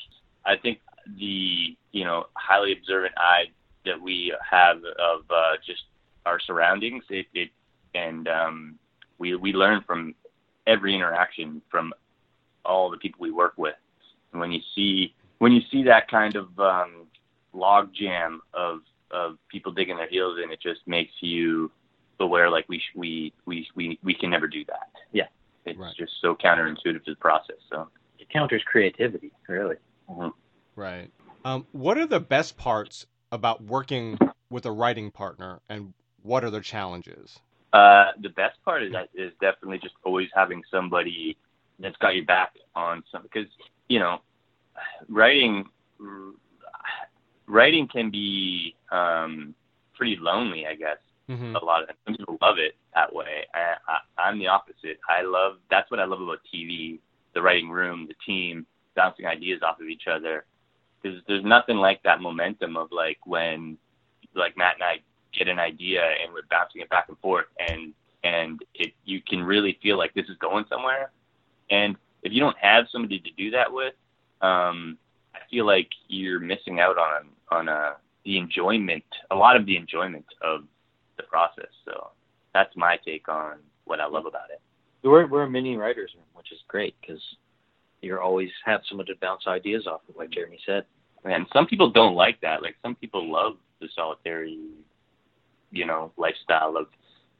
I 0.43 0.55
think 0.57 0.79
the 1.19 1.77
you 1.91 2.03
know 2.03 2.25
highly 2.33 2.73
observant 2.73 3.13
eye 3.15 3.45
that 3.85 4.01
we 4.01 4.33
have 4.49 4.77
of 4.77 5.21
uh, 5.29 5.57
just 5.63 5.83
our 6.25 6.39
surroundings, 6.39 7.03
it, 7.11 7.27
it 7.35 7.49
and 7.93 8.27
um, 8.27 8.79
we 9.19 9.35
we 9.35 9.53
learn 9.53 9.83
from 9.85 10.15
every 10.65 10.95
interaction 10.95 11.61
from 11.69 11.93
all 12.65 12.89
the 12.89 12.97
people 12.97 13.19
we 13.21 13.31
work 13.31 13.53
with. 13.55 13.75
And 14.31 14.41
when 14.41 14.51
you 14.51 14.61
see 14.73 15.13
when 15.37 15.51
you 15.51 15.61
see 15.71 15.83
that 15.83 16.09
kind 16.09 16.35
of 16.35 16.59
um, 16.59 17.05
log 17.53 17.93
jam 17.93 18.41
of 18.53 18.79
of 19.12 19.38
people 19.50 19.72
digging 19.72 19.98
their 19.98 20.10
heels 20.10 20.39
in, 20.43 20.52
it 20.52 20.62
just 20.62 20.82
makes 20.88 21.12
you 21.22 21.72
aware 22.20 22.50
like 22.50 22.65
we 22.67 22.80
sh- 22.80 22.96
we 22.96 23.34
we 23.46 23.67
we 23.76 24.00
we 24.04 24.13
can 24.13 24.30
never 24.30 24.48
do 24.48 24.65
that. 24.65 24.89
Yeah. 25.12 25.28
it's 25.65 25.78
Right. 25.80 25.96
just 25.96 26.13
so 26.22 26.36
counterintuitive 26.36 27.04
to 27.06 27.12
the 27.12 27.15
process. 27.15 27.58
So 27.70 27.89
It 28.20 28.30
counters 28.30 28.63
creativity, 28.65 29.32
really. 29.48 29.76
Right. 30.76 31.12
Um, 31.46 31.67
what 31.72 31.98
are 31.98 32.08
the 32.08 32.20
best 32.20 32.58
parts 32.58 33.06
about 33.32 33.62
working 33.63 34.17
with 34.50 34.65
a 34.65 34.72
writing 34.72 35.12
partner, 35.12 35.62
and 35.70 35.93
what 36.24 36.43
are 36.43 36.50
the 36.50 36.62
challenges? 36.62 37.39
uh, 37.74 38.12
the 38.22 38.30
best 38.30 38.58
part 38.63 38.82
is 38.82 38.93
that 38.93 39.10
is 39.13 39.34
definitely 39.41 39.78
just 39.78 39.93
always 40.06 40.30
having 40.34 40.63
somebody 40.72 41.38
that's 41.80 41.98
got 41.98 42.15
your 42.15 42.26
back 42.26 42.54
on 42.76 43.04
some 43.12 43.22
because 43.24 43.48
you 43.89 44.00
know 44.00 44.20
writing 45.10 45.65
writing 47.47 47.88
can 47.88 48.12
be 48.12 48.75
um, 48.91 49.55
pretty 49.95 50.17
lonely, 50.19 50.65
I 50.67 50.75
guess. 50.75 50.97
hmm 51.27 51.55
a 51.55 51.65
lot 51.65 51.83
of 51.83 51.89
some 52.05 52.15
people 52.15 52.38
love 52.41 52.57
it 52.60 52.75
that 52.93 53.13
way. 53.13 53.45
I, 53.53 53.75
I, 53.88 54.21
I'm 54.21 54.39
the 54.39 54.47
opposite. 54.47 54.99
I 55.10 55.21
love 55.23 55.57
that's 55.69 55.89
what 55.91 55.99
I 55.99 56.05
love 56.05 56.21
about 56.21 56.39
TV, 56.53 56.99
the 57.33 57.41
writing 57.41 57.69
room, 57.69 58.07
the 58.07 58.15
team 58.25 58.65
bouncing 58.95 59.25
ideas 59.25 59.62
off 59.63 59.79
of 59.79 59.88
each 59.88 60.07
other. 60.07 60.45
Because 61.01 61.21
there's 61.27 61.43
nothing 61.43 61.77
like 61.77 62.01
that 62.03 62.21
momentum 62.21 62.75
of 62.75 62.91
like 62.91 63.19
when 63.25 63.77
like 64.36 64.57
Matt 64.57 64.75
and 64.75 64.83
I 64.83 64.99
get 65.38 65.47
an 65.47 65.60
idea 65.60 66.01
and 66.01 66.33
we're 66.33 66.41
bouncing 66.49 66.81
it 66.81 66.89
back 66.89 67.05
and 67.10 67.17
forth 67.19 67.45
and 67.60 67.93
and 68.23 68.63
it 68.73 68.93
you 69.05 69.21
can 69.21 69.43
really 69.43 69.77
feel 69.81 69.97
like 69.97 70.13
this 70.13 70.27
is 70.27 70.38
going 70.38 70.65
somewhere. 70.69 71.12
And 71.69 71.95
if 72.23 72.33
you 72.33 72.39
don't 72.39 72.57
have 72.57 72.86
somebody 72.91 73.19
to 73.19 73.29
do 73.38 73.51
that 73.51 73.71
with, 73.71 73.93
um, 74.41 74.97
I 75.36 75.39
feel 75.49 75.65
like 75.65 75.89
you're 76.07 76.39
missing 76.39 76.79
out 76.79 76.97
on 76.97 77.25
on 77.49 77.69
uh, 77.69 77.93
the 78.25 78.38
enjoyment, 78.38 79.03
a 79.31 79.36
lot 79.36 79.55
of 79.55 79.65
the 79.65 79.77
enjoyment 79.77 80.25
of 80.41 80.62
the 81.17 81.23
process. 81.23 81.71
So 81.86 82.12
that's 82.53 82.75
my 82.75 82.97
take 83.05 83.29
on 83.29 83.57
what 83.86 83.99
I 83.99 84.05
love 84.05 84.25
about 84.25 84.49
it. 84.51 84.62
We're 85.03 85.27
we're 85.27 85.43
a 85.43 85.49
mini 85.49 85.77
writers 85.77 86.12
room, 86.15 86.25
which 86.33 86.51
is 86.51 86.60
great 86.67 86.95
because 86.99 87.21
you're 88.01 88.21
always 88.21 88.49
have 88.65 88.81
someone 88.88 89.07
to 89.07 89.15
bounce 89.21 89.43
ideas 89.47 89.88
off 89.88 90.01
of, 90.10 90.15
like 90.15 90.29
Jeremy 90.29 90.60
said. 90.65 90.86
And 91.23 91.45
some 91.53 91.65
people 91.65 91.89
don't 91.89 92.15
like 92.15 92.39
that. 92.41 92.62
Like 92.62 92.75
some 92.81 92.95
people 92.95 93.31
love 93.31 93.53
the 93.79 93.88
solitary, 93.95 94.60
you 95.71 95.86
know, 95.86 96.12
lifestyle 96.17 96.77
of 96.77 96.88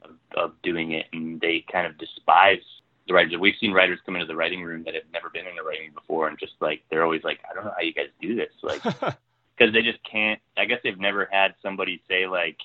of, 0.02 0.10
of 0.36 0.52
doing 0.62 0.92
it, 0.92 1.06
and 1.12 1.40
they 1.40 1.64
kind 1.70 1.86
of 1.86 1.98
despise 1.98 2.62
the 3.06 3.14
writers. 3.14 3.34
We've 3.38 3.54
seen 3.60 3.72
writers 3.72 3.98
come 4.06 4.14
into 4.14 4.26
the 4.26 4.36
writing 4.36 4.62
room 4.62 4.82
that 4.84 4.94
have 4.94 5.04
never 5.12 5.30
been 5.30 5.46
in 5.46 5.56
the 5.56 5.62
writing 5.62 5.90
before, 5.94 6.28
and 6.28 6.38
just 6.38 6.52
like 6.60 6.82
they're 6.90 7.04
always 7.04 7.24
like, 7.24 7.40
I 7.50 7.54
don't 7.54 7.64
know 7.64 7.72
how 7.76 7.82
you 7.82 7.92
guys 7.92 8.06
do 8.20 8.36
this, 8.36 8.52
like 8.62 8.82
because 9.58 9.72
they 9.72 9.82
just 9.82 9.98
can't. 10.04 10.40
I 10.56 10.64
guess 10.64 10.78
they've 10.84 10.98
never 10.98 11.28
had 11.30 11.54
somebody 11.62 12.02
say 12.08 12.26
like, 12.26 12.58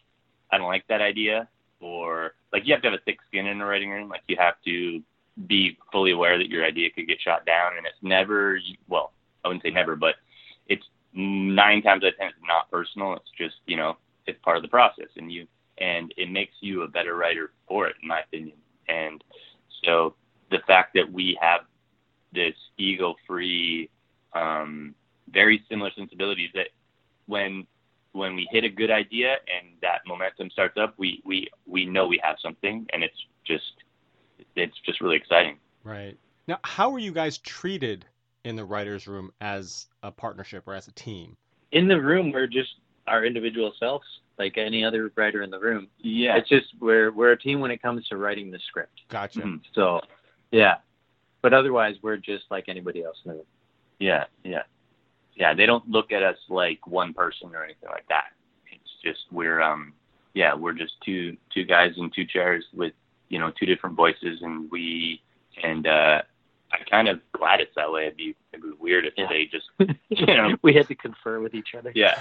I 0.51 0.57
don't 0.57 0.67
like 0.67 0.85
that 0.87 1.01
idea, 1.01 1.47
or 1.79 2.33
like 2.51 2.65
you 2.65 2.73
have 2.73 2.81
to 2.83 2.91
have 2.91 2.99
a 2.99 3.03
thick 3.03 3.17
skin 3.27 3.47
in 3.47 3.59
the 3.59 3.65
writing 3.65 3.89
room. 3.89 4.09
Like 4.09 4.21
you 4.27 4.37
have 4.39 4.55
to 4.65 5.01
be 5.47 5.77
fully 5.91 6.11
aware 6.11 6.37
that 6.37 6.49
your 6.49 6.63
idea 6.63 6.89
could 6.91 7.07
get 7.07 7.21
shot 7.21 7.45
down, 7.45 7.77
and 7.77 7.85
it's 7.85 7.95
never 8.01 8.59
well. 8.87 9.13
I 9.43 9.47
wouldn't 9.47 9.63
say 9.63 9.71
never, 9.71 9.95
but 9.95 10.15
it's 10.67 10.85
nine 11.13 11.81
times 11.81 12.03
out 12.03 12.09
of 12.09 12.17
ten 12.17 12.27
it's 12.27 12.37
not 12.47 12.69
personal. 12.71 13.13
It's 13.13 13.31
just 13.37 13.55
you 13.65 13.77
know 13.77 13.97
it's 14.27 14.39
part 14.43 14.57
of 14.57 14.63
the 14.63 14.69
process, 14.69 15.09
and 15.17 15.31
you 15.31 15.47
and 15.79 16.13
it 16.17 16.29
makes 16.29 16.53
you 16.61 16.83
a 16.83 16.87
better 16.87 17.15
writer 17.15 17.51
for 17.67 17.87
it, 17.87 17.95
in 18.01 18.07
my 18.07 18.21
opinion. 18.21 18.57
And 18.87 19.23
so 19.83 20.13
the 20.51 20.59
fact 20.67 20.93
that 20.93 21.11
we 21.11 21.37
have 21.41 21.61
this 22.31 22.53
ego-free, 22.77 23.89
um, 24.33 24.93
very 25.31 25.63
similar 25.69 25.89
sensibilities 25.95 26.49
that 26.53 26.67
when 27.27 27.65
when 28.11 28.35
we 28.35 28.47
hit 28.51 28.63
a 28.63 28.69
good 28.69 28.91
idea 28.91 29.33
and 29.33 29.73
that 29.81 30.01
momentum 30.07 30.49
starts 30.51 30.77
up, 30.77 30.93
we 30.97 31.21
we 31.25 31.49
we 31.65 31.85
know 31.85 32.07
we 32.07 32.19
have 32.23 32.37
something, 32.41 32.85
and 32.93 33.03
it's 33.03 33.17
just 33.45 33.73
it's 34.55 34.77
just 34.85 35.01
really 35.01 35.15
exciting. 35.15 35.57
Right. 35.83 36.17
Now, 36.47 36.59
how 36.63 36.91
are 36.93 36.99
you 36.99 37.11
guys 37.11 37.37
treated 37.39 38.05
in 38.43 38.55
the 38.55 38.65
writers' 38.65 39.07
room 39.07 39.31
as 39.41 39.87
a 40.03 40.11
partnership 40.11 40.67
or 40.67 40.73
as 40.73 40.87
a 40.87 40.91
team? 40.91 41.37
In 41.71 41.87
the 41.87 41.99
room, 41.99 42.31
we're 42.31 42.47
just 42.47 42.75
our 43.07 43.25
individual 43.25 43.73
selves, 43.79 44.05
like 44.37 44.57
any 44.57 44.83
other 44.83 45.11
writer 45.15 45.41
in 45.41 45.49
the 45.49 45.59
room. 45.59 45.87
Yeah. 45.99 46.37
It's 46.37 46.49
just 46.49 46.67
we're 46.79 47.11
we're 47.11 47.31
a 47.31 47.39
team 47.39 47.59
when 47.59 47.71
it 47.71 47.81
comes 47.81 48.07
to 48.09 48.17
writing 48.17 48.51
the 48.51 48.59
script. 48.67 49.01
Gotcha. 49.09 49.41
Mhm. 49.41 49.61
So, 49.73 50.01
yeah. 50.51 50.75
But 51.41 51.53
otherwise, 51.53 51.95
we're 52.01 52.17
just 52.17 52.45
like 52.51 52.65
anybody 52.69 53.03
else 53.03 53.17
in 53.25 53.31
the 53.31 53.35
room. 53.37 53.45
Yeah, 53.99 54.25
yeah, 54.43 54.63
yeah. 55.35 55.53
They 55.53 55.65
don't 55.65 55.87
look 55.89 56.11
at 56.11 56.23
us 56.23 56.37
like 56.49 56.85
one 56.87 57.13
person 57.13 57.51
or 57.53 57.63
anything 57.63 57.89
like 57.89 58.07
that. 58.09 58.25
It's 58.71 58.91
just 59.03 59.25
we're 59.31 59.61
um, 59.61 59.93
yeah, 60.33 60.53
we're 60.55 60.73
just 60.73 60.93
two 61.05 61.37
two 61.53 61.63
guys 61.65 61.91
in 61.97 62.09
two 62.15 62.25
chairs 62.25 62.65
with 62.73 62.93
you 63.29 63.39
know 63.39 63.51
two 63.59 63.65
different 63.65 63.95
voices, 63.95 64.41
and 64.41 64.69
we 64.71 65.21
and 65.63 65.85
uh, 65.87 66.21
I'm 66.71 66.85
kind 66.89 67.07
of 67.07 67.19
glad 67.31 67.61
it's 67.61 67.75
that 67.75 67.91
way. 67.91 68.03
It'd 68.07 68.17
be 68.17 68.35
it'd 68.51 68.63
be 68.63 68.71
weird 68.79 69.05
if 69.05 69.13
Yeah. 69.17 69.27
they 69.29 69.45
just 69.45 69.65
you 70.09 70.25
know 70.25 70.55
we 70.63 70.73
had 70.73 70.87
to 70.87 70.95
confer 70.95 71.39
with 71.39 71.53
each 71.53 71.75
other. 71.77 71.91
yeah. 71.93 72.13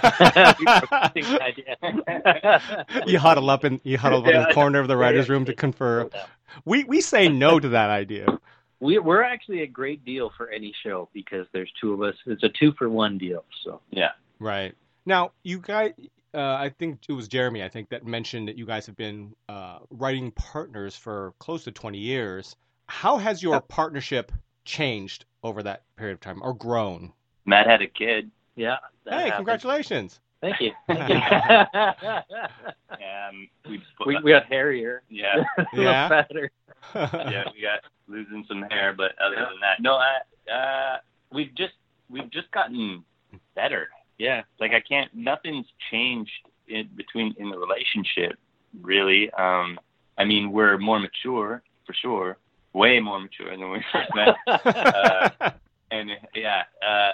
you 3.07 3.19
huddle 3.19 3.49
up 3.49 3.65
in 3.65 3.79
you 3.83 3.97
huddle 3.97 4.21
up 4.21 4.27
in 4.27 4.41
the 4.41 4.53
corner 4.53 4.79
of 4.79 4.87
the 4.87 4.97
writers' 4.97 5.29
room 5.29 5.45
to 5.45 5.53
confer. 5.53 6.09
We 6.65 6.83
we 6.83 7.01
say 7.01 7.29
no 7.29 7.59
to 7.59 7.69
that 7.69 7.89
idea. 7.89 8.27
We, 8.79 8.99
we're 8.99 9.23
actually 9.23 9.61
a 9.61 9.67
great 9.67 10.03
deal 10.03 10.31
for 10.35 10.49
any 10.49 10.73
show 10.83 11.09
because 11.13 11.47
there's 11.53 11.71
two 11.79 11.93
of 11.93 12.01
us. 12.01 12.15
It's 12.25 12.43
a 12.43 12.49
two 12.49 12.73
for 12.73 12.89
one 12.89 13.17
deal. 13.17 13.45
So 13.63 13.81
yeah. 13.91 14.09
Right. 14.39 14.75
Now, 15.05 15.31
you 15.43 15.59
guys, 15.59 15.93
uh, 16.33 16.39
I 16.41 16.73
think 16.77 16.99
it 17.07 17.13
was 17.13 17.27
Jeremy, 17.27 17.63
I 17.63 17.69
think, 17.69 17.89
that 17.89 18.05
mentioned 18.05 18.47
that 18.47 18.57
you 18.57 18.65
guys 18.65 18.85
have 18.85 18.97
been 18.97 19.33
uh, 19.49 19.79
writing 19.89 20.31
partners 20.31 20.95
for 20.95 21.33
close 21.39 21.63
to 21.65 21.71
20 21.71 21.97
years. 21.97 22.55
How 22.87 23.17
has 23.17 23.41
your 23.41 23.61
partnership 23.61 24.31
changed 24.65 25.25
over 25.43 25.63
that 25.63 25.83
period 25.97 26.13
of 26.13 26.19
time 26.19 26.41
or 26.41 26.53
grown? 26.53 27.13
Matt 27.45 27.67
had 27.67 27.81
a 27.81 27.87
kid. 27.87 28.31
yeah. 28.55 28.77
hey, 29.05 29.15
happened. 29.15 29.33
congratulations. 29.35 30.19
Thank 30.41 30.59
you. 30.59 30.71
Thank 30.87 31.09
you. 31.09 31.15
Um, 32.91 33.47
we, 33.69 33.81
we, 34.05 34.19
we 34.23 34.31
got 34.31 34.45
hairier. 34.45 35.03
yeah. 35.09 35.43
a 35.57 35.61
little 35.73 35.83
Yeah. 35.83 36.09
fatter. 36.09 36.51
yeah, 36.95 37.43
we 37.53 37.61
got 37.61 37.81
losing 38.07 38.45
some 38.47 38.63
hair, 38.63 38.93
but 38.93 39.11
other 39.23 39.35
than 39.35 39.59
that, 39.61 39.81
no, 39.81 39.95
I, 39.95 40.51
uh, 40.51 40.97
we've 41.31 41.53
just 41.55 41.73
we've 42.09 42.29
just 42.29 42.51
gotten 42.51 43.03
better. 43.55 43.89
Yeah, 44.17 44.43
like 44.59 44.71
I 44.71 44.81
can't. 44.81 45.13
Nothing's 45.13 45.65
changed 45.91 46.31
in 46.67 46.89
between 46.95 47.33
in 47.37 47.49
the 47.49 47.57
relationship, 47.57 48.37
really. 48.81 49.31
Um, 49.31 49.79
I 50.17 50.25
mean, 50.25 50.51
we're 50.51 50.77
more 50.77 50.99
mature 50.99 51.63
for 51.85 51.93
sure, 51.93 52.37
way 52.73 52.99
more 52.99 53.19
mature 53.19 53.49
than 53.51 53.71
we 53.71 53.83
first 53.91 54.09
met. 54.15 54.35
Uh, 54.47 55.51
and 55.91 56.09
yeah, 56.35 56.63
uh, 56.87 57.11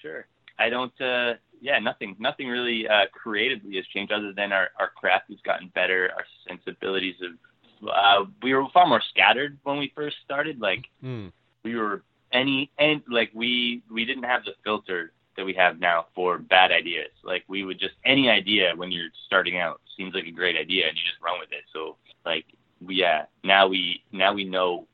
sure. 0.00 0.26
I 0.58 0.68
don't. 0.68 0.98
Uh, 1.00 1.34
yeah, 1.60 1.78
nothing. 1.78 2.16
Nothing 2.18 2.48
really 2.48 2.88
uh, 2.88 3.06
creatively 3.12 3.76
has 3.76 3.86
changed, 3.86 4.12
other 4.12 4.32
than 4.32 4.52
our 4.52 4.70
our 4.78 4.90
craft 4.90 5.30
has 5.30 5.38
gotten 5.44 5.68
better. 5.74 6.10
Our 6.16 6.24
sensibilities 6.48 7.16
have. 7.22 7.38
Uh, 7.82 8.24
we 8.42 8.54
were 8.54 8.66
far 8.72 8.86
more 8.86 9.02
scattered 9.10 9.58
when 9.64 9.78
we 9.78 9.92
first 9.94 10.16
started. 10.24 10.60
Like 10.60 10.84
Hmm. 11.00 11.28
we 11.64 11.76
were 11.76 12.02
any 12.32 12.70
and 12.78 13.02
like 13.08 13.30
we 13.34 13.82
we 13.90 14.04
didn't 14.04 14.24
have 14.24 14.44
the 14.44 14.54
filter 14.64 15.12
that 15.36 15.44
we 15.44 15.54
have 15.54 15.80
now 15.80 16.06
for 16.14 16.38
bad 16.38 16.72
ideas. 16.72 17.10
Like 17.22 17.44
we 17.48 17.64
would 17.64 17.78
just 17.78 17.94
any 18.04 18.28
idea 18.28 18.72
when 18.76 18.92
you're 18.92 19.10
starting 19.26 19.58
out 19.58 19.80
seems 19.96 20.14
like 20.14 20.26
a 20.26 20.30
great 20.30 20.56
idea 20.56 20.88
and 20.88 20.96
you 20.96 21.02
just 21.04 21.20
run 21.22 21.38
with 21.40 21.52
it. 21.52 21.64
So 21.72 21.96
like 22.24 22.46
we, 22.84 22.96
yeah, 22.96 23.26
now 23.44 23.66
we 23.66 24.02
now 24.12 24.32
we 24.32 24.44
know 24.44 24.86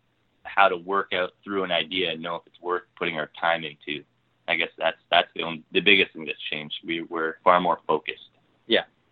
how 0.44 0.68
to 0.68 0.76
work 0.76 1.12
out 1.12 1.32
through 1.44 1.64
an 1.64 1.72
idea 1.72 2.12
and 2.12 2.22
know 2.22 2.36
if 2.36 2.42
it's 2.46 2.60
worth 2.60 2.82
putting 2.98 3.18
our 3.18 3.30
time 3.40 3.64
into. 3.64 4.02
I 4.46 4.56
guess 4.56 4.70
that's 4.78 4.96
that's 5.10 5.28
the 5.34 5.42
only, 5.42 5.62
the 5.72 5.80
biggest 5.80 6.12
thing 6.12 6.24
that's 6.24 6.40
changed. 6.50 6.76
We 6.84 7.02
we're 7.02 7.34
far 7.44 7.60
more 7.60 7.80
focused. 7.86 8.30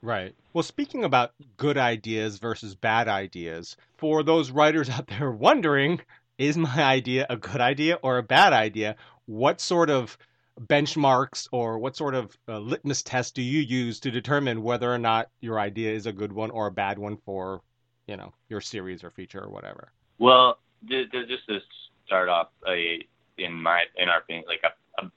Right. 0.06 0.36
Well, 0.52 0.62
speaking 0.62 1.02
about 1.02 1.32
good 1.56 1.76
ideas 1.76 2.38
versus 2.38 2.76
bad 2.76 3.08
ideas, 3.08 3.76
for 3.96 4.22
those 4.22 4.52
writers 4.52 4.88
out 4.96 5.08
there 5.08 5.32
wondering, 5.32 6.00
is 6.38 6.56
my 6.56 6.80
idea 6.80 7.26
a 7.28 7.36
good 7.36 7.60
idea 7.60 7.98
or 8.04 8.18
a 8.18 8.22
bad 8.22 8.52
idea? 8.52 8.94
What 9.24 9.60
sort 9.60 9.90
of 9.90 10.16
benchmarks 10.60 11.48
or 11.50 11.80
what 11.80 11.96
sort 11.96 12.14
of 12.14 12.38
uh, 12.48 12.60
litmus 12.60 13.02
test 13.02 13.34
do 13.34 13.42
you 13.42 13.58
use 13.60 13.98
to 13.98 14.12
determine 14.12 14.62
whether 14.62 14.94
or 14.94 14.96
not 14.96 15.28
your 15.40 15.58
idea 15.58 15.92
is 15.92 16.06
a 16.06 16.12
good 16.12 16.32
one 16.32 16.52
or 16.52 16.68
a 16.68 16.72
bad 16.72 17.00
one 17.00 17.16
for, 17.16 17.62
you 18.06 18.16
know, 18.16 18.32
your 18.48 18.60
series 18.60 19.02
or 19.02 19.10
feature 19.10 19.42
or 19.42 19.50
whatever? 19.50 19.90
Well, 20.18 20.58
th- 20.88 21.10
th- 21.10 21.26
just 21.26 21.48
to 21.48 21.58
start 22.06 22.28
off, 22.28 22.50
a 22.68 23.04
in 23.38 23.52
my 23.52 23.82
in 23.96 24.08
our 24.08 24.18
opinion, 24.18 24.44
like 24.46 24.62
a, 24.62 25.04
a 25.04 25.10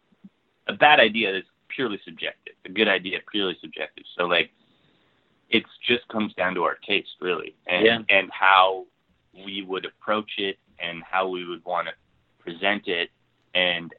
a 0.73 0.73
bad 0.73 0.99
idea 0.99 1.37
is 1.37 1.43
purely 1.67 1.99
subjective. 2.03 2.55
A 2.65 2.69
good 2.69 2.87
idea 2.87 3.19
purely 3.31 3.55
subjective. 3.61 4.05
So 4.17 4.25
like, 4.25 4.49
it 5.49 5.63
just 5.87 6.07
comes 6.09 6.33
down 6.35 6.53
to 6.55 6.63
our 6.63 6.75
taste 6.75 7.15
really, 7.19 7.55
and 7.67 7.85
Yeah. 7.85 7.99
and 8.09 8.29
how 8.31 8.85
we 9.33 9.61
would 9.63 9.85
approach 9.85 10.31
it, 10.37 10.57
and 10.79 11.03
how 11.03 11.27
we 11.27 11.45
would 11.45 11.63
want 11.65 11.87
to 11.87 11.93
present 12.39 12.87
it, 12.87 13.09
and 13.53 13.93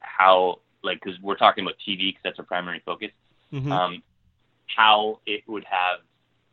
how 0.00 0.60
like 0.82 1.00
because 1.02 1.18
we're 1.20 1.36
talking 1.36 1.64
about 1.64 1.76
TV 1.86 2.08
because 2.10 2.22
that's 2.22 2.38
our 2.38 2.44
primary 2.44 2.80
focus 2.80 3.10
Mhm. 3.52 3.70
um, 3.72 4.02
how 4.66 5.20
it 5.26 5.46
would 5.48 5.64
have 5.64 6.00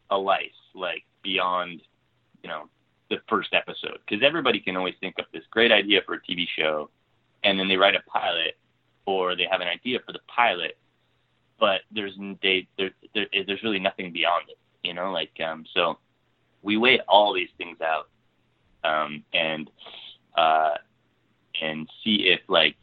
a 0.09 0.17
life 0.17 0.51
like 0.73 1.03
beyond 1.21 1.81
you 2.43 2.49
know 2.49 2.69
the 3.09 3.19
first 3.27 3.53
episode 3.53 3.99
because 4.05 4.23
everybody 4.23 4.59
can 4.59 4.75
always 4.77 4.95
think 4.99 5.17
of 5.19 5.25
this 5.33 5.45
great 5.47 5.71
idea 5.71 6.01
for 6.05 6.13
a 6.15 6.21
TV 6.21 6.47
show 6.47 6.89
and 7.43 7.59
then 7.59 7.67
they 7.67 7.75
write 7.77 7.95
a 7.95 8.01
pilot 8.03 8.57
or 9.05 9.35
they 9.35 9.45
have 9.45 9.61
an 9.61 9.67
idea 9.67 9.99
for 10.05 10.11
the 10.13 10.19
pilot 10.27 10.77
but 11.61 11.81
there's 11.91 12.17
they 12.41 12.67
there, 12.77 12.89
there 13.13 13.27
there's 13.45 13.63
really 13.63 13.79
nothing 13.79 14.11
beyond 14.11 14.49
it 14.49 14.57
you 14.83 14.93
know 14.93 15.11
like 15.11 15.31
um 15.47 15.63
so 15.73 15.97
we 16.63 16.75
weigh 16.75 16.99
all 17.07 17.33
these 17.33 17.51
things 17.57 17.77
out 17.81 18.09
um 18.83 19.23
and 19.33 19.69
uh 20.35 20.73
and 21.61 21.87
see 22.03 22.27
if 22.27 22.41
like 22.49 22.75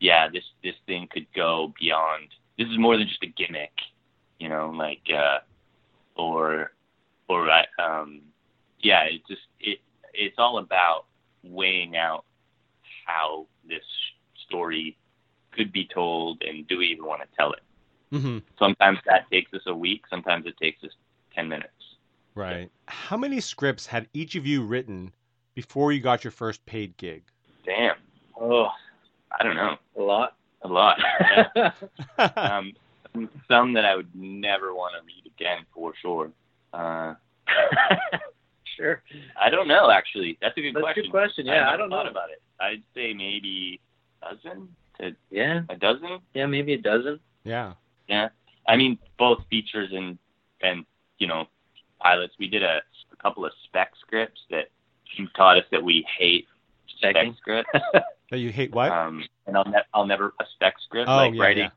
yeah 0.00 0.28
this 0.28 0.44
this 0.64 0.74
thing 0.86 1.06
could 1.12 1.26
go 1.36 1.72
beyond 1.78 2.28
this 2.58 2.66
is 2.66 2.78
more 2.78 2.96
than 2.96 3.06
just 3.06 3.22
a 3.22 3.26
gimmick 3.26 3.72
you 4.40 4.48
know 4.48 4.70
like 4.70 5.02
uh 5.14 5.38
or 6.16 6.72
or 7.28 7.48
um 7.78 8.22
yeah 8.80 9.02
it 9.04 9.20
just 9.28 9.42
it 9.60 9.78
it's 10.14 10.36
all 10.38 10.58
about 10.58 11.04
weighing 11.44 11.96
out 11.96 12.24
how 13.06 13.46
this 13.68 13.84
story 14.46 14.96
could 15.52 15.70
be 15.70 15.86
told 15.92 16.42
and 16.42 16.66
do 16.66 16.78
we 16.78 16.86
even 16.86 17.04
want 17.04 17.20
to 17.20 17.28
tell 17.36 17.52
it 17.52 17.60
Mhm. 18.12 18.42
sometimes 18.58 18.98
that 19.06 19.28
takes 19.30 19.52
us 19.54 19.62
a 19.66 19.74
week 19.74 20.02
sometimes 20.10 20.44
it 20.46 20.56
takes 20.58 20.82
us 20.84 20.90
10 21.34 21.48
minutes 21.48 21.68
Right. 22.34 22.70
How 22.86 23.18
many 23.18 23.40
scripts 23.40 23.86
had 23.86 24.08
each 24.14 24.36
of 24.36 24.46
you 24.46 24.62
written 24.64 25.12
before 25.54 25.92
you 25.92 26.00
got 26.00 26.24
your 26.24 26.30
first 26.30 26.64
paid 26.64 26.96
gig? 26.96 27.22
damn 27.64 27.96
Oh, 28.40 28.68
i 29.38 29.42
don't 29.42 29.56
know 29.56 29.76
a 29.98 30.02
lot. 30.02 30.36
a 30.62 30.68
lot 30.68 30.98
um 32.36 32.72
some 33.48 33.72
that 33.74 33.84
i 33.84 33.94
would 33.96 34.14
never 34.14 34.74
want 34.74 34.94
to 34.94 35.00
read 35.06 35.26
again 35.26 35.64
for 35.74 35.92
sure 36.00 36.30
uh 36.72 37.14
sure. 38.76 39.02
I 39.38 39.50
don't 39.50 39.68
know. 39.68 39.90
Actually, 39.90 40.38
that's 40.40 40.56
a 40.56 40.62
good 40.62 40.74
That's 40.74 40.80
a 40.80 40.82
question. 40.84 41.02
good 41.04 41.10
question. 41.10 41.46
Yeah, 41.46 41.66
I 41.66 41.72
never 41.72 41.76
don't 41.78 41.90
thought 41.90 42.04
know. 42.06 42.10
about 42.10 42.30
it. 42.30 42.40
I'd 42.58 42.82
say 42.94 43.12
maybe 43.12 43.78
a 44.22 44.34
dozen 44.34 44.68
to 44.98 45.14
Yeah, 45.30 45.60
a 45.68 45.76
dozen. 45.76 46.20
yeah, 46.32 46.46
maybe 46.46 46.72
a 46.72 46.78
dozen. 46.78 47.20
yeah. 47.44 47.72
Yeah, 48.12 48.28
I 48.68 48.76
mean 48.76 48.98
both 49.18 49.38
features 49.48 49.90
and 49.92 50.18
and 50.60 50.84
you 51.18 51.26
know 51.26 51.46
pilots. 52.00 52.34
We 52.38 52.46
did 52.48 52.62
a, 52.62 52.82
a 53.12 53.16
couple 53.22 53.44
of 53.46 53.52
spec 53.64 53.92
scripts 54.04 54.40
that 54.50 54.66
you 55.16 55.28
taught 55.36 55.56
us 55.56 55.64
that 55.72 55.82
we 55.82 56.06
hate 56.18 56.46
spec 56.96 57.16
Specking. 57.16 57.36
scripts. 57.38 57.70
That 58.30 58.38
you 58.38 58.50
hate 58.50 58.72
what? 58.72 58.90
um, 58.90 59.22
and 59.46 59.58
I'll 59.58 59.64
ne- 59.66 59.84
I'll 59.92 60.06
never 60.06 60.32
a 60.40 60.44
spec 60.54 60.74
script 60.86 61.06
oh, 61.06 61.16
like 61.16 61.34
yeah, 61.34 61.42
writing 61.42 61.64
yeah. 61.64 61.70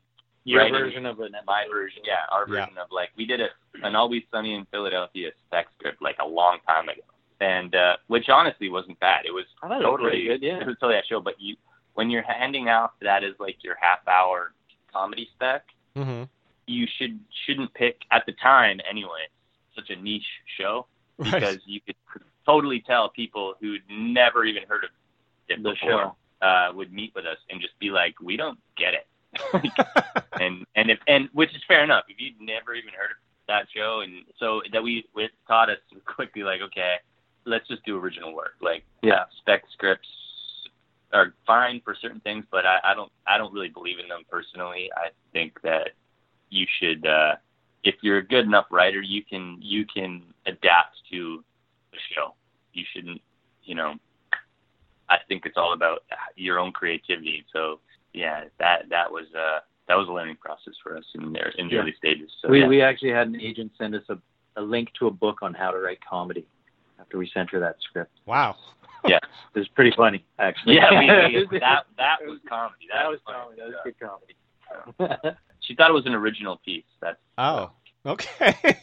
Your 0.44 0.60
Writing 0.62 0.72
version 0.78 1.04
of 1.06 1.20
an 1.20 1.32
my 1.46 1.66
version. 1.70 2.00
Yeah, 2.06 2.24
our 2.32 2.46
Yeah. 2.48 2.60
version 2.64 2.78
of 2.78 2.86
like 2.90 3.10
we 3.16 3.26
did 3.26 3.40
a 3.42 3.48
an 3.82 3.94
Always 3.94 4.22
Sunny 4.30 4.54
in 4.54 4.64
Philadelphia 4.70 5.32
spec 5.46 5.66
script 5.78 6.00
like 6.00 6.16
a 6.18 6.26
long 6.26 6.58
time 6.66 6.88
ago, 6.88 7.02
and 7.40 7.74
uh, 7.74 7.96
which 8.06 8.30
honestly 8.30 8.70
wasn't 8.70 8.98
bad. 9.00 9.26
It 9.26 9.32
was 9.34 9.44
I 9.62 9.68
thought 9.68 9.82
it 9.82 9.84
was 9.84 9.90
totally 9.92 10.10
pretty 10.10 10.24
good. 10.28 10.42
Yeah. 10.42 10.60
It 10.62 10.66
was 10.66 10.76
totally 10.80 10.94
that 10.98 11.06
show, 11.06 11.20
but 11.20 11.34
you 11.38 11.56
when 11.92 12.08
you're 12.08 12.22
handing 12.22 12.70
out 12.70 12.92
that 13.02 13.22
as 13.22 13.34
like 13.38 13.62
your 13.62 13.76
half 13.78 14.00
hour 14.08 14.54
comedy 14.90 15.28
spec, 15.34 15.62
Mm-hmm. 15.96 16.24
you 16.66 16.86
should 16.98 17.18
shouldn't 17.46 17.72
pick 17.74 18.02
at 18.12 18.24
the 18.26 18.32
time 18.32 18.80
anyway 18.88 19.26
such 19.74 19.90
a 19.90 19.96
niche 19.96 20.26
show 20.58 20.86
Right. 21.18 21.32
because 21.32 21.58
you 21.64 21.80
could 21.80 21.96
totally 22.44 22.80
tell 22.86 23.08
people 23.08 23.54
who'd 23.60 23.82
never 23.90 24.44
even 24.44 24.64
heard 24.68 24.84
of 24.84 24.90
it 25.48 25.62
The 25.62 25.70
before 25.70 26.14
uh, 26.42 26.72
would 26.74 26.92
meet 26.92 27.14
with 27.14 27.24
us 27.24 27.38
and 27.50 27.60
just 27.60 27.78
be 27.78 27.88
like, 27.90 28.14
"We 28.20 28.36
don't 28.36 28.58
get 28.76 28.92
it," 28.92 29.06
and 30.40 30.66
and 30.76 30.90
if 30.90 30.98
and 31.08 31.30
which 31.32 31.54
is 31.54 31.62
fair 31.66 31.82
enough 31.84 32.04
if 32.08 32.20
you'd 32.20 32.38
never 32.40 32.74
even 32.74 32.92
heard 32.92 33.12
of 33.12 33.16
that 33.48 33.66
show, 33.74 34.00
and 34.00 34.24
so 34.38 34.60
that 34.72 34.82
we 34.82 35.06
it 35.16 35.30
taught 35.48 35.70
us 35.70 35.78
quickly 36.04 36.42
like, 36.42 36.60
okay, 36.60 36.96
let's 37.46 37.66
just 37.68 37.82
do 37.86 37.96
original 37.98 38.34
work. 38.34 38.54
Like, 38.60 38.84
Yeah. 39.02 39.24
spec 39.38 39.62
scripts 39.72 40.08
are 41.12 41.34
fine 41.46 41.80
for 41.84 41.94
certain 42.00 42.20
things, 42.20 42.44
but 42.50 42.66
I, 42.66 42.78
I 42.84 42.94
don't 42.94 43.12
I 43.26 43.38
don't 43.38 43.52
really 43.52 43.68
believe 43.68 43.98
in 43.98 44.08
them 44.08 44.22
personally. 44.30 44.90
I 44.96 45.08
think 45.32 45.60
that 45.62 45.90
you 46.50 46.66
should 46.80 47.06
uh, 47.06 47.36
if 47.84 47.94
you're 48.02 48.18
a 48.18 48.26
good 48.26 48.44
enough 48.44 48.66
writer, 48.70 49.00
you 49.00 49.22
can 49.24 49.58
you 49.60 49.84
can 49.86 50.22
adapt 50.46 50.96
to 51.12 51.44
the 51.92 51.98
show. 52.14 52.34
You 52.72 52.84
shouldn't, 52.92 53.20
you 53.64 53.74
know. 53.74 53.94
I 55.08 55.18
think 55.28 55.46
it's 55.46 55.56
all 55.56 55.72
about 55.72 56.00
your 56.34 56.58
own 56.58 56.72
creativity. 56.72 57.44
So 57.52 57.78
yeah, 58.12 58.44
that 58.58 58.88
that 58.90 59.10
was 59.10 59.26
uh 59.38 59.60
that 59.88 59.94
was 59.94 60.08
a 60.08 60.12
learning 60.12 60.36
process 60.40 60.74
for 60.82 60.96
us 60.96 61.04
in 61.14 61.32
there 61.32 61.52
in 61.58 61.68
the 61.68 61.74
Yeah. 61.74 61.80
early 61.82 61.94
stages. 61.96 62.30
So 62.42 62.48
we 62.48 62.60
yeah. 62.60 62.66
we 62.66 62.82
actually 62.82 63.12
had 63.12 63.28
an 63.28 63.40
agent 63.40 63.70
send 63.78 63.94
us 63.94 64.02
a, 64.08 64.18
a 64.56 64.62
link 64.62 64.88
to 64.98 65.06
a 65.06 65.10
book 65.10 65.38
on 65.42 65.54
how 65.54 65.70
to 65.70 65.78
write 65.78 65.98
comedy 66.08 66.44
after 66.98 67.18
we 67.18 67.30
sent 67.32 67.50
her 67.50 67.60
that 67.60 67.76
script. 67.80 68.10
wow. 68.26 68.56
Yeah, 69.04 69.18
it 69.54 69.58
was 69.58 69.68
pretty 69.68 69.92
funny, 69.96 70.24
actually. 70.38 70.76
yeah, 70.76 70.90
we, 71.28 71.46
we, 71.50 71.58
that 71.58 71.84
that 71.96 72.16
was 72.22 72.38
comedy. 72.48 72.86
That, 72.92 73.02
that 73.02 73.10
was 73.10 73.20
funny. 73.24 73.38
comedy. 73.38 73.60
That 73.60 73.68
was 73.68 73.76
good 73.84 74.00
comedy. 74.00 75.36
She 75.66 75.74
thought 75.74 75.90
it 75.90 75.94
was 75.94 76.06
an 76.06 76.14
original 76.14 76.58
piece. 76.64 76.84
That's 77.00 77.18
Oh, 77.38 77.72
okay. 78.04 78.78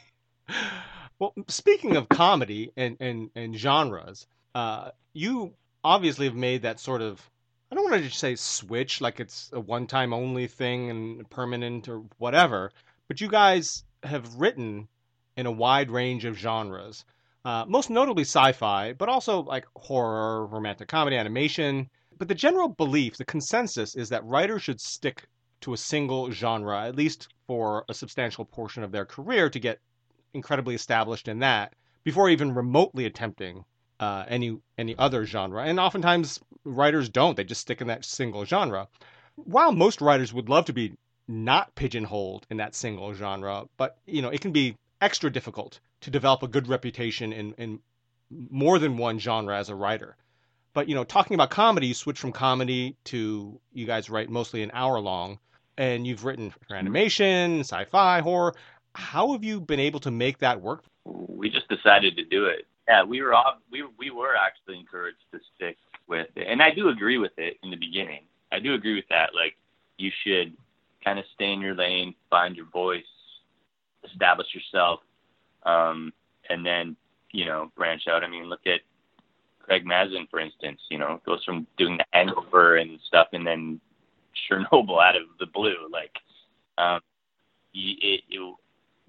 well, 1.19 1.33
speaking 1.47 1.95
of 1.95 2.09
comedy 2.09 2.71
and, 2.75 2.97
and, 2.99 3.29
and 3.35 3.55
genres, 3.55 4.27
uh, 4.53 4.91
you 5.13 5.53
obviously 5.83 6.25
have 6.25 6.35
made 6.35 6.63
that 6.63 6.79
sort 6.79 7.01
of, 7.01 7.21
I 7.71 7.75
don't 7.75 7.85
want 7.85 7.95
to 7.95 8.07
just 8.07 8.19
say 8.19 8.35
switch, 8.35 8.99
like 8.99 9.21
it's 9.21 9.49
a 9.53 9.59
one 9.61 9.87
time 9.87 10.13
only 10.13 10.47
thing 10.47 10.89
and 10.89 11.29
permanent 11.29 11.87
or 11.87 12.03
whatever, 12.17 12.71
but 13.07 13.21
you 13.21 13.29
guys 13.29 13.85
have 14.03 14.35
written 14.35 14.89
in 15.37 15.45
a 15.45 15.51
wide 15.51 15.89
range 15.89 16.25
of 16.25 16.37
genres, 16.37 17.05
uh, 17.45 17.65
most 17.67 17.89
notably 17.89 18.23
sci 18.23 18.51
fi, 18.53 18.93
but 18.93 19.09
also 19.09 19.43
like 19.43 19.65
horror, 19.75 20.45
romantic 20.47 20.87
comedy, 20.87 21.17
animation. 21.17 21.89
But 22.17 22.27
the 22.27 22.35
general 22.35 22.69
belief, 22.69 23.17
the 23.17 23.25
consensus, 23.25 23.95
is 23.95 24.09
that 24.09 24.23
writers 24.23 24.61
should 24.61 24.79
stick 24.79 25.27
to 25.61 25.73
a 25.73 25.77
single 25.77 26.31
genre, 26.31 26.85
at 26.87 26.95
least 26.95 27.27
for 27.47 27.85
a 27.89 27.93
substantial 27.93 28.45
portion 28.45 28.83
of 28.83 28.91
their 28.91 29.05
career, 29.05 29.49
to 29.49 29.59
get 29.59 29.79
incredibly 30.33 30.75
established 30.75 31.27
in 31.27 31.39
that 31.39 31.73
before 32.03 32.29
even 32.29 32.53
remotely 32.53 33.05
attempting 33.05 33.65
uh, 33.99 34.25
any 34.27 34.57
any 34.77 34.97
other 34.97 35.25
genre. 35.25 35.63
And 35.63 35.79
oftentimes 35.79 36.39
writers 36.63 37.09
don't; 37.09 37.35
they 37.35 37.43
just 37.43 37.61
stick 37.61 37.81
in 37.81 37.87
that 37.87 38.05
single 38.05 38.45
genre. 38.45 38.87
While 39.35 39.71
most 39.71 40.01
writers 40.01 40.33
would 40.33 40.49
love 40.49 40.65
to 40.65 40.73
be 40.73 40.93
not 41.27 41.73
pigeonholed 41.75 42.45
in 42.49 42.57
that 42.57 42.75
single 42.75 43.13
genre, 43.13 43.65
but 43.77 43.97
you 44.05 44.21
know 44.21 44.29
it 44.29 44.41
can 44.41 44.51
be 44.51 44.75
extra 45.03 45.31
difficult 45.31 45.79
to 46.01 46.11
develop 46.11 46.43
a 46.43 46.47
good 46.47 46.67
reputation 46.67 47.33
in, 47.33 47.53
in 47.53 47.79
more 48.29 48.79
than 48.79 48.97
one 48.97 49.19
genre 49.19 49.57
as 49.57 49.69
a 49.69 49.75
writer. 49.75 50.15
But 50.73 50.89
you 50.89 50.95
know, 50.95 51.03
talking 51.03 51.35
about 51.35 51.51
comedy, 51.51 51.87
you 51.87 51.93
switch 51.93 52.19
from 52.19 52.31
comedy 52.31 52.97
to 53.05 53.59
you 53.73 53.85
guys 53.85 54.09
write 54.09 54.29
mostly 54.29 54.63
an 54.63 54.71
hour 54.73 54.99
long, 54.99 55.39
and 55.77 56.07
you've 56.07 56.25
written 56.25 56.49
for 56.49 56.59
mm-hmm. 56.59 56.73
animation, 56.73 57.59
sci-fi, 57.59 58.21
horror. 58.21 58.55
How 58.95 59.33
have 59.33 59.43
you 59.43 59.59
been 59.59 59.79
able 59.79 59.99
to 60.01 60.11
make 60.11 60.39
that 60.39 60.61
work? 60.61 60.83
we 61.05 61.49
just 61.49 61.67
decided 61.67 62.15
to 62.17 62.23
do 62.23 62.45
it. 62.45 62.65
Yeah, 62.87 63.03
we 63.03 63.21
were 63.21 63.33
all, 63.33 63.57
we 63.71 63.83
we 63.97 64.09
were 64.09 64.35
actually 64.35 64.79
encouraged 64.79 65.23
to 65.31 65.39
stick 65.55 65.77
with 66.07 66.27
it, 66.35 66.47
and 66.47 66.61
I 66.61 66.71
do 66.71 66.89
agree 66.89 67.17
with 67.17 67.37
it 67.37 67.57
in 67.63 67.69
the 67.69 67.77
beginning. 67.77 68.21
I 68.51 68.59
do 68.59 68.73
agree 68.73 68.95
with 68.95 69.07
that. 69.09 69.31
Like 69.33 69.55
you 69.97 70.11
should 70.23 70.55
kind 71.03 71.19
of 71.19 71.25
stay 71.33 71.51
in 71.51 71.61
your 71.61 71.75
lane, 71.75 72.15
find 72.29 72.55
your 72.55 72.65
voice, 72.67 73.03
establish 74.05 74.47
yourself, 74.53 75.01
um, 75.63 76.13
and 76.49 76.65
then 76.65 76.95
you 77.31 77.45
know 77.45 77.71
branch 77.75 78.03
out. 78.07 78.23
I 78.23 78.27
mean, 78.27 78.45
look 78.45 78.65
at 78.65 78.81
Craig 79.59 79.85
Mazin, 79.85 80.27
for 80.29 80.39
instance. 80.39 80.79
You 80.89 80.97
know, 80.97 81.21
goes 81.25 81.43
from 81.43 81.67
doing 81.77 81.97
the 81.97 82.05
Hangover 82.11 82.77
and 82.77 82.99
stuff, 83.07 83.27
and 83.33 83.45
then 83.45 83.79
Chernobyl 84.49 85.01
out 85.01 85.15
of 85.15 85.23
the 85.39 85.47
blue. 85.47 85.87
Like, 85.91 86.15
um, 86.77 86.99
it, 87.73 88.21
it, 88.29 88.55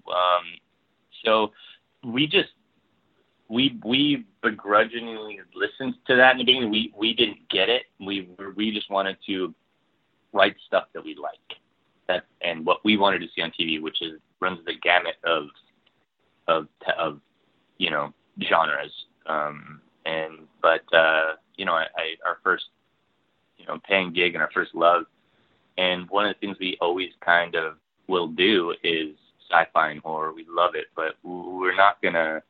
um, 0.07 0.43
so 1.23 1.51
we 2.03 2.27
just 2.27 2.49
we 3.49 3.79
we 3.83 4.25
begrudgingly 4.41 5.39
listened 5.53 5.95
to 6.07 6.15
that 6.15 6.31
in 6.31 6.37
the 6.39 6.43
beginning. 6.43 6.71
We 6.71 6.93
we 6.97 7.13
didn't 7.13 7.47
get 7.49 7.69
it. 7.69 7.83
We 7.99 8.29
we 8.55 8.71
just 8.71 8.89
wanted 8.89 9.17
to 9.27 9.53
write 10.33 10.55
stuff 10.67 10.85
that 10.93 11.03
we 11.03 11.15
like, 11.15 11.57
that 12.07 12.25
and 12.41 12.65
what 12.65 12.83
we 12.83 12.97
wanted 12.97 13.19
to 13.19 13.27
see 13.35 13.41
on 13.41 13.51
TV, 13.51 13.81
which 13.81 14.01
is 14.01 14.19
runs 14.39 14.59
the 14.65 14.73
gamut 14.81 15.15
of 15.23 15.47
of 16.47 16.67
of 16.97 17.19
you 17.77 17.89
know 17.89 18.13
genres. 18.41 18.91
Um, 19.25 19.81
and 20.05 20.47
but 20.61 20.81
uh, 20.93 21.33
you 21.55 21.65
know, 21.65 21.73
I, 21.73 21.85
I 21.97 22.15
our 22.25 22.37
first 22.43 22.65
you 23.57 23.65
know 23.65 23.79
paying 23.87 24.13
gig 24.13 24.35
and 24.35 24.41
our 24.41 24.51
first 24.53 24.75
love, 24.75 25.05
and 25.77 26.09
one 26.09 26.25
of 26.25 26.35
the 26.35 26.39
things 26.39 26.57
we 26.59 26.77
always 26.81 27.09
kind 27.23 27.55
of 27.55 27.75
will 28.07 28.27
do 28.27 28.73
is 28.83 29.15
sci-fi 29.49 29.89
and 29.89 30.01
horror. 30.01 30.33
We 30.33 30.45
love 30.49 30.75
it, 30.75 30.85
but 30.95 31.15
we're 31.23 31.75
not 31.75 32.01
gonna 32.01 32.41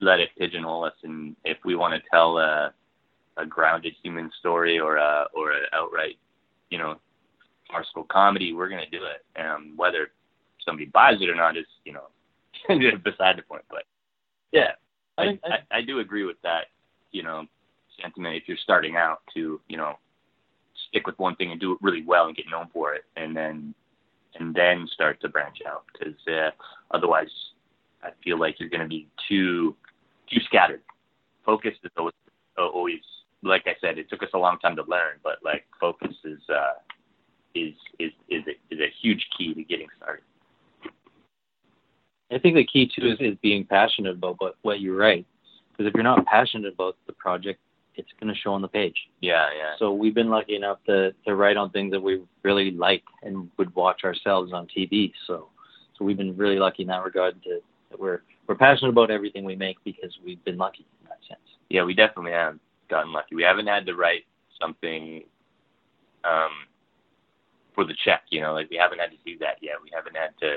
let 0.00 0.20
it 0.20 0.30
pigeonhole 0.38 0.84
us. 0.84 0.94
And 1.02 1.36
if 1.44 1.58
we 1.64 1.76
want 1.76 1.94
to 1.94 2.10
tell 2.10 2.38
a, 2.38 2.72
a 3.36 3.46
grounded 3.46 3.94
human 4.02 4.30
story 4.38 4.78
or 4.78 4.96
a 4.96 5.26
or 5.34 5.52
an 5.52 5.64
outright, 5.72 6.18
you 6.70 6.78
know, 6.78 6.96
farcical 7.72 8.04
comedy, 8.04 8.52
we're 8.52 8.68
gonna 8.68 8.88
do 8.92 9.00
it. 9.04 9.40
Um, 9.40 9.72
whether 9.76 10.12
somebody 10.64 10.86
buys 10.86 11.20
it 11.20 11.28
or 11.30 11.34
not 11.34 11.56
is, 11.56 11.66
you 11.84 11.92
know, 11.92 12.08
beside 13.04 13.36
the 13.38 13.42
point. 13.42 13.64
But 13.68 13.84
yeah, 14.52 14.72
I 15.18 15.22
I, 15.22 15.26
think- 15.26 15.40
I, 15.44 15.78
I 15.78 15.82
do 15.82 15.98
agree 16.00 16.24
with 16.24 16.40
that. 16.42 16.66
You 17.10 17.22
know, 17.22 17.46
sentiment. 18.00 18.36
If 18.36 18.44
you're 18.46 18.56
starting 18.62 18.96
out, 18.96 19.20
to 19.34 19.60
you 19.68 19.76
know, 19.76 19.94
stick 20.88 21.06
with 21.06 21.18
one 21.18 21.36
thing 21.36 21.50
and 21.50 21.60
do 21.60 21.72
it 21.72 21.78
really 21.82 22.02
well 22.06 22.26
and 22.26 22.36
get 22.36 22.46
known 22.50 22.68
for 22.72 22.94
it, 22.94 23.04
and 23.16 23.36
then 23.36 23.74
and 24.38 24.54
then 24.54 24.86
start 24.92 25.20
to 25.20 25.28
branch 25.28 25.58
out 25.68 25.84
because 25.92 26.14
uh, 26.28 26.50
otherwise 26.92 27.28
I 28.02 28.10
feel 28.24 28.38
like 28.38 28.58
you're 28.58 28.70
going 28.70 28.82
to 28.82 28.88
be 28.88 29.08
too 29.28 29.74
too 30.30 30.40
scattered. 30.46 30.80
Focus 31.44 31.74
is 31.84 31.90
always, 31.98 32.14
always 32.56 33.00
like 33.42 33.64
I 33.66 33.74
said. 33.80 33.98
It 33.98 34.08
took 34.08 34.22
us 34.22 34.30
a 34.34 34.38
long 34.38 34.58
time 34.58 34.76
to 34.76 34.84
learn, 34.88 35.18
but 35.22 35.38
like 35.44 35.66
focus 35.80 36.14
is 36.24 36.40
uh, 36.48 36.74
is 37.54 37.74
is 37.98 38.12
is 38.28 38.42
a, 38.46 38.74
is 38.74 38.80
a 38.80 38.92
huge 39.00 39.26
key 39.36 39.54
to 39.54 39.62
getting 39.64 39.88
started. 39.96 40.24
I 42.30 42.38
think 42.38 42.54
the 42.54 42.64
key 42.64 42.90
too 42.94 43.08
is, 43.08 43.18
is 43.20 43.36
being 43.42 43.64
passionate 43.64 44.12
about 44.12 44.36
what, 44.38 44.56
what 44.62 44.80
you 44.80 44.96
write. 44.96 45.26
Because 45.70 45.86
if 45.86 45.94
you're 45.94 46.02
not 46.02 46.24
passionate 46.24 46.72
about 46.72 46.96
the 47.06 47.12
project, 47.12 47.60
it's 47.94 48.08
going 48.18 48.32
to 48.32 48.40
show 48.40 48.54
on 48.54 48.62
the 48.62 48.68
page. 48.68 48.96
Yeah, 49.20 49.48
yeah. 49.56 49.72
So 49.78 49.92
we've 49.92 50.14
been 50.14 50.30
lucky 50.30 50.56
enough 50.56 50.78
to, 50.86 51.12
to 51.26 51.34
write 51.34 51.58
on 51.58 51.70
things 51.70 51.92
that 51.92 52.00
we 52.00 52.22
really 52.42 52.70
like 52.70 53.02
and 53.22 53.50
would 53.58 53.74
watch 53.74 54.02
ourselves 54.04 54.52
on 54.52 54.66
TV. 54.66 55.12
So 55.26 55.48
so 55.98 56.04
we've 56.04 56.16
been 56.16 56.36
really 56.36 56.58
lucky 56.58 56.82
in 56.82 56.88
that 56.88 57.04
regard 57.04 57.42
to, 57.44 57.60
that 57.90 58.00
we're 58.00 58.22
we're 58.46 58.54
passionate 58.56 58.90
about 58.90 59.10
everything 59.10 59.44
we 59.44 59.54
make 59.54 59.76
because 59.84 60.16
we've 60.24 60.42
been 60.44 60.58
lucky 60.58 60.86
in 61.02 61.08
that 61.08 61.18
sense. 61.28 61.40
Yeah, 61.68 61.84
we 61.84 61.94
definitely 61.94 62.32
have 62.32 62.58
gotten 62.88 63.12
lucky. 63.12 63.34
We 63.34 63.42
haven't 63.42 63.68
had 63.68 63.86
to 63.86 63.94
write 63.94 64.24
something 64.60 65.22
um, 66.24 66.50
for 67.74 67.84
the 67.84 67.94
check, 68.04 68.22
you 68.30 68.40
know, 68.40 68.52
like 68.52 68.70
we 68.70 68.76
haven't 68.76 68.98
had 68.98 69.10
to 69.10 69.16
do 69.24 69.38
that 69.38 69.56
yet. 69.60 69.76
We 69.82 69.90
haven't 69.94 70.16
had 70.16 70.30
to 70.40 70.56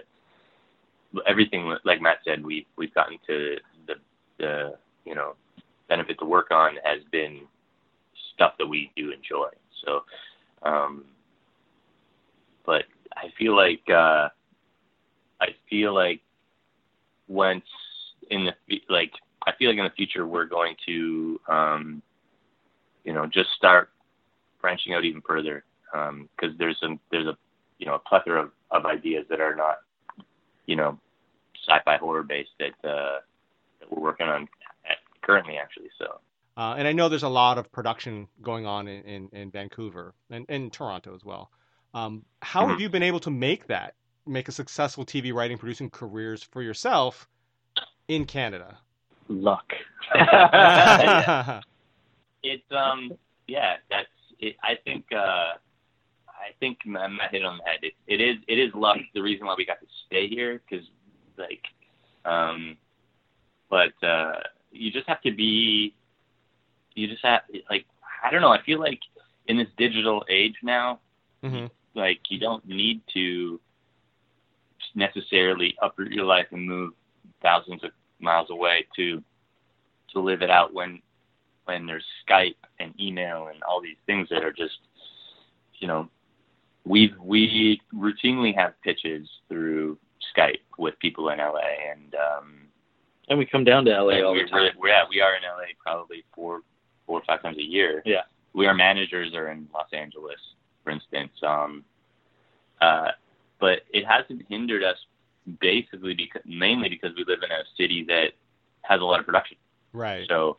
everything 1.28 1.76
like 1.84 2.02
Matt 2.02 2.18
said, 2.26 2.44
We've 2.44 2.66
we've 2.78 2.94
gotten 2.94 3.18
to 3.28 3.58
the 3.88 3.94
the 4.38 4.78
you 5.06 5.16
know 5.16 5.36
benefit 5.88 6.20
to 6.20 6.26
work 6.26 6.52
on 6.52 6.76
has 6.84 7.02
been 7.12 7.42
stuff 8.34 8.54
that 8.60 8.68
we 8.68 8.92
do 8.96 9.12
enjoy. 9.12 9.50
So 9.86 10.04
um 10.64 11.06
but 12.66 12.84
I 13.16 13.28
feel 13.38 13.56
like 13.56 13.84
uh 13.90 14.30
I 15.42 15.50
feel 15.70 15.94
like 15.94 16.22
once 17.28 17.66
in 18.30 18.46
the 18.68 18.82
like 18.90 19.12
I 19.46 19.52
feel 19.58 19.70
like 19.70 19.78
in 19.78 19.86
the 19.86 19.92
future 19.92 20.26
we're 20.26 20.46
going 20.46 20.76
to 20.86 21.40
um 21.48 22.02
you 23.04 23.14
know 23.14 23.26
just 23.26 23.52
start 23.56 23.90
branching 24.62 24.94
out 24.94 25.06
even 25.06 25.22
further 25.22 25.64
because 25.92 26.58
there's 26.58 26.78
a 26.84 26.96
there's 27.12 27.28
a 27.28 27.38
you 27.80 27.86
know 27.86 27.96
a 27.96 28.00
plethora 28.00 28.44
of, 28.44 28.52
of 28.72 28.86
ideas 28.86 29.26
that 29.30 29.40
are 29.40 29.56
not 29.56 29.78
you 30.66 30.76
know 30.76 30.98
sci-fi 31.68 31.98
horror 31.98 32.24
based 32.24 32.52
that 32.60 32.74
uh 32.88 33.20
that 33.80 33.92
we're 33.92 34.02
working 34.02 34.28
on 34.28 34.44
at, 34.90 34.98
currently 35.24 35.56
actually 35.58 35.90
so 35.98 36.20
Uh, 36.58 36.76
and 36.78 36.88
I 36.88 36.94
know 36.94 37.10
there's 37.10 37.24
a 37.24 37.30
lot 37.30 37.58
of 37.58 37.72
production 37.72 38.28
going 38.42 38.66
on 38.66 38.88
in, 38.88 39.04
in, 39.04 39.30
in 39.32 39.52
Vancouver 39.52 40.14
and 40.30 40.46
in 40.50 40.70
Toronto 40.72 41.14
as 41.16 41.24
well. 41.24 41.52
Um, 41.94 42.26
how 42.42 42.68
Mm-hmm. 42.68 42.70
have 42.70 42.80
you 42.80 42.90
been 42.90 43.04
able 43.04 43.20
to 43.22 43.32
make 43.32 43.68
that, 43.68 43.96
make 44.26 44.48
a 44.48 44.52
successful 44.52 45.06
TV 45.06 45.34
writing, 45.34 45.58
producing 45.58 45.90
careers 45.90 46.44
for 46.44 46.62
yourself 46.62 47.28
in 48.08 48.26
Canada? 48.26 48.80
Luck. 49.30 49.66
it's 52.44 52.64
um 52.72 53.18
yeah 53.48 53.76
that's 53.90 54.08
it, 54.40 54.56
I 54.64 54.76
think 54.84 55.06
uh 55.12 55.54
I 56.40 56.54
think 56.60 56.80
Matt 56.86 57.12
hit 57.32 57.46
on 57.46 57.58
the 57.58 57.64
head. 57.64 57.80
It, 57.82 57.94
it 58.08 58.22
is 58.22 58.38
it 58.48 58.60
is 58.60 58.74
luck 58.74 58.98
the 59.14 59.22
reason 59.22 59.46
why 59.46 59.56
we 59.58 59.66
got 59.66 59.80
to 59.80 59.88
stay 60.06 60.28
here 60.28 60.62
because 60.70 60.86
like 61.38 61.64
um 62.26 62.78
but 63.70 63.94
uh 64.04 64.40
you 64.72 64.92
just 64.92 65.08
have 65.08 65.22
to 65.22 65.32
be 65.32 65.94
you 66.96 67.08
just 67.08 67.24
have 67.24 67.42
like 67.70 67.86
I 68.24 68.32
don't 68.32 68.42
know 68.42 68.52
I 68.52 68.62
feel 68.64 68.80
like 68.80 69.00
in 69.48 69.58
this 69.58 69.68
digital 69.78 70.24
age 70.30 70.56
now 70.64 71.00
hmm 71.44 71.66
like 71.96 72.20
you 72.30 72.40
don't 72.40 72.68
need 72.68 73.02
to 73.14 73.60
necessarily 74.96 75.76
uproot 75.82 76.12
your 76.12 76.26
life 76.26 76.48
and 76.52 76.68
move 76.68 76.92
thousands 77.42 77.84
of 77.84 77.92
miles 78.20 78.50
away 78.50 78.86
to 78.96 79.24
to 80.14 80.20
live 80.20 80.42
it 80.42 80.50
out 80.50 80.74
when 80.74 81.02
when 81.66 81.86
there's 81.86 82.06
Skype 82.28 82.56
and 82.80 82.94
email 83.00 83.48
and 83.48 83.62
all 83.64 83.82
these 83.82 83.98
things 84.06 84.28
that 84.30 84.44
are 84.44 84.52
just 84.52 84.80
you 85.80 85.88
know 85.88 86.10
we 86.86 87.14
we 87.20 87.82
routinely 87.94 88.56
have 88.56 88.80
pitches 88.82 89.28
through 89.50 89.98
Skype 90.36 90.62
with 90.78 90.98
people 91.00 91.30
in 91.30 91.40
LA 91.40 91.60
and 91.92 92.16
um 92.16 92.68
And 93.28 93.40
we 93.40 93.46
come 93.46 93.64
down 93.64 93.86
to 93.86 93.92
LA 93.92 94.22
all 94.24 94.34
we're, 94.34 94.44
the 94.46 94.50
time. 94.50 94.72
we're, 94.78 94.90
yeah, 94.90 95.04
we 95.10 95.20
are 95.22 95.36
in 95.36 95.42
LA 95.44 95.74
probably 95.84 96.24
four 96.34 96.62
four 97.06 97.20
or 97.20 97.24
five 97.26 97.42
times 97.42 97.58
a 97.58 97.64
year. 97.64 98.02
Yeah. 98.06 98.22
We 98.54 98.68
our 98.68 98.74
managers 98.74 99.34
are 99.34 99.50
in 99.50 99.68
Los 99.74 99.88
Angeles, 99.92 100.40
for 100.84 100.92
instance. 100.92 101.32
Um 101.44 101.84
uh 102.82 103.10
but 103.60 103.80
it 103.92 104.06
hasn't 104.06 104.44
hindered 104.50 104.84
us 104.84 104.98
basically 105.60 106.14
because 106.14 106.42
mainly 106.46 106.90
because 106.90 107.12
we 107.16 107.24
live 107.26 107.40
in 107.44 107.52
a 107.52 107.64
city 107.78 108.04
that 108.08 108.34
has 108.84 109.02
a 109.02 109.04
lot 109.04 109.20
of 109.20 109.26
production. 109.26 109.58
Right. 109.92 110.26
So 110.28 110.58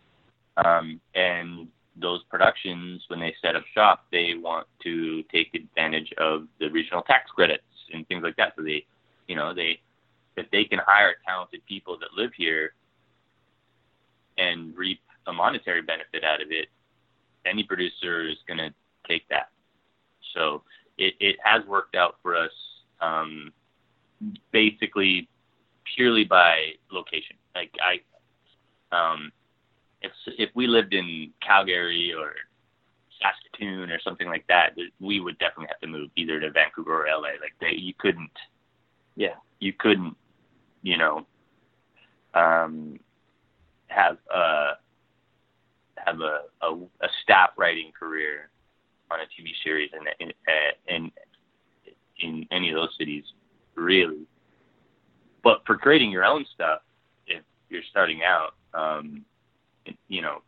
um 0.57 1.01
and 1.15 1.69
those 2.01 2.23
productions 2.25 3.03
when 3.09 3.21
they 3.21 3.35
set 3.41 3.57
up 3.57 3.65
shop 3.75 4.05
they 4.13 4.35
want 4.35 4.67
to 4.83 5.23
take 5.33 5.55
advantage 5.55 6.13
of 6.19 6.47
the 6.61 6.69
regional 6.69 7.03
tax 7.03 7.31
credits 7.31 7.63
and 7.93 8.07
things 8.09 8.23
like 8.23 8.37
that. 8.37 8.53
So 8.57 8.63
they 8.63 8.85
you 9.27 9.37
know, 9.37 9.55
they 9.55 9.81
if 10.37 10.51
they 10.51 10.65
can 10.65 10.81
hire 10.87 11.15
talented 11.27 11.65
people 11.67 11.99
that 11.99 12.09
live 12.17 12.31
here 12.37 12.73
and 14.39 14.77
reap 14.77 15.01
a 15.27 15.33
monetary 15.33 15.83
benefit 15.83 16.25
out 16.25 16.43
of 16.43 16.49
it, 16.51 16.69
any 17.47 17.63
producer 17.63 18.29
is 18.29 18.37
going 18.47 18.59
to 18.59 18.73
take 19.09 19.27
that. 19.29 19.49
So 20.35 20.63
it, 20.99 21.15
it 21.21 21.37
has 21.43 21.65
worked 21.67 21.95
out 21.95 22.17
for 22.23 22.37
us 22.37 22.51
um, 23.01 23.53
basically 24.53 25.29
purely 25.97 26.25
by 26.25 26.73
location. 26.93 27.37
Like 27.55 27.73
I, 27.81 28.01
um, 28.95 29.33
if 30.03 30.13
if 30.39 30.51
we 30.55 30.67
lived 30.67 30.95
in 30.95 31.33
Calgary 31.41 32.13
or 32.13 32.35
Saskatoon 33.21 33.91
or 33.91 33.99
something 34.01 34.27
like 34.29 34.47
that, 34.49 34.77
we 35.01 35.21
would 35.21 35.39
definitely 35.39 35.69
have 35.69 35.81
to 35.81 35.87
move 35.87 36.11
either 36.17 36.39
to 36.41 36.51
Vancouver 36.51 37.07
or 37.07 37.09
LA. 37.11 37.31
Like 37.41 37.55
they, 37.61 37.73
you 37.77 37.95
couldn't, 37.99 38.31
Yeah. 39.15 39.35
you 39.59 39.73
couldn't, 39.73 40.17
you 40.83 40.99
know, 40.99 41.27
um, 42.35 42.99
have 43.89 44.19
a 44.35 44.73
have 45.97 46.21
a, 46.21 46.43
a, 46.63 46.75
a 46.75 47.09
staff 47.23 47.51
writing 47.57 47.91
career 47.99 48.51
on 49.11 49.21
a 49.21 49.25
TV 49.25 49.51
series 49.65 49.91
in 50.21 50.29
in 50.29 50.33
in, 50.89 51.11
in 52.21 52.47
any 52.51 52.71
of 52.71 52.77
those 52.77 52.95
cities, 52.99 53.25
really. 53.75 54.27
But 55.43 55.63
for 55.67 55.77
creating 55.77 56.11
your 56.11 56.25
own 56.25 56.45
stuff, 56.55 56.81
if 57.27 57.43
you're 57.71 57.83
starting 57.91 58.21
out, 58.25 58.55
um, 58.75 59.25
you 60.09 60.23
know, 60.23 60.43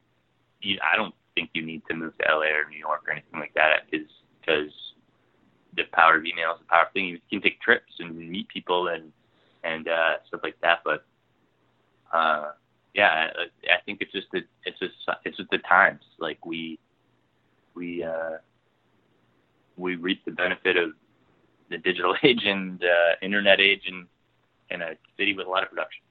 you, 0.61 0.79
I 0.83 0.97
don't 0.97 1.15
think 1.35 1.51
you 1.55 1.65
need 1.65 1.83
to 1.89 1.95
move 1.95 2.17
to 2.19 2.25
LA 2.29 2.47
or 2.47 2.69
New 2.69 2.79
York 2.79 3.03
or 3.07 3.13
anything 3.13 3.39
like 3.39 3.55
that 3.55 3.91
because 3.91 4.73
the 5.77 5.85
power 5.93 6.17
of 6.17 6.25
email 6.25 6.53
is 6.53 6.61
the 6.61 6.67
power 6.67 6.89
thing. 6.93 7.07
You 7.07 7.19
can 7.31 7.41
take 7.41 7.61
trips 7.61 7.93
and 7.99 8.17
meet 8.17 8.49
people 8.49 8.89
and 8.89 9.13
and 9.65 9.89
uh, 9.89 10.15
stuff 10.27 10.41
like 10.43 10.61
that. 10.63 10.81
But 10.85 11.05
uh, 12.13 12.53
yeah, 12.95 13.31
I, 13.37 13.73
I 13.73 13.81
think 13.85 14.01
it's 14.01 14.13
just 14.13 14.27
the 14.33 14.41
it's 14.65 14.79
just 14.79 14.95
it's 15.25 15.37
just 15.37 15.51
the 15.51 15.59
times. 15.59 16.03
Like 16.19 16.45
we 16.45 16.79
we 17.75 18.03
uh, 18.03 18.39
we 19.77 19.97
reap 19.97 20.25
the 20.25 20.33
benefit 20.33 20.77
of 20.77 20.91
the 21.71 21.79
digital 21.79 22.15
age 22.23 22.43
and 22.45 22.83
uh, 22.83 23.15
internet 23.23 23.61
age 23.61 23.83
and 23.87 24.07
in 24.71 24.83
a 24.83 24.95
city 25.17 25.35
with 25.35 25.47
a 25.47 25.51
lot 25.51 25.63
of 25.63 25.71
production. 25.71 26.03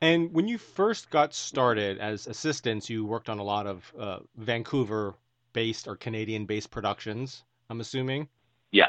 And 0.00 0.32
when 0.32 0.46
you 0.46 0.58
first 0.58 1.10
got 1.10 1.34
started 1.34 1.98
as 1.98 2.26
assistants, 2.26 2.88
you 2.88 3.04
worked 3.04 3.28
on 3.28 3.38
a 3.38 3.42
lot 3.42 3.66
of 3.66 3.92
uh, 3.98 4.18
Vancouver-based 4.36 5.88
or 5.88 5.96
Canadian-based 5.96 6.70
productions. 6.70 7.42
I'm 7.70 7.80
assuming. 7.80 8.28
Yeah. 8.70 8.88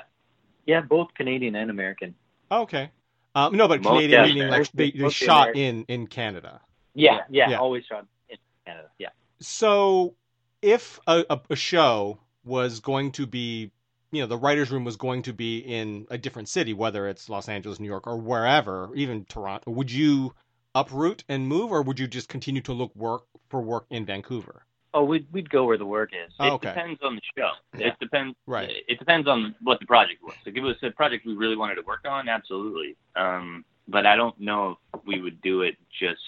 Yeah, 0.65 0.81
both 0.81 1.13
Canadian 1.15 1.55
and 1.55 1.71
American. 1.71 2.13
Oh, 2.51 2.61
okay. 2.61 2.91
Um, 3.35 3.55
no, 3.55 3.67
but 3.67 3.81
Most- 3.81 3.93
Canadian 3.93 4.11
yeah, 4.21 4.33
meaning 4.33 4.49
like 4.49 4.71
they, 4.73 4.91
they 4.91 5.09
shot 5.09 5.49
American. 5.49 5.61
in 5.61 6.01
in 6.01 6.07
Canada. 6.07 6.61
Yeah, 6.93 7.19
yeah, 7.29 7.49
Yeah. 7.49 7.57
always 7.57 7.85
shot 7.85 8.05
in 8.29 8.37
Canada. 8.65 8.89
Yeah. 8.99 9.09
So, 9.39 10.15
if 10.61 10.99
a, 11.07 11.23
a, 11.29 11.39
a 11.51 11.55
show 11.55 12.19
was 12.43 12.79
going 12.79 13.11
to 13.13 13.25
be, 13.25 13.71
you 14.11 14.21
know, 14.21 14.27
the 14.27 14.37
writers' 14.37 14.69
room 14.71 14.83
was 14.83 14.97
going 14.97 15.21
to 15.23 15.33
be 15.33 15.59
in 15.59 16.07
a 16.09 16.17
different 16.17 16.49
city, 16.49 16.73
whether 16.73 17.07
it's 17.07 17.29
Los 17.29 17.47
Angeles, 17.47 17.79
New 17.79 17.87
York, 17.87 18.05
or 18.07 18.17
wherever, 18.17 18.89
even 18.95 19.25
Toronto, 19.25 19.71
would 19.71 19.91
you 19.91 20.33
uproot 20.79 21.23
and 21.27 21.47
move, 21.47 21.71
or 21.71 21.81
would 21.81 21.99
you 21.99 22.07
just 22.07 22.29
continue 22.29 22.61
to 22.61 22.73
look 22.73 22.95
work 22.95 23.23
for 23.49 23.61
work 23.61 23.85
in 23.89 24.05
Vancouver? 24.05 24.65
Oh, 24.93 25.03
we'd 25.03 25.27
we'd 25.31 25.49
go 25.49 25.65
where 25.65 25.77
the 25.77 25.85
work 25.85 26.11
is. 26.13 26.33
Oh, 26.39 26.47
It 26.47 26.51
okay. 26.53 26.69
depends 26.69 26.99
on 27.03 27.15
the 27.15 27.21
show. 27.37 27.49
Yeah. 27.77 27.87
It 27.87 27.99
depends. 27.99 28.35
Right. 28.47 28.71
It 28.87 28.97
depends 28.97 29.27
on 29.27 29.55
what 29.61 29.79
the 29.79 29.85
project 29.85 30.23
was. 30.23 30.35
If 30.45 30.55
it 30.55 30.61
was 30.61 30.75
a 30.81 30.89
project 30.91 31.25
we 31.25 31.35
really 31.35 31.55
wanted 31.55 31.75
to 31.75 31.83
work 31.83 32.05
on, 32.05 32.27
absolutely. 32.27 32.95
Um, 33.15 33.65
but 33.87 34.05
I 34.05 34.15
don't 34.15 34.39
know 34.39 34.79
if 34.93 35.01
we 35.05 35.21
would 35.21 35.41
do 35.41 35.61
it 35.61 35.75
just 35.99 36.19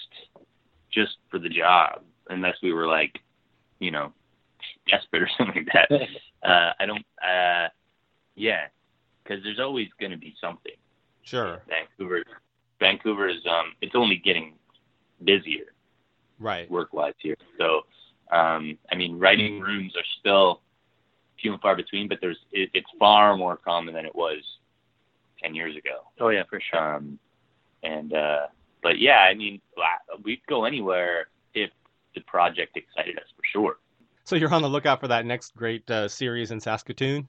just 0.92 1.16
for 1.30 1.38
the 1.38 1.48
job, 1.48 2.02
unless 2.28 2.54
we 2.62 2.72
were 2.72 2.86
like, 2.86 3.18
you 3.80 3.90
know, 3.90 4.12
desperate 4.88 5.22
or 5.22 5.28
something 5.38 5.66
like 5.66 5.88
that. 5.90 5.90
uh, 6.48 6.72
I 6.78 6.86
don't. 6.86 7.04
Uh, 7.20 7.68
yeah, 8.36 8.66
because 9.24 9.42
there's 9.42 9.60
always 9.60 9.88
going 9.98 10.12
to 10.12 10.18
be 10.18 10.34
something. 10.40 10.72
Sure. 11.22 11.62
Vancouver, 11.68 12.22
Vancouver 12.82 13.28
is 13.28 13.44
um, 13.48 13.72
it's 13.80 13.94
only 13.94 14.16
getting 14.16 14.54
busier 15.24 15.66
Right. 16.38 16.68
work-wise 16.68 17.14
here. 17.18 17.36
So, 17.56 17.82
um, 18.36 18.76
I 18.90 18.96
mean, 18.96 19.18
writing 19.18 19.60
rooms 19.60 19.92
are 19.96 20.04
still 20.18 20.60
few 21.40 21.52
and 21.52 21.60
far 21.60 21.76
between, 21.76 22.08
but 22.08 22.18
there's 22.20 22.38
it, 22.50 22.70
it's 22.74 22.90
far 22.98 23.36
more 23.36 23.56
common 23.56 23.94
than 23.94 24.04
it 24.06 24.14
was 24.14 24.38
ten 25.42 25.54
years 25.54 25.76
ago. 25.76 25.96
oh 26.20 26.30
yeah, 26.30 26.42
for 26.50 26.60
sure. 26.60 26.96
Um, 26.96 27.18
and 27.84 28.12
uh, 28.12 28.46
but 28.82 28.98
yeah, 28.98 29.18
I 29.18 29.34
mean, 29.34 29.60
we'd 30.24 30.42
go 30.48 30.64
anywhere 30.64 31.28
if 31.54 31.70
the 32.14 32.20
project 32.22 32.76
excited 32.76 33.16
us 33.18 33.24
for 33.36 33.42
sure. 33.52 33.76
So 34.24 34.36
you're 34.36 34.52
on 34.52 34.62
the 34.62 34.68
lookout 34.68 35.00
for 35.00 35.08
that 35.08 35.26
next 35.26 35.54
great 35.56 35.88
uh, 35.90 36.08
series 36.08 36.50
in 36.50 36.60
Saskatoon. 36.60 37.28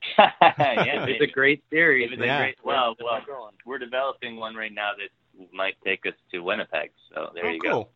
yeah, 0.18 1.06
it's 1.06 1.22
a 1.22 1.26
great 1.26 1.62
series. 1.70 2.10
It's 2.12 2.20
a 2.22 2.26
Yeah. 2.26 2.38
great- 2.38 2.64
well, 2.64 2.96
well, 3.02 3.52
we're 3.66 3.78
developing 3.78 4.36
one 4.36 4.54
right 4.54 4.72
now 4.72 4.92
that 4.96 5.10
might 5.52 5.76
take 5.84 6.06
us 6.06 6.14
to 6.32 6.40
Winnipeg. 6.40 6.90
So 7.12 7.30
there 7.34 7.46
oh, 7.46 7.50
you 7.50 7.60
cool. 7.60 7.90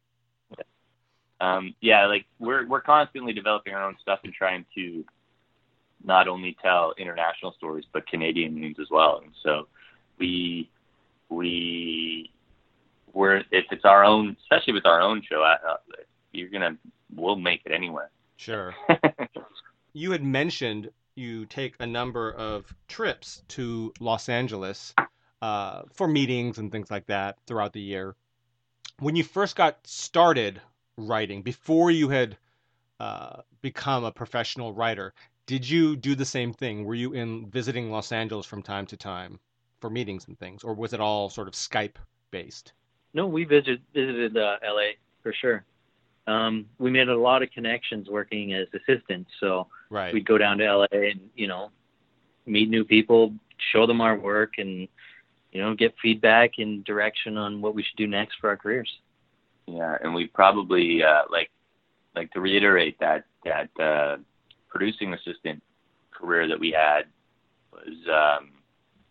go. 0.56 0.64
um, 1.46 1.74
yeah, 1.80 2.06
like 2.06 2.26
we're 2.38 2.66
we're 2.66 2.80
constantly 2.80 3.32
developing 3.32 3.74
our 3.74 3.84
own 3.86 3.96
stuff 4.00 4.20
and 4.24 4.32
trying 4.32 4.64
to 4.74 5.04
not 6.04 6.26
only 6.28 6.56
tell 6.60 6.94
international 6.98 7.52
stories 7.52 7.84
but 7.92 8.06
Canadian 8.08 8.54
news 8.54 8.76
as 8.80 8.88
well. 8.90 9.20
And 9.22 9.32
so 9.42 9.68
we 10.18 10.70
we 11.28 12.30
we're 13.12 13.36
if 13.50 13.66
it's 13.70 13.84
our 13.84 14.04
own, 14.04 14.36
especially 14.42 14.72
with 14.74 14.86
our 14.86 15.00
own 15.00 15.22
show, 15.28 15.42
I, 15.42 15.54
uh, 15.68 15.76
you're 16.32 16.48
gonna 16.48 16.76
we'll 17.14 17.36
make 17.36 17.62
it 17.64 17.72
anywhere. 17.72 18.10
Sure. 18.36 18.74
You 19.94 20.12
had 20.12 20.24
mentioned 20.24 20.90
you 21.14 21.46
take 21.46 21.74
a 21.80 21.86
number 21.86 22.32
of 22.32 22.74
trips 22.88 23.42
to 23.48 23.92
Los 24.00 24.28
Angeles 24.28 24.94
uh, 25.40 25.82
for 25.92 26.08
meetings 26.08 26.58
and 26.58 26.70
things 26.70 26.90
like 26.90 27.06
that 27.06 27.36
throughout 27.46 27.72
the 27.72 27.80
year. 27.80 28.16
When 28.98 29.16
you 29.16 29.24
first 29.24 29.56
got 29.56 29.86
started 29.86 30.60
writing, 30.96 31.42
before 31.42 31.90
you 31.90 32.08
had 32.08 32.36
uh, 33.00 33.42
become 33.60 34.04
a 34.04 34.12
professional 34.12 34.72
writer, 34.72 35.12
did 35.46 35.68
you 35.68 35.96
do 35.96 36.14
the 36.14 36.24
same 36.24 36.52
thing? 36.52 36.84
Were 36.84 36.94
you 36.94 37.12
in 37.12 37.50
visiting 37.50 37.90
Los 37.90 38.12
Angeles 38.12 38.46
from 38.46 38.62
time 38.62 38.86
to 38.86 38.96
time 38.96 39.40
for 39.80 39.90
meetings 39.90 40.28
and 40.28 40.38
things, 40.38 40.62
or 40.62 40.74
was 40.74 40.92
it 40.92 41.00
all 41.00 41.28
sort 41.28 41.48
of 41.48 41.54
Skype 41.54 41.96
based? 42.30 42.72
No, 43.12 43.26
we 43.26 43.44
visited 43.44 43.82
visited 43.92 44.36
uh, 44.36 44.56
L.A. 44.62 44.96
for 45.22 45.32
sure. 45.32 45.64
Um, 46.26 46.66
we 46.78 46.90
made 46.90 47.08
a 47.08 47.16
lot 47.16 47.42
of 47.42 47.50
connections 47.50 48.08
working 48.08 48.54
as 48.54 48.68
assistants. 48.74 49.30
So 49.40 49.68
Right. 49.90 50.14
we'd 50.14 50.26
go 50.26 50.38
down 50.38 50.58
to 50.58 50.64
LA 50.64 50.86
and 50.92 51.20
you 51.34 51.46
know 51.46 51.70
meet 52.46 52.68
new 52.68 52.84
people, 52.84 53.34
show 53.72 53.86
them 53.86 54.00
our 54.00 54.16
work, 54.18 54.54
and 54.58 54.88
you 55.52 55.60
know 55.60 55.74
get 55.74 55.94
feedback 56.00 56.52
and 56.58 56.84
direction 56.84 57.36
on 57.36 57.60
what 57.60 57.74
we 57.74 57.82
should 57.82 57.96
do 57.96 58.06
next 58.06 58.36
for 58.40 58.48
our 58.48 58.56
careers. 58.56 58.90
Yeah, 59.66 59.96
and 60.02 60.14
we 60.14 60.26
probably 60.26 61.02
uh, 61.02 61.22
like 61.30 61.50
like 62.14 62.30
to 62.32 62.40
reiterate 62.40 62.98
that 63.00 63.24
that 63.44 63.68
uh, 63.80 64.16
producing 64.68 65.14
assistant 65.14 65.62
career 66.10 66.48
that 66.48 66.58
we 66.58 66.70
had 66.70 67.02
was 67.72 68.38
um, 68.40 68.50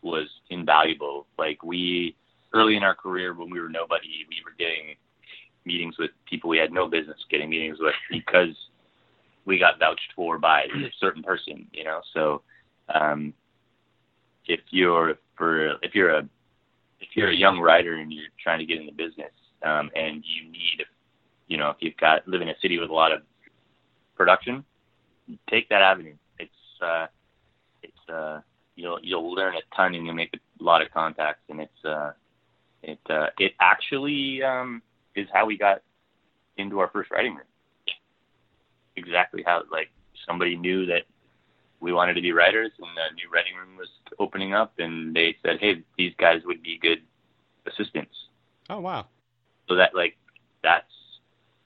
was 0.01 0.27
invaluable. 0.49 1.27
Like 1.37 1.63
we 1.63 2.15
early 2.53 2.75
in 2.75 2.83
our 2.83 2.95
career 2.95 3.33
when 3.33 3.49
we 3.49 3.59
were 3.59 3.69
nobody, 3.69 4.25
we 4.29 4.41
were 4.43 4.55
getting 4.57 4.95
meetings 5.65 5.97
with 5.97 6.11
people 6.25 6.49
we 6.49 6.57
had 6.57 6.71
no 6.71 6.87
business 6.87 7.17
getting 7.29 7.49
meetings 7.49 7.77
with 7.79 7.93
because 8.11 8.55
we 9.45 9.57
got 9.57 9.79
vouched 9.79 10.13
for 10.15 10.37
by 10.37 10.61
a 10.61 10.91
certain 10.99 11.23
person, 11.23 11.67
you 11.73 11.83
know. 11.83 12.01
So 12.13 12.41
um, 12.93 13.33
if 14.45 14.59
you're 14.69 15.15
for 15.35 15.71
if 15.81 15.95
you're 15.95 16.11
a 16.11 16.27
if 16.99 17.09
you're 17.15 17.29
a 17.29 17.35
young 17.35 17.59
writer 17.59 17.95
and 17.95 18.13
you're 18.13 18.25
trying 18.41 18.59
to 18.59 18.65
get 18.65 18.79
in 18.79 18.85
the 18.85 18.91
business 18.91 19.31
um, 19.63 19.89
and 19.95 20.23
you 20.25 20.51
need 20.51 20.83
you 21.47 21.57
know 21.57 21.69
if 21.69 21.77
you've 21.79 21.97
got 21.97 22.27
live 22.27 22.41
in 22.41 22.49
a 22.49 22.55
city 22.61 22.79
with 22.79 22.89
a 22.89 22.93
lot 22.93 23.11
of 23.11 23.21
production, 24.15 24.63
take 25.49 25.67
that 25.69 25.81
avenue. 25.81 26.15
It's 26.39 26.51
uh, 26.81 27.07
it's 27.81 28.09
uh, 28.09 28.41
you'll 28.75 28.99
you'll 29.01 29.33
learn 29.33 29.55
a 29.55 29.75
ton 29.75 29.95
and 29.95 30.05
you'll 30.05 30.15
make 30.15 30.33
a 30.33 30.63
lot 30.63 30.81
of 30.81 30.91
contacts 30.91 31.43
and 31.49 31.61
it's 31.61 31.85
uh, 31.85 32.11
it 32.83 32.99
uh, 33.09 33.27
it 33.39 33.53
actually 33.59 34.43
um, 34.43 34.81
is 35.15 35.27
how 35.33 35.45
we 35.45 35.57
got 35.57 35.81
into 36.57 36.79
our 36.79 36.89
first 36.89 37.11
writing 37.11 37.35
room. 37.35 37.45
Exactly 38.95 39.43
how 39.45 39.63
like 39.71 39.89
somebody 40.27 40.55
knew 40.55 40.85
that 40.85 41.03
we 41.79 41.93
wanted 41.93 42.13
to 42.13 42.21
be 42.21 42.31
writers 42.31 42.71
and 42.79 42.89
a 42.89 43.15
new 43.15 43.29
writing 43.33 43.55
room 43.55 43.77
was 43.77 43.87
opening 44.19 44.53
up 44.53 44.73
and 44.77 45.15
they 45.15 45.35
said, 45.43 45.57
Hey, 45.59 45.83
these 45.97 46.13
guys 46.17 46.41
would 46.45 46.61
be 46.61 46.77
good 46.81 47.01
assistants. 47.65 48.15
Oh 48.69 48.79
wow. 48.79 49.07
So 49.67 49.75
that 49.75 49.95
like 49.95 50.17
that's 50.63 50.85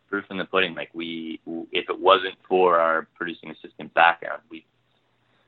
proof 0.10 0.26
in 0.30 0.38
the 0.38 0.46
pudding. 0.46 0.76
Like 0.76 0.90
we 0.94 1.40
if 1.72 1.90
it 1.90 2.00
wasn't 2.00 2.36
for 2.48 2.80
our 2.80 3.08
producing 3.16 3.52
assistant 3.52 3.94
background, 3.94 4.42
we 4.50 4.66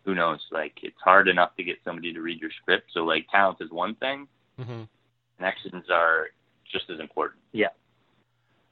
who 0.03 0.15
knows, 0.15 0.39
like 0.51 0.73
it's 0.83 0.99
hard 1.03 1.27
enough 1.27 1.55
to 1.57 1.63
get 1.63 1.77
somebody 1.83 2.13
to 2.13 2.21
read 2.21 2.39
your 2.39 2.51
script. 2.61 2.91
So 2.93 3.01
like 3.01 3.27
talent 3.29 3.57
is 3.61 3.71
one 3.71 3.95
thing, 3.95 4.27
hmm 4.57 4.83
connections 5.37 5.85
are 5.91 6.27
just 6.71 6.89
as 6.89 6.99
important. 6.99 7.39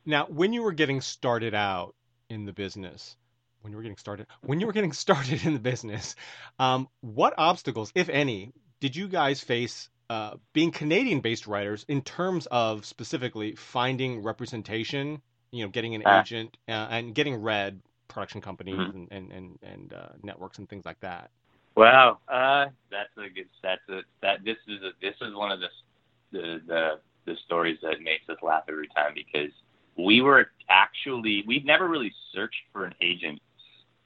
Now, 0.06 0.26
when 0.28 0.54
you 0.54 0.64
were 0.64 0.74
getting 0.74 1.02
started 1.02 1.56
out 1.56 1.96
in 2.30 2.46
the 2.46 2.54
business, 2.54 3.18
when 3.62 3.72
you 3.72 3.78
were 3.78 3.84
getting 3.84 3.98
started, 3.98 4.28
when 4.44 4.60
you 4.62 4.68
were 4.68 4.74
getting 4.74 4.94
started 5.06 5.46
in 5.46 5.54
the 5.56 5.62
business, 5.62 6.16
um, 6.60 6.90
what 7.02 7.36
obstacles, 7.38 7.92
if 7.96 8.10
any, 8.10 8.54
did 8.82 8.96
you 8.98 9.08
guys 9.10 9.42
face 9.42 9.90
uh, 10.12 10.36
being 10.54 10.72
Canadian-based 10.72 11.48
writers 11.48 11.86
in 11.90 12.04
terms 12.04 12.48
of 12.52 12.86
specifically 12.86 13.56
finding 13.56 14.24
representation? 14.24 15.22
You 15.52 15.66
know, 15.66 15.72
getting 15.72 15.96
an 15.96 16.04
Ah. 16.06 16.26
agent 16.26 16.58
uh, 16.70 16.88
and 16.92 17.16
getting 17.16 17.38
read 17.38 17.82
production 18.10 18.42
companies 18.42 18.88
Mhm. 18.88 18.94
and 18.94 19.08
and 19.12 19.32
and, 19.34 19.60
and 19.64 19.94
uh, 19.94 20.10
networks 20.24 20.60
and 20.60 20.70
things 20.70 20.86
like 20.86 21.00
that. 21.02 21.32
Wow. 21.76 22.20
Uh, 22.28 22.68
That's 22.92 23.16
a 23.18 23.30
good. 23.30 23.50
That's 23.64 23.82
a 23.90 24.02
that. 24.22 24.44
This 24.46 24.58
is 24.68 24.82
a, 24.84 24.92
this 25.02 25.16
is 25.22 25.36
one 25.36 25.52
of 25.52 25.60
the 25.62 25.70
the 26.32 26.62
the 26.68 26.90
the 27.26 27.36
stories 27.46 27.80
that 27.84 28.02
makes 28.02 28.30
us 28.30 28.38
laugh 28.44 28.64
every 28.70 28.90
time 28.90 29.14
because 29.16 29.52
we 30.06 30.22
were 30.22 30.48
actually 30.70 31.44
we'd 31.48 31.66
never 31.66 31.88
really 31.88 32.14
searched 32.34 32.62
for 32.72 32.86
an 32.86 32.94
agent 33.02 33.40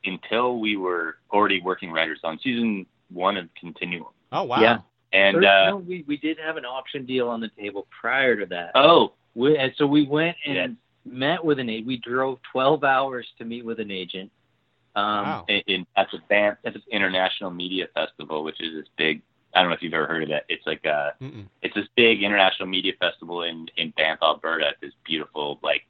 until 0.05 0.59
we 0.59 0.77
were 0.77 1.17
already 1.31 1.61
working 1.61 1.91
writers 1.91 2.19
on 2.23 2.39
season 2.43 2.85
one 3.11 3.37
of 3.37 3.47
Continuum. 3.59 4.07
Oh 4.31 4.43
wow. 4.43 4.61
Yeah. 4.61 4.77
And 5.11 5.35
First, 5.37 5.47
uh, 5.47 5.69
no, 5.71 5.77
we 5.77 6.03
we 6.07 6.17
did 6.17 6.37
have 6.39 6.57
an 6.57 6.65
option 6.65 7.05
deal 7.05 7.27
on 7.27 7.39
the 7.41 7.49
table 7.59 7.87
prior 7.99 8.35
to 8.39 8.45
that. 8.47 8.71
oh, 8.75 9.13
We, 9.35 9.57
and 9.57 9.73
so 9.77 9.85
we 9.87 10.05
went 10.07 10.37
and 10.45 10.55
Yes. 10.55 10.69
met 11.05 11.43
with 11.43 11.59
an 11.59 11.69
agent. 11.69 11.87
We 11.87 11.97
drove 11.97 12.39
12 12.51 12.83
hours 12.83 13.27
to 13.39 13.45
meet 13.45 13.65
with 13.65 13.79
an 13.79 13.91
agent. 13.91 14.31
Um, 14.95 15.25
Wow. 15.25 15.45
in, 15.47 15.61
in 15.67 15.87
at 15.97 16.07
the 16.11 16.19
Banff 16.29 16.57
International 16.91 17.49
Media 17.51 17.87
Festival, 17.93 18.43
which 18.43 18.59
is 18.61 18.73
this 18.73 18.87
big. 18.97 19.21
I 19.53 19.61
don't 19.61 19.69
know 19.69 19.75
if 19.75 19.81
you've 19.81 19.93
ever 19.93 20.05
heard 20.07 20.23
of 20.23 20.29
it. 20.29 20.43
It's 20.49 20.65
like 20.67 20.85
a 20.85 21.13
Mm-mm. 21.21 21.45
it's 21.61 21.73
this 21.75 21.87
big 21.95 22.21
international 22.23 22.67
media 22.69 22.93
festival 22.99 23.43
in 23.43 23.67
in 23.77 23.91
Banff, 23.97 24.19
Alberta. 24.21 24.71
This 24.81 24.93
beautiful 25.05 25.59
like 25.63 25.83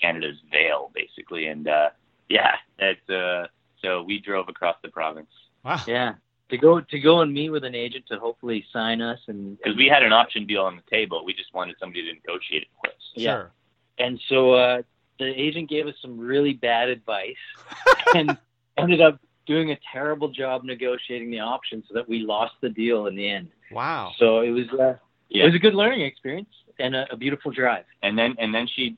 Canada's 0.00 0.36
Vail, 0.52 0.90
basically. 0.94 1.46
And 1.46 1.66
uh, 1.68 1.90
yeah, 2.28 2.56
it's 2.78 3.08
uh, 3.10 3.46
so 3.82 4.02
we 4.02 4.18
drove 4.20 4.48
across 4.48 4.76
the 4.82 4.88
province 4.88 5.30
Wow. 5.64 5.80
Yeah. 5.86 6.14
To 6.50 6.56
go 6.56 6.80
to 6.80 6.98
go 7.00 7.20
and 7.20 7.32
meet 7.32 7.50
with 7.50 7.64
an 7.64 7.74
agent 7.74 8.06
to 8.10 8.18
hopefully 8.18 8.64
sign 8.72 9.02
us 9.02 9.18
and 9.26 9.58
because 9.58 9.76
we 9.76 9.86
had 9.86 10.02
an 10.02 10.12
option 10.12 10.46
deal 10.46 10.62
on 10.62 10.76
the 10.76 10.82
table. 10.90 11.24
We 11.24 11.34
just 11.34 11.52
wanted 11.52 11.76
somebody 11.78 12.02
to 12.06 12.12
negotiate 12.14 12.62
it 12.62 12.68
for 12.80 12.88
us. 12.90 12.94
Yeah. 13.14 13.32
Sure. 13.34 13.50
and 13.98 14.20
so 14.28 14.52
uh, 14.52 14.82
the 15.18 15.26
agent 15.26 15.68
gave 15.68 15.86
us 15.86 15.94
some 16.00 16.16
really 16.18 16.52
bad 16.54 16.88
advice 16.88 17.36
and 18.14 18.38
ended 18.78 19.00
up 19.02 19.20
doing 19.48 19.72
a 19.72 19.78
terrible 19.92 20.28
job 20.28 20.62
negotiating 20.62 21.30
the 21.30 21.40
option 21.40 21.82
so 21.88 21.94
that 21.94 22.08
we 22.08 22.20
lost 22.20 22.54
the 22.60 22.68
deal 22.68 23.06
in 23.06 23.16
the 23.16 23.28
end. 23.28 23.48
Wow. 23.72 24.12
So 24.18 24.40
it 24.42 24.50
was 24.50 24.66
uh, 24.78 24.94
Yeah. 25.30 25.42
it 25.42 25.46
was 25.46 25.54
a 25.56 25.58
good 25.58 25.74
learning 25.74 26.02
experience 26.02 26.50
and 26.78 26.94
a, 26.94 27.06
a 27.10 27.16
beautiful 27.16 27.50
drive. 27.50 27.84
And 28.04 28.16
then 28.16 28.36
and 28.38 28.54
then 28.54 28.68
she 28.76 28.96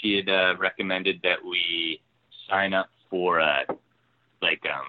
she 0.00 0.16
had 0.16 0.28
uh, 0.28 0.56
recommended 0.58 1.20
that 1.22 1.38
we 1.44 2.00
sign 2.50 2.74
up 2.74 2.88
for 3.10 3.38
a 3.38 3.64
like 4.42 4.62
um 4.66 4.86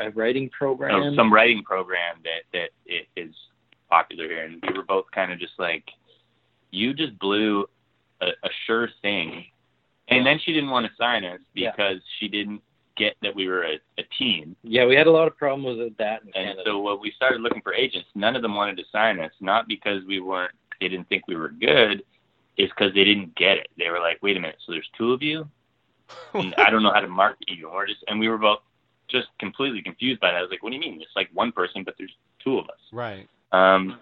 A 0.00 0.10
writing 0.10 0.48
program. 0.50 0.94
oh, 0.94 1.14
some 1.16 1.32
writing 1.32 1.62
program 1.62 2.16
that 2.24 2.42
that 2.52 2.70
i- 2.88 3.06
is 3.20 3.34
popular 3.90 4.24
here, 4.28 4.44
and 4.44 4.62
we 4.66 4.72
were 4.76 4.84
both 4.84 5.04
kind 5.14 5.30
of 5.32 5.38
just 5.38 5.52
like, 5.58 5.84
you 6.70 6.94
just 6.94 7.16
blew 7.18 7.66
a, 8.22 8.26
a 8.28 8.48
sure 8.66 8.88
thing, 9.02 9.44
and 10.08 10.26
then 10.26 10.38
she 10.42 10.52
didn't 10.52 10.70
want 10.70 10.86
to 10.86 10.92
sign 10.96 11.24
us 11.24 11.38
Yeah. 11.54 11.70
because 11.70 12.00
she 12.18 12.26
didn't 12.28 12.60
get 12.96 13.16
that 13.22 13.34
we 13.34 13.48
were 13.48 13.64
a, 13.64 13.74
a 13.98 14.02
team, 14.18 14.56
yeah, 14.62 14.84
we 14.86 14.94
had 14.94 15.06
a 15.06 15.10
lot 15.10 15.26
of 15.28 15.36
problems 15.36 15.78
with 15.78 15.96
that 15.98 16.22
in 16.22 16.28
and 16.28 16.34
Canada. 16.34 16.62
so 16.66 16.80
when 16.80 17.00
we 17.00 17.12
started 17.16 17.40
looking 17.40 17.62
for 17.62 17.74
agents, 17.74 18.08
none 18.14 18.36
of 18.36 18.42
them 18.42 18.54
wanted 18.54 18.76
to 18.76 18.84
sign 18.92 19.20
us, 19.20 19.32
not 19.40 19.68
because 19.68 20.02
we 20.06 20.20
weren't, 20.20 20.52
they 20.80 20.88
didn't 20.88 21.08
think 21.08 21.26
we 21.28 21.36
were 21.36 21.48
good, 21.50 22.02
it's 22.56 22.72
because 22.76 22.94
they 22.94 23.04
didn't 23.04 23.34
get 23.36 23.56
it. 23.58 23.68
They 23.78 23.90
were 23.90 24.00
like, 24.00 24.18
wait 24.22 24.36
a 24.36 24.40
minute, 24.40 24.56
so 24.64 24.72
there's 24.72 24.88
two 24.96 25.12
of 25.12 25.22
you, 25.22 25.48
and 26.34 26.54
I 26.56 26.70
don't 26.70 26.82
know 26.82 26.92
how 26.92 27.00
to 27.00 27.08
market 27.08 27.48
you, 27.50 27.68
or 27.68 27.86
just, 27.86 28.04
and 28.08 28.18
we 28.20 28.28
were 28.28 28.38
both 28.38 28.60
just 29.10 29.28
completely 29.38 29.82
confused 29.82 30.20
by 30.20 30.30
that. 30.30 30.38
I 30.38 30.42
was 30.42 30.50
like, 30.50 30.62
what 30.62 30.70
do 30.70 30.76
you 30.76 30.80
mean? 30.80 31.00
It's 31.00 31.10
like 31.16 31.28
one 31.32 31.52
person, 31.52 31.82
but 31.84 31.94
there's 31.98 32.14
two 32.42 32.58
of 32.58 32.64
us. 32.66 32.80
right. 32.92 33.28
Um, 33.52 34.00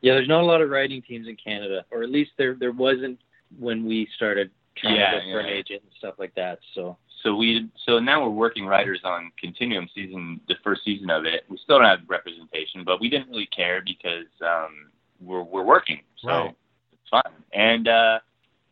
yeah, 0.00 0.14
there's 0.14 0.28
not 0.28 0.42
a 0.42 0.46
lot 0.46 0.60
of 0.60 0.68
writing 0.70 1.00
teams 1.02 1.28
in 1.28 1.36
Canada, 1.36 1.84
or 1.92 2.02
at 2.02 2.10
least 2.10 2.32
there 2.36 2.54
there 2.58 2.72
wasn't 2.72 3.18
when 3.58 3.86
we 3.86 4.08
started 4.16 4.50
trying 4.76 4.96
Yeah, 4.96 5.10
to 5.10 5.16
look 5.16 5.24
for 5.26 5.40
an 5.40 5.46
agent 5.46 5.82
and 5.82 5.92
stuff 5.98 6.14
like 6.18 6.34
that. 6.34 6.58
So 6.74 6.96
so 7.22 7.34
we 7.34 7.68
so 7.86 7.98
now 7.98 8.22
we're 8.22 8.30
working 8.30 8.66
writers 8.66 9.00
on 9.04 9.30
Continuum 9.38 9.88
season, 9.94 10.40
the 10.48 10.56
first 10.64 10.84
season 10.84 11.10
of 11.10 11.24
it. 11.24 11.44
We 11.48 11.56
still 11.58 11.78
don't 11.78 11.86
have 11.86 12.00
representation, 12.08 12.84
but 12.84 13.00
we 13.00 13.08
didn't 13.08 13.28
really 13.30 13.46
care 13.46 13.82
because 13.84 14.26
um, 14.44 14.90
we're 15.20 15.42
we're 15.42 15.62
working, 15.64 16.00
so 16.20 16.28
Right. 16.28 16.54
it's 16.92 17.08
fun. 17.10 17.32
And 17.52 17.88
uh, 17.88 18.18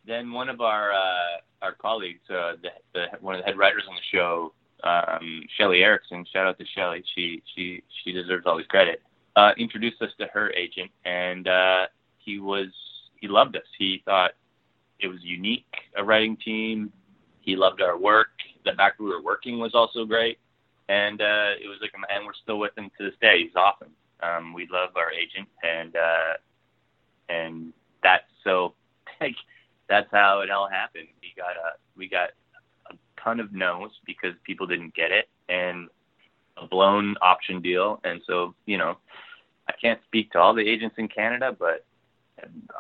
then 0.06 0.32
one 0.32 0.48
of 0.48 0.60
our 0.60 0.92
uh, 0.92 1.40
our 1.62 1.72
colleagues, 1.74 2.28
uh, 2.30 2.52
the, 2.62 2.70
the 2.94 3.06
one 3.20 3.34
of 3.34 3.40
the 3.40 3.44
head 3.46 3.58
writers 3.58 3.84
on 3.88 3.94
the 3.94 4.16
show, 4.16 4.52
um, 4.84 5.42
Shelly 5.56 5.82
Erickson. 5.82 6.24
Shout 6.32 6.46
out 6.46 6.58
to 6.58 6.64
Shelly. 6.74 7.04
She 7.14 7.42
she 7.54 7.82
she 8.02 8.12
deserves 8.12 8.46
all 8.46 8.56
the 8.56 8.64
credit. 8.64 9.02
Uh, 9.36 9.52
introduced 9.56 10.02
us 10.02 10.10
to 10.18 10.26
her 10.26 10.50
agent, 10.52 10.90
and 11.04 11.46
uh, 11.46 11.86
he 12.18 12.38
was 12.40 12.68
he 13.20 13.28
loved 13.28 13.56
us. 13.56 13.62
He 13.78 14.02
thought 14.04 14.32
it 14.98 15.08
was 15.08 15.18
unique, 15.22 15.64
a 15.96 16.02
writing 16.04 16.36
team. 16.36 16.92
He 17.40 17.56
loved 17.56 17.80
our 17.80 17.98
work. 17.98 18.28
The 18.64 18.72
fact 18.72 19.00
we 19.00 19.06
were 19.06 19.22
working 19.22 19.58
was 19.58 19.74
also 19.74 20.04
great, 20.04 20.38
and 20.88 21.20
uh, 21.20 21.56
it 21.62 21.68
was 21.68 21.78
like, 21.80 21.92
and 21.94 22.26
we're 22.26 22.32
still 22.42 22.58
with 22.58 22.76
him 22.76 22.90
to 22.98 23.04
this 23.04 23.14
day. 23.20 23.42
He's 23.42 23.56
awesome. 23.56 23.92
Um, 24.22 24.52
we 24.52 24.68
love 24.70 24.90
our 24.96 25.10
agent, 25.12 25.48
and 25.62 25.96
uh, 25.96 26.34
and 27.28 27.72
that's 28.02 28.24
so 28.44 28.74
like 29.20 29.36
that's 29.88 30.08
how 30.12 30.40
it 30.40 30.50
all 30.50 30.68
happened. 30.68 31.08
We 31.22 31.32
got 31.36 31.56
a 31.56 31.78
we 31.96 32.08
got 32.08 32.30
a 32.90 32.94
ton 33.22 33.40
of 33.40 33.52
no's 33.52 33.90
because 34.04 34.34
people 34.44 34.66
didn't 34.66 34.94
get 34.94 35.10
it, 35.10 35.28
and 35.48 35.88
a 36.58 36.66
blown 36.66 37.16
option 37.22 37.62
deal, 37.62 38.00
and 38.04 38.20
so 38.26 38.54
you 38.66 38.76
know, 38.76 38.98
I 39.68 39.72
can't 39.80 40.00
speak 40.04 40.32
to 40.32 40.38
all 40.38 40.54
the 40.54 40.68
agents 40.68 40.96
in 40.98 41.08
Canada, 41.08 41.56
but 41.58 41.86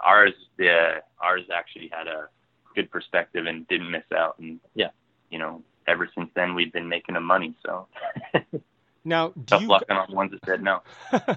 ours 0.04 0.34
the 0.58 1.02
ours 1.20 1.42
actually 1.54 1.90
had 1.92 2.06
a 2.06 2.28
good 2.74 2.90
perspective 2.90 3.46
and 3.46 3.66
didn't 3.68 3.90
miss 3.90 4.04
out, 4.16 4.38
and 4.38 4.60
Yeah. 4.74 4.90
you 5.30 5.38
know, 5.38 5.62
ever 5.86 6.08
since 6.14 6.30
then 6.34 6.54
we've 6.54 6.72
been 6.72 6.88
making 6.88 7.14
them 7.14 7.24
money. 7.24 7.54
So 7.64 7.86
Now, 9.04 9.28
do 9.28 9.42
tough 9.46 9.62
you 9.62 9.68
luck 9.68 9.84
on 9.88 10.06
the 10.10 10.14
ones 10.14 10.30
that 10.32 10.40
said 10.44 10.62
no. 10.62 10.82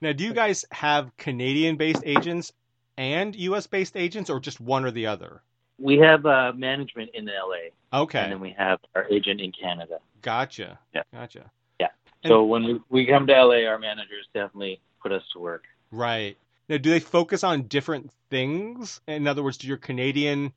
now 0.00 0.12
do 0.12 0.24
you 0.24 0.32
guys 0.32 0.64
have 0.70 1.16
Canadian-based 1.16 2.02
agents 2.04 2.52
and 2.96 3.34
U.S.-based 3.34 3.96
agents, 3.96 4.30
or 4.30 4.38
just 4.40 4.60
one 4.60 4.84
or 4.84 4.90
the 4.90 5.06
other? 5.06 5.42
we 5.76 5.98
have 5.98 6.24
uh, 6.24 6.52
management 6.54 7.10
in 7.14 7.26
LA, 7.26 7.70
Okay. 7.92 8.20
and 8.20 8.30
then 8.30 8.38
we 8.40 8.54
have 8.56 8.78
our 8.94 9.06
agent 9.10 9.40
in 9.40 9.50
Canada. 9.50 9.98
Gotcha. 10.22 10.78
Yeah. 10.94 11.02
Gotcha. 11.12 11.50
Yeah. 11.80 11.88
So 12.24 12.44
when 12.44 12.62
we, 12.64 12.80
we 12.90 13.06
come 13.06 13.26
to 13.26 13.32
LA, 13.44 13.66
our 13.66 13.76
managers 13.80 14.28
definitely 14.32 14.80
put 15.02 15.10
us 15.10 15.22
to 15.32 15.40
work. 15.40 15.64
Right. 15.90 16.38
Now, 16.68 16.78
do 16.78 16.90
they 16.90 17.00
focus 17.00 17.44
on 17.44 17.62
different 17.64 18.10
things? 18.30 19.00
In 19.06 19.26
other 19.26 19.42
words, 19.42 19.58
do 19.58 19.68
your 19.68 19.76
Canadian 19.76 20.52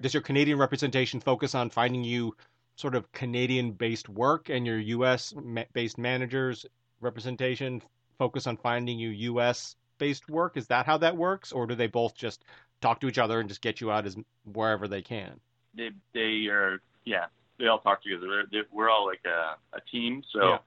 does 0.00 0.14
your 0.14 0.22
Canadian 0.22 0.58
representation 0.58 1.20
focus 1.20 1.54
on 1.54 1.68
finding 1.68 2.02
you 2.04 2.34
sort 2.76 2.94
of 2.94 3.10
Canadian-based 3.12 4.08
work, 4.08 4.48
and 4.48 4.66
your 4.66 4.78
U.S.-based 4.78 5.98
managers 5.98 6.66
representation 7.00 7.82
focus 8.18 8.46
on 8.46 8.56
finding 8.56 8.98
you 8.98 9.10
U.S.-based 9.10 10.28
work? 10.30 10.56
Is 10.56 10.66
that 10.68 10.86
how 10.86 10.96
that 10.98 11.16
works, 11.16 11.52
or 11.52 11.66
do 11.66 11.74
they 11.74 11.86
both 11.86 12.14
just 12.16 12.44
talk 12.80 12.98
to 13.00 13.08
each 13.08 13.18
other 13.18 13.40
and 13.40 13.48
just 13.48 13.60
get 13.60 13.80
you 13.80 13.90
out 13.92 14.06
as 14.06 14.16
wherever 14.52 14.88
they 14.88 15.02
can? 15.02 15.38
They 15.74 15.90
they 16.14 16.46
are 16.48 16.80
yeah. 17.04 17.26
They 17.58 17.68
all 17.68 17.78
talk 17.78 18.02
together. 18.02 18.26
They're, 18.28 18.44
they're, 18.50 18.64
we're 18.72 18.90
all 18.90 19.06
like 19.06 19.20
a, 19.26 19.56
a 19.76 19.80
team, 19.82 20.22
so 20.32 20.48
Yeah. 20.48 20.58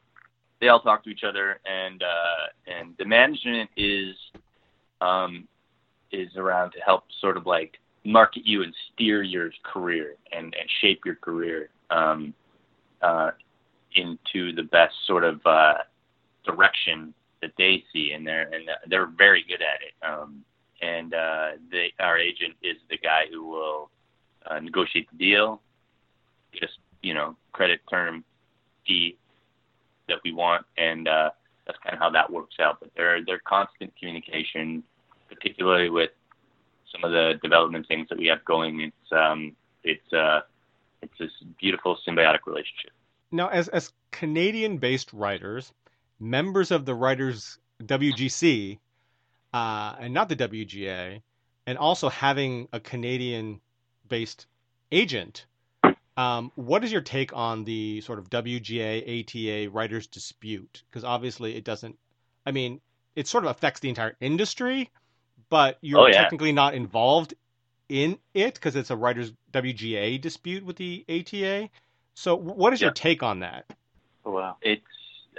they 0.60 0.70
all 0.70 0.80
talk 0.80 1.04
to 1.04 1.10
each 1.10 1.24
other, 1.24 1.60
and 1.66 2.02
uh, 2.04 2.46
and 2.72 2.96
the 2.98 3.06
management 3.06 3.70
is 3.76 4.16
um, 5.02 5.48
is 6.12 6.36
around 6.36 6.72
to 6.72 6.80
help 6.80 7.04
sort 7.20 7.38
of 7.38 7.46
like 7.46 7.78
market 8.04 8.46
you 8.46 8.64
and 8.64 8.74
steer 8.94 9.22
your 9.22 9.52
career 9.64 10.16
and, 10.32 10.46
and 10.46 10.70
shape 10.82 11.02
your 11.06 11.16
career 11.16 11.70
um, 11.90 12.34
uh, 13.02 13.32
into 13.96 14.54
the 14.54 14.64
best 14.64 14.94
sort 15.06 15.24
of 15.24 15.46
uh, 15.46 15.76
direction 16.46 17.14
that 17.42 17.52
they 17.58 17.84
see, 17.94 18.12
and 18.14 18.26
they're 18.26 18.50
and 18.54 18.70
they're 18.88 19.08
very 19.18 19.44
good 19.48 19.62
at 19.62 19.82
it. 19.82 19.94
Um, 20.06 20.44
and 20.82 21.14
uh, 21.14 21.50
they, 21.72 21.92
our 22.00 22.18
agent 22.18 22.54
is 22.62 22.78
the 22.90 22.98
guy 22.98 23.24
who 23.32 23.48
will 23.48 23.90
uh, 24.50 24.60
negotiate 24.60 25.10
the 25.12 25.18
deal, 25.18 25.62
just 26.54 26.80
you 27.02 27.14
know 27.14 27.36
credit 27.52 27.82
term 27.90 28.24
fee 28.86 29.18
that 30.08 30.18
we 30.24 30.32
want, 30.32 30.66
and 30.78 31.08
uh, 31.08 31.30
that's 31.68 31.78
kind 31.84 31.94
of 31.94 32.00
how 32.00 32.10
that 32.10 32.32
works 32.32 32.56
out. 32.60 32.80
But 32.80 32.92
they're 32.96 33.42
constant 33.46 33.94
communication, 34.00 34.84
particularly 35.30 35.90
with 35.90 36.12
some 36.92 37.04
of 37.04 37.12
the 37.12 37.40
development 37.44 37.88
things 37.88 38.08
that 38.10 38.18
we 38.18 38.28
have 38.28 38.44
going. 38.46 38.82
It's 38.82 39.12
um 39.12 39.56
it's 39.84 40.14
uh 40.14 40.42
it's 41.02 41.14
this 41.20 41.32
beautiful 41.60 41.98
symbiotic 42.08 42.40
relationship. 42.48 42.92
Now, 43.32 43.50
as 43.50 43.68
as 43.68 43.92
Canadian-based 44.12 45.12
writers, 45.14 45.74
members 46.20 46.72
of 46.72 46.86
the 46.86 46.96
Writers 46.96 47.60
WGC, 47.84 48.80
uh, 49.54 49.96
and 50.00 50.14
not 50.14 50.30
the 50.30 50.36
WGA, 50.36 51.22
and 51.68 51.78
also 51.78 52.10
having 52.10 52.70
a 52.72 52.80
Canadian-based 52.80 54.48
agent, 54.92 55.46
um, 56.18 56.52
what 56.56 56.84
is 56.84 56.92
your 56.92 57.02
take 57.02 57.32
on 57.36 57.64
the 57.64 58.02
sort 58.02 58.20
of 58.20 58.30
WGA 58.30 59.22
ATA 59.22 59.70
writers 59.70 60.08
dispute? 60.08 60.84
Because 60.90 61.04
obviously, 61.04 61.56
it 61.56 61.64
doesn't. 61.64 61.98
I 62.46 62.52
mean, 62.52 62.82
it 63.16 63.28
sort 63.28 63.44
of 63.44 63.52
affects 63.52 63.80
the 63.80 63.90
entire 63.90 64.16
industry, 64.20 64.90
but 65.50 65.78
you're 65.82 66.02
Oh, 66.02 66.08
yeah. 66.08 66.24
technically 66.24 66.52
not 66.52 66.74
involved 66.74 67.36
in 67.90 68.18
it 68.34 68.56
because 68.56 68.76
it's 68.76 68.90
a 68.90 68.96
writers 68.96 69.32
WGA 69.54 70.20
dispute 70.20 70.66
with 70.66 70.76
the 70.76 71.06
ATA. 71.08 71.70
So, 72.16 72.36
what 72.36 72.74
is 72.74 72.82
your 72.82 72.92
take 72.92 73.22
on 73.22 73.40
that? 73.40 73.66
Wow! 74.26 74.58
It's 74.62 74.82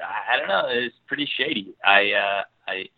I 0.03 0.35
I 0.35 0.39
don't 0.39 0.49
know. 0.49 0.67
It's 0.69 0.95
pretty 1.07 1.29
shady. 1.37 1.75
I 1.85 2.13
uh 2.13 2.43
I, 2.69 2.73
I 2.73 2.89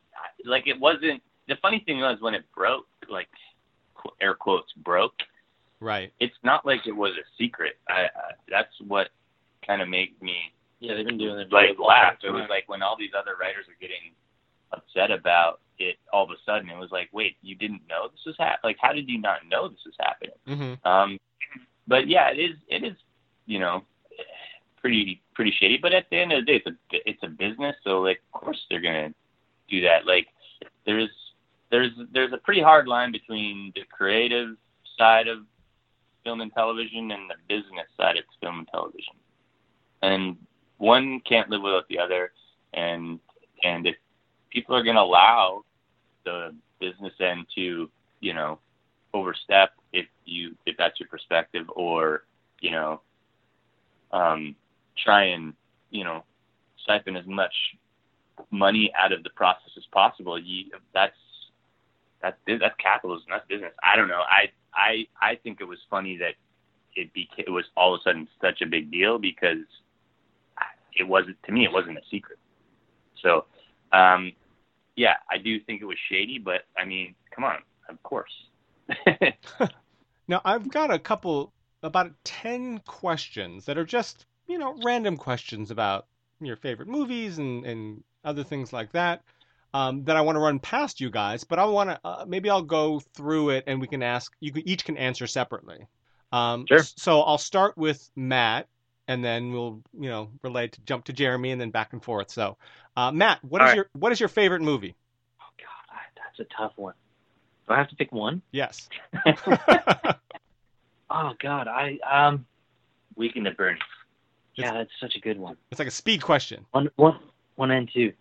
like 0.44 0.66
it 0.66 0.78
wasn't. 0.78 1.22
The 1.48 1.56
funny 1.56 1.80
thing 1.80 2.00
was 2.00 2.20
when 2.20 2.34
it 2.34 2.44
broke, 2.54 2.86
like 3.08 3.28
air 4.20 4.34
quotes 4.34 4.72
broke. 4.74 5.14
Right. 5.80 6.12
It's 6.20 6.36
not 6.42 6.66
like 6.66 6.86
it 6.86 6.92
was 6.92 7.12
a 7.12 7.24
secret. 7.38 7.74
I, 7.88 8.02
I 8.02 8.08
that's 8.48 8.72
what 8.86 9.08
kind 9.66 9.80
of 9.82 9.88
made 9.88 10.20
me 10.22 10.52
Yeah, 10.78 10.94
they've 10.94 11.06
been 11.06 11.18
doing 11.18 11.38
it. 11.38 11.52
like 11.52 11.76
for 11.76 11.82
a 11.82 11.84
long 11.84 11.88
laugh. 11.88 12.14
It 12.22 12.30
was 12.30 12.46
like 12.50 12.68
when 12.68 12.82
all 12.82 12.96
these 12.98 13.12
other 13.18 13.32
writers 13.40 13.66
are 13.68 13.80
getting 13.80 14.12
upset 14.72 15.10
about 15.10 15.60
it, 15.78 15.96
all 16.12 16.24
of 16.24 16.30
a 16.30 16.34
sudden 16.44 16.68
it 16.68 16.76
was 16.78 16.90
like, 16.90 17.08
wait, 17.12 17.36
you 17.42 17.54
didn't 17.54 17.82
know 17.88 18.08
this 18.08 18.20
was 18.26 18.36
happening? 18.38 18.60
Like, 18.64 18.76
how 18.80 18.92
did 18.92 19.08
you 19.08 19.18
not 19.20 19.40
know 19.48 19.68
this 19.68 19.80
was 19.84 19.94
happening? 19.98 20.34
Mm-hmm. 20.46 20.86
Um, 20.88 21.18
but 21.88 22.06
yeah, 22.08 22.30
it 22.30 22.38
is. 22.38 22.56
It 22.68 22.84
is. 22.84 22.96
You 23.46 23.58
know, 23.58 23.84
pretty 24.80 25.22
pretty 25.34 25.52
shady. 25.58 25.78
But 25.80 25.92
at 25.92 26.08
the 26.10 26.18
end 26.18 26.32
of 26.32 26.44
the 26.44 26.52
day, 26.52 26.62
it's 26.64 26.66
a 26.66 27.08
it's 27.08 27.22
a 27.22 27.28
business, 27.28 27.74
so 27.82 28.00
like, 28.00 28.20
of 28.32 28.40
course 28.40 28.58
they're 28.70 28.80
gonna 28.80 29.12
do 29.68 29.80
that. 29.82 30.06
Like, 30.06 30.28
there's 30.86 31.10
there's 31.70 31.90
there's 32.12 32.32
a 32.32 32.38
pretty 32.38 32.60
hard 32.62 32.86
line 32.86 33.10
between 33.12 33.72
the 33.74 33.82
creative 33.90 34.56
side 34.96 35.26
of 35.26 35.38
film 36.24 36.40
and 36.40 36.52
television 36.52 37.10
and 37.10 37.30
the 37.30 37.34
business 37.48 37.86
side 37.96 38.16
of 38.16 38.24
film 38.40 38.60
and 38.60 38.68
television, 38.68 39.14
and 40.02 40.36
one 40.78 41.20
can't 41.20 41.50
live 41.50 41.62
without 41.62 41.88
the 41.88 41.98
other. 41.98 42.32
And 42.74 43.18
and 43.64 43.86
if 43.86 43.96
people 44.50 44.76
are 44.76 44.82
gonna 44.82 45.00
allow 45.00 45.64
the 46.24 46.54
business 46.80 47.14
end 47.20 47.46
to 47.54 47.90
you 48.20 48.34
know 48.34 48.58
overstep 49.12 49.70
if 49.92 50.06
you 50.24 50.56
if 50.66 50.76
that's 50.76 50.98
your 51.00 51.08
perspective 51.08 51.66
or 51.74 52.24
you 52.60 52.70
know 52.70 53.00
um 54.12 54.54
try 55.04 55.24
and 55.24 55.52
you 55.90 56.04
know 56.04 56.24
siphon 56.86 57.16
as 57.16 57.26
much 57.26 57.52
money 58.50 58.92
out 58.98 59.12
of 59.12 59.22
the 59.22 59.30
process 59.30 59.70
as 59.76 59.84
possible 59.92 60.38
you 60.38 60.64
that's 60.94 61.16
that's 62.22 62.36
that's 62.46 62.74
capitalism 62.78 63.26
that's 63.30 63.46
business. 63.48 63.72
I 63.82 63.96
don't 63.96 64.08
know. 64.08 64.20
I 64.20 64.50
i 64.74 65.06
i 65.20 65.34
think 65.36 65.60
it 65.60 65.64
was 65.64 65.78
funny 65.88 66.16
that 66.18 66.34
it 66.94 67.12
became 67.12 67.44
it 67.46 67.50
was 67.50 67.64
all 67.76 67.94
of 67.94 68.00
a 68.00 68.02
sudden 68.04 68.28
such 68.40 68.60
a 68.62 68.66
big 68.66 68.90
deal 68.90 69.18
because 69.18 69.64
it 70.94 71.04
wasn't 71.04 71.36
to 71.44 71.52
me 71.52 71.64
it 71.64 71.72
wasn't 71.72 71.96
a 71.96 72.02
secret. 72.10 72.38
So 73.22 73.44
um 73.92 74.32
yeah 74.96 75.14
i 75.30 75.38
do 75.38 75.58
think 75.60 75.82
it 75.82 75.84
was 75.84 75.96
shady 76.10 76.38
but 76.38 76.62
i 76.76 76.84
mean 76.84 77.14
come 77.34 77.44
on 77.44 77.58
of 77.88 78.02
course. 78.02 78.32
Now, 80.30 80.40
I've 80.44 80.70
got 80.70 80.92
a 80.92 80.98
couple, 81.00 81.52
about 81.82 82.12
10 82.22 82.82
questions 82.86 83.64
that 83.64 83.76
are 83.76 83.84
just, 83.84 84.26
you 84.46 84.58
know, 84.58 84.78
random 84.84 85.16
questions 85.16 85.72
about 85.72 86.06
your 86.40 86.54
favorite 86.54 86.86
movies 86.86 87.38
and, 87.38 87.66
and 87.66 88.04
other 88.24 88.44
things 88.44 88.72
like 88.72 88.92
that 88.92 89.24
um, 89.74 90.04
that 90.04 90.16
I 90.16 90.20
want 90.22 90.36
to 90.36 90.40
run 90.40 90.58
past 90.58 91.00
you 91.00 91.10
guys. 91.10 91.44
But 91.44 91.58
I 91.58 91.64
want 91.64 91.90
to, 91.90 92.00
uh, 92.04 92.24
maybe 92.26 92.50
I'll 92.50 92.62
go 92.62 93.00
through 93.14 93.50
it 93.50 93.64
and 93.66 93.80
we 93.80 93.86
can 93.86 94.02
ask, 94.02 94.32
you 94.40 94.52
can, 94.52 94.68
each 94.68 94.84
can 94.84 94.96
answer 94.96 95.26
separately. 95.26 95.86
Um, 96.32 96.66
Sure. 96.68 96.80
So 96.96 97.20
I'll 97.22 97.38
start 97.38 97.76
with 97.76 98.08
Matt 98.16 98.68
and 99.08 99.24
then 99.24 99.52
we'll, 99.52 99.82
you 99.98 100.08
know, 100.08 100.30
relate 100.42 100.72
to 100.72 100.80
jump 100.82 101.04
to 101.06 101.12
Jeremy 101.12 101.50
and 101.50 101.60
then 101.60 101.70
back 101.70 101.92
and 101.92 102.02
forth. 102.02 102.30
So, 102.30 102.56
uh, 102.96 103.10
Matt, 103.12 103.42
what 103.42 103.60
is 103.60 103.62
All 103.62 103.68
right. 103.68 103.76
your, 103.76 103.90
what 103.92 104.12
is 104.12 104.20
your 104.20 104.28
favorite 104.28 104.62
movie? 104.62 104.94
Oh 105.40 105.52
god, 105.58 105.94
I, 105.94 106.00
that's 106.14 106.38
a 106.40 106.54
tough 106.56 106.72
one. 106.76 106.94
Do 107.66 107.74
I 107.74 107.78
have 107.78 107.88
to 107.88 107.96
pick 107.96 108.12
one? 108.12 108.42
Yes. 108.52 108.88
Oh 111.12 111.32
god, 111.42 111.66
I 111.66 111.98
um, 112.08 112.46
weekend 113.16 113.48
at 113.48 113.56
bernie's 113.56 113.80
yeah, 114.54 114.72
that's 114.74 114.90
such 115.00 115.16
a 115.16 115.20
good 115.20 115.38
one. 115.38 115.56
it's 115.70 115.78
like 115.78 115.88
a 115.88 115.92
speed 115.92 116.22
question. 116.22 116.66
One, 116.72 116.90
one, 116.96 117.18
one 117.56 117.70
and 117.70 117.90
two. 117.92 118.12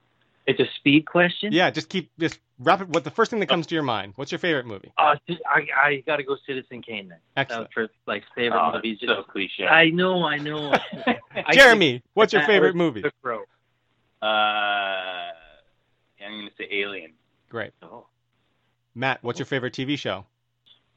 It's 0.50 0.60
a 0.60 0.66
speed 0.78 1.06
question. 1.06 1.54
Yeah, 1.54 1.70
just 1.70 1.90
keep 1.90 2.10
just 2.20 2.40
wrap 2.58 2.82
it. 2.82 2.90
What 2.90 3.04
the 3.04 3.12
first 3.12 3.30
thing 3.30 3.40
that 3.42 3.50
comes 3.50 3.68
to 3.68 3.76
your 3.76 3.84
mind? 3.84 4.14
What's 4.16 4.32
your 4.32 4.40
favorite 4.40 4.66
movie? 4.66 4.92
Oh, 4.98 5.14
I 5.46 5.68
I 5.80 6.04
gotta 6.08 6.24
go 6.24 6.38
Citizen 6.48 6.82
Kane 6.82 7.08
then. 7.08 7.20
That 7.36 7.50
was 7.50 7.68
Excellent. 7.68 7.74
for 7.74 7.88
like 8.08 8.24
favorite 8.34 8.60
oh, 8.60 8.72
movies. 8.74 8.98
so 9.06 9.22
cliche 9.22 9.68
I 9.68 9.92
know, 9.92 10.24
I 10.26 10.38
know. 10.38 10.74
I 11.36 11.54
Jeremy, 11.54 12.02
what's 12.16 12.34
your 12.34 12.42
favorite 12.48 12.70
was 12.74 12.76
movie? 12.76 13.02
The 13.02 13.12
Crow. 13.22 13.44
uh 14.24 14.26
i'm 16.26 16.32
gonna 16.32 16.50
say 16.58 16.68
alien 16.72 17.14
Great. 17.48 17.72
Oh, 17.84 18.08
Matt, 18.96 19.20
what's 19.24 19.38
your 19.38 19.46
favorite 19.46 19.74
TV 19.76 19.98
show? 19.98 20.26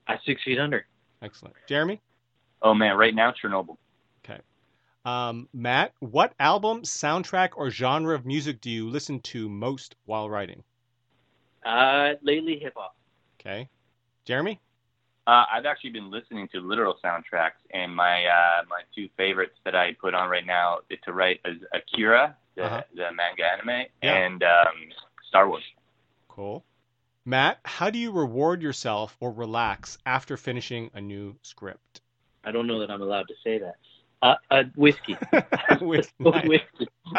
at 0.08 0.18
Six 0.24 0.42
Feet 0.44 0.58
Under. 0.58 0.86
Excellent. 1.20 1.54
Jeremy? 1.68 2.00
oh 2.62 2.72
man 2.72 2.96
right 2.96 3.14
now 3.14 3.32
chernobyl 3.32 3.76
Um, 5.04 5.48
Matt, 5.52 5.92
what 6.00 6.32
album, 6.38 6.82
soundtrack, 6.82 7.50
or 7.56 7.70
genre 7.70 8.14
of 8.14 8.24
music 8.24 8.60
do 8.60 8.70
you 8.70 8.88
listen 8.88 9.20
to 9.20 9.48
most 9.48 9.96
while 10.04 10.30
writing? 10.30 10.62
Uh, 11.64 12.14
lately 12.22 12.58
hip 12.58 12.74
hop. 12.76 12.94
Okay. 13.40 13.68
Jeremy? 14.24 14.60
Uh, 15.26 15.44
I've 15.52 15.66
actually 15.66 15.90
been 15.90 16.10
listening 16.10 16.48
to 16.48 16.60
literal 16.60 16.96
soundtracks, 17.04 17.58
and 17.72 17.94
my 17.94 18.24
uh, 18.26 18.62
my 18.68 18.80
two 18.94 19.08
favorites 19.16 19.54
that 19.64 19.74
I 19.74 19.92
put 20.00 20.14
on 20.14 20.28
right 20.28 20.46
now 20.46 20.78
to 21.04 21.12
write 21.12 21.40
is 21.44 21.58
Akira, 21.72 22.36
the, 22.56 22.64
Uh-huh. 22.64 22.82
the 22.94 23.12
manga 23.12 23.44
anime, 23.44 23.86
Yeah. 24.02 24.14
and 24.14 24.42
um, 24.42 24.74
Star 25.28 25.48
Wars. 25.48 25.62
Cool. 26.28 26.64
Matt, 27.24 27.60
how 27.64 27.90
do 27.90 27.98
you 28.00 28.10
reward 28.10 28.62
yourself 28.62 29.16
or 29.20 29.30
relax 29.30 29.96
after 30.06 30.36
finishing 30.36 30.90
a 30.94 31.00
new 31.00 31.36
script? 31.42 32.00
I 32.42 32.50
don't 32.50 32.66
know 32.66 32.80
that 32.80 32.90
I'm 32.90 33.02
allowed 33.02 33.28
to 33.28 33.34
say 33.44 33.58
that. 33.58 33.76
Uh, 34.22 34.36
uh 34.50 34.62
whiskey. 34.76 35.16
With 35.80 36.12
nice. 36.20 36.46
whiskey. 36.46 36.88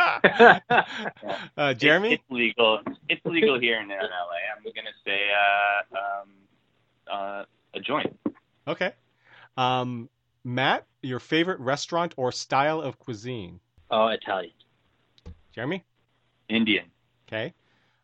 uh, 1.58 1.74
Jeremy? 1.74 2.14
It's, 2.14 2.24
it's 2.24 2.32
legal. 2.32 2.80
It's 3.10 3.26
legal 3.26 3.60
here 3.60 3.82
in 3.82 3.90
LA. 3.90 3.96
I'm 3.96 4.64
gonna 4.64 4.90
say 5.06 5.28
uh, 5.34 5.98
um, 5.98 6.30
uh, 7.12 7.44
a 7.74 7.80
joint. 7.82 8.18
Okay. 8.68 8.94
Um, 9.58 10.10
Matt, 10.46 10.86
your 11.02 11.20
favorite 11.20 11.60
restaurant 11.60 12.14
or 12.16 12.32
style 12.32 12.82
of 12.82 12.98
cuisine? 13.00 13.60
Oh, 13.92 14.08
Italian. 14.08 14.54
Jeremy? 15.54 15.84
Indian. 16.50 16.86
Okay. 17.28 17.54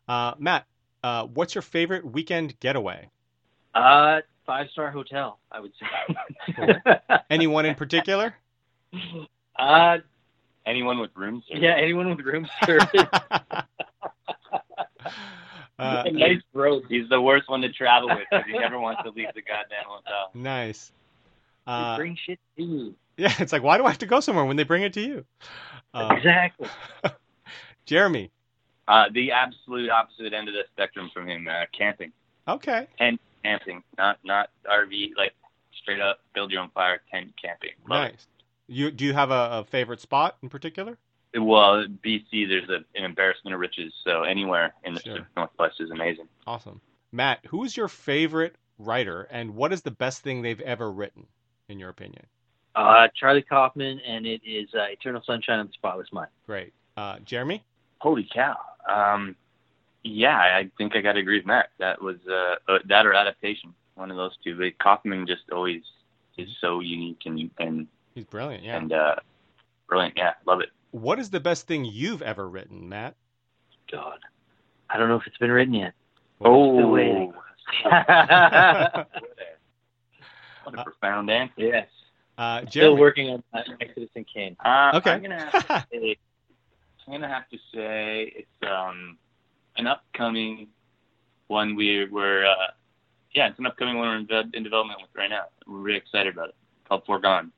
Uh, 0.06 0.34
Matt, 0.38 0.66
uh, 1.02 1.26
what's 1.26 1.54
your 1.54 1.62
favorite 1.62 2.04
weekend 2.04 2.58
getaway? 2.60 3.08
Uh, 3.74 4.20
five 4.46 4.68
star 4.70 4.90
hotel, 4.90 5.38
I 5.50 5.60
would 5.60 5.72
say. 5.78 7.18
Anyone 7.30 7.64
in 7.64 7.74
particular? 7.74 8.34
uh, 9.58 9.98
Anyone 10.66 10.98
with 11.00 11.10
room 11.16 11.42
service. 11.48 11.62
yeah, 11.62 11.74
anyone 11.76 12.14
with 12.14 12.24
room 12.24 12.46
service. 12.66 12.86
Uh, 15.78 16.04
nice 16.12 16.42
road. 16.52 16.84
He's 16.88 17.08
the 17.08 17.20
worst 17.20 17.48
one 17.48 17.62
to 17.62 17.72
travel 17.72 18.08
with 18.10 18.18
because 18.30 18.44
he 18.46 18.58
never 18.58 18.78
wants 18.78 19.02
to 19.02 19.10
leave 19.10 19.28
the 19.34 19.40
goddamn 19.40 19.84
hotel. 19.86 20.30
nice. 20.34 20.92
Uh, 21.66 21.96
bring 21.96 22.16
shit 22.26 22.38
to 22.58 22.62
you. 22.62 22.94
yeah, 23.16 23.32
it's 23.38 23.52
like, 23.52 23.62
why 23.62 23.78
do 23.78 23.84
I 23.86 23.88
have 23.88 23.98
to 23.98 24.06
go 24.06 24.20
somewhere 24.20 24.44
when 24.44 24.56
they 24.56 24.64
bring 24.64 24.82
it 24.82 24.92
to 24.94 25.00
you? 25.00 25.24
Uh, 25.94 26.14
exactly. 26.16 26.68
Jeremy. 27.86 28.30
Uh, 28.86 29.06
the 29.12 29.32
absolute 29.32 29.88
opposite 29.88 30.32
end 30.34 30.48
of 30.48 30.54
the 30.54 30.64
spectrum 30.72 31.10
from 31.14 31.26
him, 31.28 31.48
uh, 31.48 31.64
camping. 31.76 32.12
Okay. 32.46 32.86
Tent 32.98 33.20
Camping, 33.42 33.82
not 33.96 34.18
not 34.22 34.50
RV, 34.70 35.12
like 35.16 35.32
straight 35.80 36.00
up 36.00 36.18
build 36.34 36.50
your 36.50 36.60
own 36.60 36.68
fire 36.74 37.00
tent 37.10 37.32
camping. 37.42 37.70
Love 37.88 38.08
it. 38.08 38.26
Nice. 38.70 38.78
You 38.78 38.90
do 38.90 39.04
you 39.04 39.12
have 39.12 39.30
a, 39.30 39.48
a 39.60 39.64
favorite 39.64 40.00
spot 40.00 40.36
in 40.42 40.48
particular? 40.48 40.96
Well, 41.34 41.86
BC, 42.04 42.48
there's 42.48 42.68
a, 42.68 42.78
an 42.98 43.04
embarrassment 43.04 43.54
of 43.54 43.60
riches, 43.60 43.92
so 44.04 44.22
anywhere 44.22 44.74
in 44.84 44.94
the 44.94 45.00
Sure. 45.00 45.28
Northwest 45.36 45.76
is 45.80 45.90
amazing. 45.90 46.26
Awesome. 46.46 46.80
Matt, 47.12 47.38
who 47.46 47.64
is 47.64 47.76
your 47.76 47.88
favorite 47.88 48.56
writer 48.78 49.22
and 49.30 49.54
what 49.54 49.72
is 49.72 49.82
the 49.82 49.90
best 49.90 50.22
thing 50.22 50.42
they've 50.42 50.60
ever 50.60 50.90
written, 50.90 51.26
in 51.68 51.78
your 51.78 51.88
opinion? 51.88 52.26
Uh, 52.74 53.08
Charlie 53.14 53.42
Kaufman, 53.42 54.00
and 54.00 54.26
it 54.26 54.40
is 54.44 54.68
uh, 54.74 54.84
Eternal 54.90 55.22
Sunshine 55.24 55.60
of 55.60 55.68
the 55.68 55.72
Spotless 55.72 56.12
Mind. 56.12 56.30
Great. 56.46 56.72
Uh, 56.96 57.18
Jeremy? 57.24 57.64
Holy 57.98 58.28
cow! 58.32 58.56
Um, 58.88 59.36
yeah, 60.02 60.36
I 60.36 60.70
think 60.78 60.96
I 60.96 61.00
got 61.00 61.12
to 61.12 61.20
agree 61.20 61.38
with 61.38 61.46
Matt. 61.46 61.70
That 61.78 62.00
was 62.00 62.16
uh, 62.28 62.56
uh, 62.72 62.78
that 62.88 63.06
or 63.06 63.12
adaptation, 63.12 63.74
one 63.94 64.10
of 64.10 64.16
those 64.16 64.36
two. 64.42 64.56
But 64.56 64.78
Kaufman 64.78 65.26
just 65.26 65.42
always 65.52 65.82
is 66.38 66.48
so 66.60 66.80
unique 66.80 67.22
and 67.26 67.50
and 67.58 67.86
He's 68.14 68.24
brilliant, 68.24 68.64
yeah. 68.64 68.76
and 68.76 68.92
uh, 68.92 69.16
brilliant. 69.88 70.14
Yeah, 70.16 70.32
love 70.46 70.60
it. 70.60 70.70
What 70.90 71.18
is 71.18 71.30
the 71.30 71.40
best 71.40 71.66
thing 71.66 71.84
you've 71.84 72.22
ever 72.22 72.48
written, 72.48 72.88
Matt? 72.88 73.14
God, 73.90 74.18
I 74.88 74.98
don't 74.98 75.08
know 75.08 75.16
if 75.16 75.26
it's 75.26 75.38
been 75.38 75.50
written 75.52 75.74
yet. 75.74 75.92
Oh, 76.40 76.76
Still 76.78 76.90
waiting. 76.90 77.32
what 80.64 80.78
a 80.78 80.84
profound 80.84 81.30
answer. 81.30 81.52
yes. 81.56 81.88
Uh, 82.38 82.64
Still 82.68 82.96
working 82.96 83.28
on 83.30 83.42
uh, 83.52 83.60
Exodus 83.80 84.08
and 84.16 84.26
Kane. 84.32 84.56
Uh, 84.64 84.92
Okay. 84.94 85.10
I'm 85.12 85.22
gonna 85.22 85.38
have 85.50 85.52
to 85.68 85.86
say, 85.92 86.16
I'm 87.06 87.12
gonna 87.12 87.28
have 87.28 87.48
to 87.50 87.58
say 87.74 88.32
it's 88.34 88.70
um 88.70 89.18
an 89.76 89.86
upcoming 89.86 90.68
one 91.48 91.74
we 91.76 92.06
we're 92.06 92.46
uh, 92.46 92.54
yeah 93.34 93.48
it's 93.48 93.58
an 93.58 93.66
upcoming 93.66 93.98
one 93.98 94.26
we're 94.28 94.38
in, 94.40 94.50
in 94.54 94.62
development 94.62 95.00
with 95.02 95.10
right 95.14 95.28
now. 95.30 95.44
We're 95.66 95.78
really 95.78 95.98
excited 95.98 96.32
about 96.32 96.48
it. 96.50 96.54
Called 96.88 97.04
Foregone. 97.06 97.52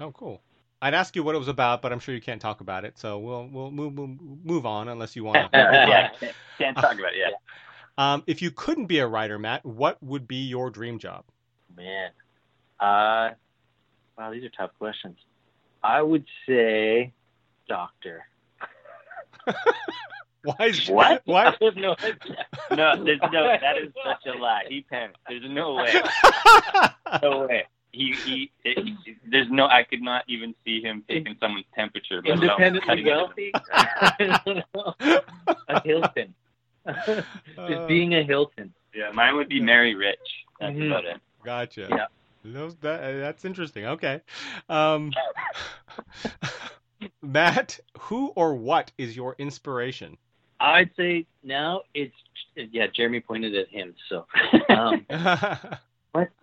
Oh, 0.00 0.12
cool. 0.12 0.42
I'd 0.82 0.94
ask 0.94 1.14
you 1.14 1.22
what 1.22 1.34
it 1.34 1.38
was 1.38 1.48
about, 1.48 1.82
but 1.82 1.92
I'm 1.92 2.00
sure 2.00 2.14
you 2.14 2.22
can't 2.22 2.40
talk 2.40 2.60
about 2.60 2.84
it, 2.84 2.98
so 2.98 3.18
we'll 3.18 3.46
we'll 3.48 3.70
move 3.70 3.92
move, 3.92 4.18
move 4.42 4.66
on 4.66 4.88
unless 4.88 5.14
you 5.14 5.24
want 5.24 5.36
to. 5.36 5.48
yeah, 5.58 6.08
can't, 6.18 6.34
can't 6.58 6.76
talk 6.76 6.94
about 6.94 7.12
it. 7.12 7.18
Yeah. 7.18 7.34
um, 7.98 8.22
if 8.26 8.40
you 8.40 8.50
couldn't 8.50 8.86
be 8.86 8.98
a 8.98 9.06
writer, 9.06 9.38
Matt, 9.38 9.64
what 9.64 10.02
would 10.02 10.26
be 10.26 10.48
your 10.48 10.70
dream 10.70 10.98
job? 10.98 11.24
Man. 11.76 12.10
Uh, 12.78 13.30
wow, 14.16 14.32
these 14.32 14.42
are 14.44 14.48
tough 14.48 14.70
questions. 14.78 15.18
I 15.82 16.00
would 16.00 16.24
say 16.48 17.12
doctor. 17.68 18.24
Why 20.42 20.66
is 20.66 20.88
What? 20.88 21.20
Why? 21.26 21.48
I 21.48 21.64
have 21.64 21.76
no 21.76 21.94
idea. 21.98 22.46
No, 22.70 23.04
there's 23.04 23.20
no. 23.30 23.54
That 23.60 23.76
is 23.76 23.92
such 24.02 24.34
a 24.34 24.38
lie. 24.38 24.64
He 24.66 24.80
panicked. 24.80 25.18
There's 25.28 25.42
no 25.46 25.74
way. 25.74 25.92
No 27.22 27.46
way. 27.46 27.66
He, 27.92 28.14
he, 28.24 28.50
he, 28.62 28.96
there's 29.28 29.48
no. 29.50 29.66
I 29.66 29.82
could 29.82 30.00
not 30.02 30.24
even 30.28 30.54
see 30.64 30.80
him 30.80 31.02
taking 31.08 31.36
someone's 31.40 31.66
temperature. 31.74 32.22
let 32.24 32.34
Independently 32.42 33.04
wealthy. 33.04 33.52
I 33.72 34.40
don't 34.44 34.64
know. 34.74 34.94
a 35.68 35.80
Hilton. 35.82 36.34
Uh, 36.86 37.22
Just 37.68 37.88
being 37.88 38.14
a 38.14 38.22
Hilton. 38.22 38.72
Yeah, 38.94 39.10
mine 39.12 39.36
would 39.36 39.48
be 39.48 39.60
marry 39.60 39.94
Rich. 39.94 40.18
That's 40.60 40.76
Mhm. 40.76 40.86
about 40.86 41.04
it. 41.04 41.16
Gotcha. 41.44 41.88
Yeah. 41.90 42.06
Those, 42.44 42.74
that, 42.76 43.02
uh, 43.02 43.18
that's 43.18 43.44
interesting. 43.44 43.86
Okay. 43.86 44.20
Um, 44.68 45.12
Matt, 47.22 47.78
who 47.98 48.28
or 48.36 48.54
what 48.54 48.92
is 48.98 49.16
your 49.16 49.34
inspiration? 49.38 50.16
I'd 50.58 50.90
say 50.96 51.26
now 51.42 51.82
it's 51.94 52.14
yeah. 52.54 52.86
Jeremy 52.94 53.20
pointed 53.20 53.54
at 53.56 53.68
him, 53.68 53.94
so 54.08 54.26
um, 54.68 55.06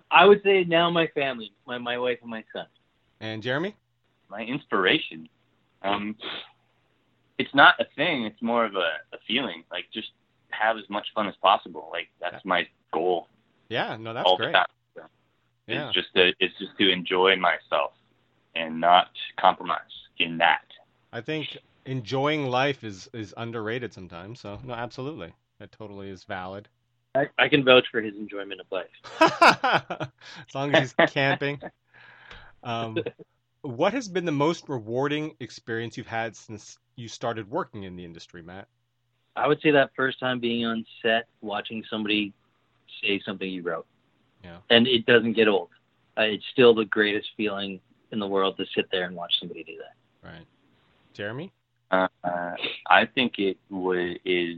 I 0.09 0.25
would 0.25 0.41
say 0.43 0.63
now 0.63 0.89
my 0.89 1.07
family, 1.07 1.51
my 1.65 1.77
my 1.77 1.97
wife 1.97 2.19
and 2.21 2.31
my 2.31 2.43
son. 2.53 2.65
and 3.19 3.43
Jeremy? 3.43 3.75
My 4.29 4.41
inspiration. 4.41 5.27
Um, 5.83 6.15
it's 7.37 7.53
not 7.53 7.75
a 7.79 7.85
thing. 7.95 8.23
It's 8.25 8.41
more 8.41 8.65
of 8.65 8.75
a, 8.75 8.89
a 9.13 9.17
feeling. 9.27 9.63
Like 9.71 9.85
just 9.93 10.09
have 10.49 10.77
as 10.77 10.89
much 10.89 11.07
fun 11.13 11.27
as 11.27 11.35
possible. 11.41 11.89
Like 11.91 12.07
that's 12.19 12.43
my 12.45 12.67
goal 12.93 13.27
Yeah, 13.69 13.97
no, 13.99 14.13
that's 14.13 14.27
all 14.27 14.37
great. 14.37 14.47
the 14.47 14.53
time. 14.53 14.65
Yeah. 15.67 15.87
It's 15.87 15.95
just 15.95 16.07
to, 16.15 16.33
it's 16.39 16.57
just 16.57 16.77
to 16.79 16.89
enjoy 16.89 17.35
myself 17.35 17.91
and 18.55 18.79
not 18.79 19.09
compromise 19.37 19.81
in 20.17 20.37
that. 20.37 20.63
I 21.11 21.19
think 21.21 21.57
enjoying 21.85 22.47
life 22.47 22.83
is 22.83 23.09
is 23.13 23.33
underrated 23.37 23.93
sometimes. 23.93 24.39
So 24.39 24.59
no, 24.63 24.73
absolutely, 24.73 25.33
that 25.59 25.71
totally 25.71 26.09
is 26.09 26.23
valid. 26.23 26.69
I, 27.17 27.29
I 27.37 27.47
can 27.49 27.63
vouch 27.63 27.85
for 27.91 28.01
his 28.01 28.15
enjoyment 28.15 28.61
of 28.61 28.67
life. 28.71 28.87
as 30.47 30.55
long 30.55 30.73
as 30.73 30.93
he's 30.97 31.11
camping. 31.11 31.59
Um, 32.63 32.97
what 33.61 33.93
has 33.93 34.07
been 34.07 34.25
the 34.25 34.31
most 34.31 34.69
rewarding 34.69 35.35
experience 35.39 35.97
you've 35.97 36.07
had 36.07 36.35
since 36.35 36.77
you 36.95 37.07
started 37.07 37.49
working 37.49 37.83
in 37.83 37.95
the 37.95 38.05
industry, 38.05 38.41
Matt? 38.41 38.67
I 39.35 39.47
would 39.47 39.61
say 39.61 39.71
that 39.71 39.91
first 39.95 40.19
time 40.19 40.39
being 40.39 40.65
on 40.65 40.85
set, 41.01 41.27
watching 41.41 41.83
somebody 41.89 42.33
say 43.01 43.21
something 43.25 43.49
you 43.49 43.61
wrote. 43.61 43.85
Yeah. 44.43 44.57
And 44.69 44.87
it 44.87 45.05
doesn't 45.05 45.33
get 45.33 45.47
old. 45.47 45.69
Uh, 46.17 46.23
it's 46.23 46.45
still 46.51 46.73
the 46.73 46.85
greatest 46.85 47.29
feeling 47.35 47.79
in 48.11 48.19
the 48.19 48.27
world 48.27 48.57
to 48.57 48.65
sit 48.75 48.89
there 48.91 49.05
and 49.05 49.15
watch 49.15 49.33
somebody 49.39 49.63
do 49.63 49.77
that. 49.77 50.27
Right. 50.27 50.45
Jeremy? 51.13 51.51
Uh, 51.91 52.07
I 52.89 53.05
think 53.05 53.39
it 53.39 53.57
would 53.69 54.19
is 54.25 54.57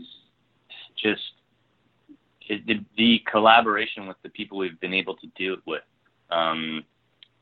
just 1.02 1.22
it, 2.50 2.66
the, 2.66 2.84
the 2.98 3.22
collaboration 3.32 4.08
with 4.08 4.18
the 4.24 4.30
people 4.30 4.58
we've 4.58 4.80
been 4.80 4.94
able 4.94 5.16
to 5.16 5.28
do 5.38 5.54
it 5.54 5.60
with. 5.66 5.84
Um, 6.32 6.84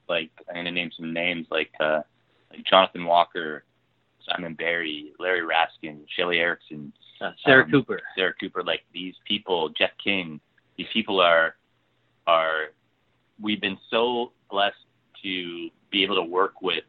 like 0.07 0.29
I'm 0.49 0.55
gonna 0.55 0.71
name 0.71 0.91
some 0.95 1.13
names 1.13 1.47
like 1.49 1.71
uh, 1.79 2.01
like 2.51 2.63
Jonathan 2.65 3.05
Walker, 3.05 3.63
Simon 4.29 4.53
Barry, 4.53 5.13
Larry 5.19 5.41
Raskin, 5.41 6.01
Shelley 6.15 6.39
Erickson, 6.39 6.93
Uh, 7.19 7.31
Sarah 7.43 7.63
Um, 7.63 7.71
Cooper. 7.71 8.01
Sarah 8.15 8.33
Cooper. 8.39 8.63
Like 8.63 8.83
these 8.93 9.15
people, 9.25 9.69
Jeff 9.69 9.91
King. 10.03 10.39
These 10.77 10.87
people 10.93 11.19
are 11.19 11.55
are 12.27 12.67
we've 13.41 13.61
been 13.61 13.77
so 13.89 14.31
blessed 14.49 14.75
to 15.23 15.69
be 15.89 16.03
able 16.03 16.15
to 16.15 16.23
work 16.23 16.61
with 16.61 16.83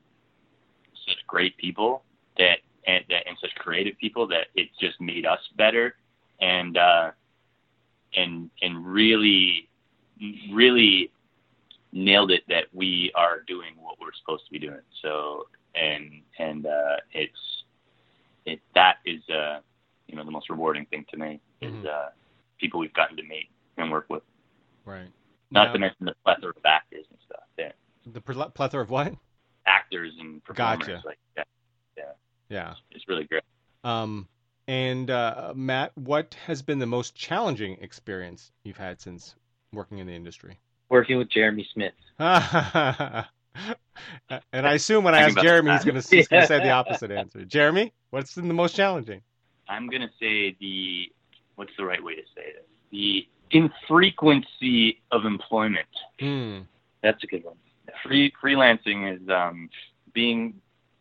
such 1.06 1.18
great 1.26 1.56
people 1.56 2.02
that 2.36 2.58
and, 2.86 3.04
that, 3.08 3.26
and 3.26 3.36
such 3.40 3.54
creative 3.56 3.96
people 3.98 4.26
that 4.28 4.46
it's 4.54 4.76
just 4.80 5.00
made 5.00 5.26
us 5.26 5.40
better 5.56 5.96
and 6.40 6.76
uh, 6.76 7.10
and 8.20 8.50
and 8.62 8.72
really 8.86 9.68
really 10.52 11.10
nailed 11.92 12.30
it 12.30 12.42
that 12.48 12.64
we 12.72 13.10
are 13.14 13.40
doing 13.46 13.72
what 13.80 13.96
we're 14.00 14.12
supposed 14.20 14.44
to 14.46 14.52
be 14.52 14.58
doing. 14.58 14.80
So 15.02 15.46
and 15.74 16.04
and 16.38 16.66
uh, 16.66 16.96
it's 17.12 17.42
it 18.44 18.60
that 18.74 18.96
is 19.06 19.22
uh, 19.30 19.60
you 20.08 20.16
know 20.16 20.24
the 20.24 20.30
most 20.30 20.48
rewarding 20.50 20.86
thing 20.86 21.04
to 21.10 21.16
me 21.16 21.40
is 21.60 21.72
Mhm. 21.72 21.86
uh, 21.86 22.08
people 22.58 22.80
we've 22.80 22.92
gotten 22.94 23.16
to 23.16 23.22
meet 23.22 23.48
and 23.76 23.90
work 23.90 24.06
with. 24.08 24.22
Right. 24.84 25.10
Not 25.50 25.66
Now, 25.68 25.72
to 25.74 25.78
mention 25.78 26.04
the 26.06 26.14
plethora 26.24 26.50
of 26.50 26.64
actors 26.64 27.06
and 27.10 27.18
stuff. 27.26 27.44
Yeah, 27.58 27.72
the 28.06 28.20
ple- 28.20 28.50
plethora 28.50 28.82
of 28.82 28.90
what? 28.90 29.14
actors 29.66 30.14
and 30.18 30.42
performers. 30.44 30.86
Gotcha. 30.86 31.02
Like 31.04 31.18
yeah, 31.36 32.04
Yeah. 32.48 32.74
it's 32.92 33.06
really 33.06 33.24
great. 33.24 33.42
Um, 33.84 34.26
and 34.68 35.10
uh, 35.10 35.52
Matt, 35.56 35.96
what 35.96 36.36
has 36.46 36.62
been 36.62 36.78
the 36.78 36.86
most 36.86 37.14
challenging 37.16 37.78
experience 37.80 38.52
you've 38.62 38.76
had 38.76 39.00
since 39.00 39.34
working 39.72 39.98
in 39.98 40.06
the 40.06 40.14
industry? 40.14 40.58
Working 40.90 41.18
with 41.18 41.30
Jeremy 41.30 41.66
Smith. 41.72 41.94
and 42.18 43.26
I 44.52 44.74
assume 44.74 45.04
when 45.04 45.14
I 45.14 45.18
I 45.18 45.22
ask 45.22 45.38
Jeremy, 45.38 45.72
he's 45.72 45.84
going 45.84 46.00
for 46.00 46.08
to 46.08 46.16
he's 46.16 46.28
going 46.28 46.42
to 46.46 46.54
Yeah. 46.54 46.58
say 46.58 46.62
the 46.62 46.70
opposite 46.80 47.10
answer. 47.10 47.44
Jeremy, 47.44 47.92
what's 48.10 48.34
been 48.34 48.46
the 48.46 48.54
most 48.54 48.76
challenging? 48.76 49.22
I'm 49.68 49.88
gonna 49.88 50.10
say 50.20 50.56
the 50.60 51.10
what's 51.56 51.72
the 51.76 51.84
right 51.84 52.02
way 52.02 52.14
to 52.14 52.22
say 52.34 52.52
this? 52.54 52.64
The 52.90 53.26
infrequency 53.50 55.00
of 55.10 55.24
employment. 55.24 55.88
Hmm. 56.20 56.60
That's 57.02 57.22
a 57.24 57.26
good 57.26 57.44
one. 57.44 57.56
free 58.02 58.32
freelancing 58.42 59.14
is 59.14 59.28
um, 59.28 59.68
being, 60.12 60.60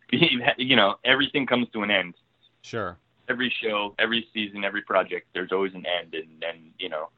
being, 0.09 0.41
you 0.57 0.75
know, 0.75 0.95
everything 1.03 1.45
comes 1.45 1.67
to 1.73 1.83
an 1.83 1.91
end. 1.91 2.15
Sure. 2.61 2.97
Every 3.29 3.53
show, 3.61 3.93
every 3.99 4.27
season, 4.33 4.63
every 4.63 4.81
project, 4.81 5.27
there's 5.33 5.51
always 5.51 5.73
an 5.73 5.85
end, 5.85 6.13
and 6.13 6.27
then 6.39 6.71
you 6.79 6.89
know, 6.89 7.09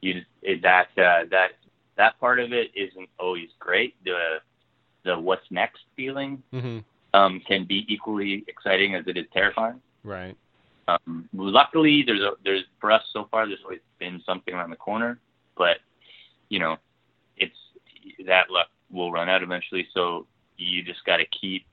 you 0.00 0.22
that 0.62 0.88
uh, 0.96 1.24
that 1.30 1.52
that 1.96 2.18
part 2.20 2.38
of 2.40 2.52
it 2.52 2.70
isn't 2.74 3.08
always 3.18 3.48
great. 3.58 3.94
The 4.04 4.40
the 5.04 5.18
what's 5.18 5.50
next 5.50 5.80
feeling 5.96 6.42
hmm 6.50 6.78
um, 7.14 7.40
can 7.46 7.64
be 7.64 7.86
equally 7.88 8.44
exciting 8.48 8.94
as 8.94 9.06
it 9.06 9.16
is 9.16 9.24
terrifying. 9.32 9.80
Right. 10.04 10.36
Um, 10.86 11.28
luckily, 11.32 12.02
there's 12.06 12.20
a, 12.20 12.32
there's 12.44 12.64
for 12.80 12.90
us 12.90 13.02
so 13.12 13.28
far. 13.30 13.46
There's 13.46 13.60
always 13.64 13.80
been 13.98 14.22
something 14.24 14.54
around 14.54 14.70
the 14.70 14.76
corner, 14.76 15.18
but 15.56 15.78
you 16.48 16.58
know, 16.58 16.76
it's 17.36 17.56
that 18.26 18.50
luck 18.50 18.68
will 18.90 19.12
run 19.12 19.28
out 19.28 19.42
eventually. 19.42 19.86
So 19.92 20.26
you 20.56 20.82
just 20.82 21.04
got 21.04 21.18
to 21.18 21.26
keep 21.26 21.66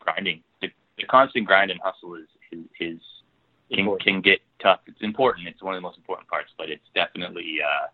grinding. 0.00 0.42
The, 0.60 0.68
the 0.96 1.04
constant 1.04 1.46
grind 1.46 1.70
and 1.70 1.80
hustle 1.82 2.14
is 2.14 2.28
is, 2.54 2.64
is 2.80 3.00
can, 3.72 3.98
can 3.98 4.20
get 4.20 4.40
tough. 4.60 4.80
It's 4.86 5.02
important. 5.02 5.48
It's 5.48 5.62
one 5.62 5.74
of 5.74 5.78
the 5.78 5.82
most 5.82 5.98
important 5.98 6.28
parts, 6.28 6.50
but 6.56 6.70
it's 6.70 6.84
definitely 6.94 7.58
uh, 7.64 7.86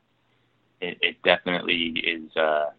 it, 0.80 0.98
it 1.00 1.22
definitely 1.22 1.94
is 2.04 2.36
uh, 2.36 2.70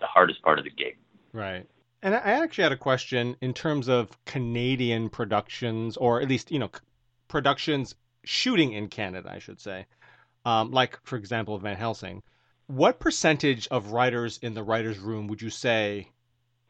the 0.00 0.06
hardest 0.06 0.42
part 0.42 0.58
of 0.58 0.64
the 0.64 0.70
gig. 0.70 0.96
Right. 1.32 1.66
And 2.02 2.14
I 2.14 2.18
I 2.18 2.30
actually 2.42 2.64
had 2.64 2.72
a 2.72 2.76
question 2.76 3.36
in 3.40 3.54
terms 3.54 3.88
of 3.88 4.08
Canadian 4.24 5.10
productions, 5.10 5.96
or 5.96 6.20
at 6.20 6.28
least, 6.28 6.50
you 6.50 6.58
know, 6.58 6.70
productions 7.28 7.94
shooting 8.24 8.72
in 8.72 8.88
Canada, 8.88 9.30
I 9.32 9.38
should 9.38 9.60
say. 9.60 9.86
Um, 10.44 10.70
like, 10.70 10.98
for 11.04 11.16
example, 11.16 11.58
Van 11.58 11.76
Helsing. 11.76 12.22
What 12.66 13.00
percentage 13.00 13.66
of 13.68 13.92
writers 13.92 14.38
in 14.42 14.54
the 14.54 14.62
writer's 14.62 14.98
room 14.98 15.26
would 15.26 15.42
you 15.42 15.50
say 15.50 16.08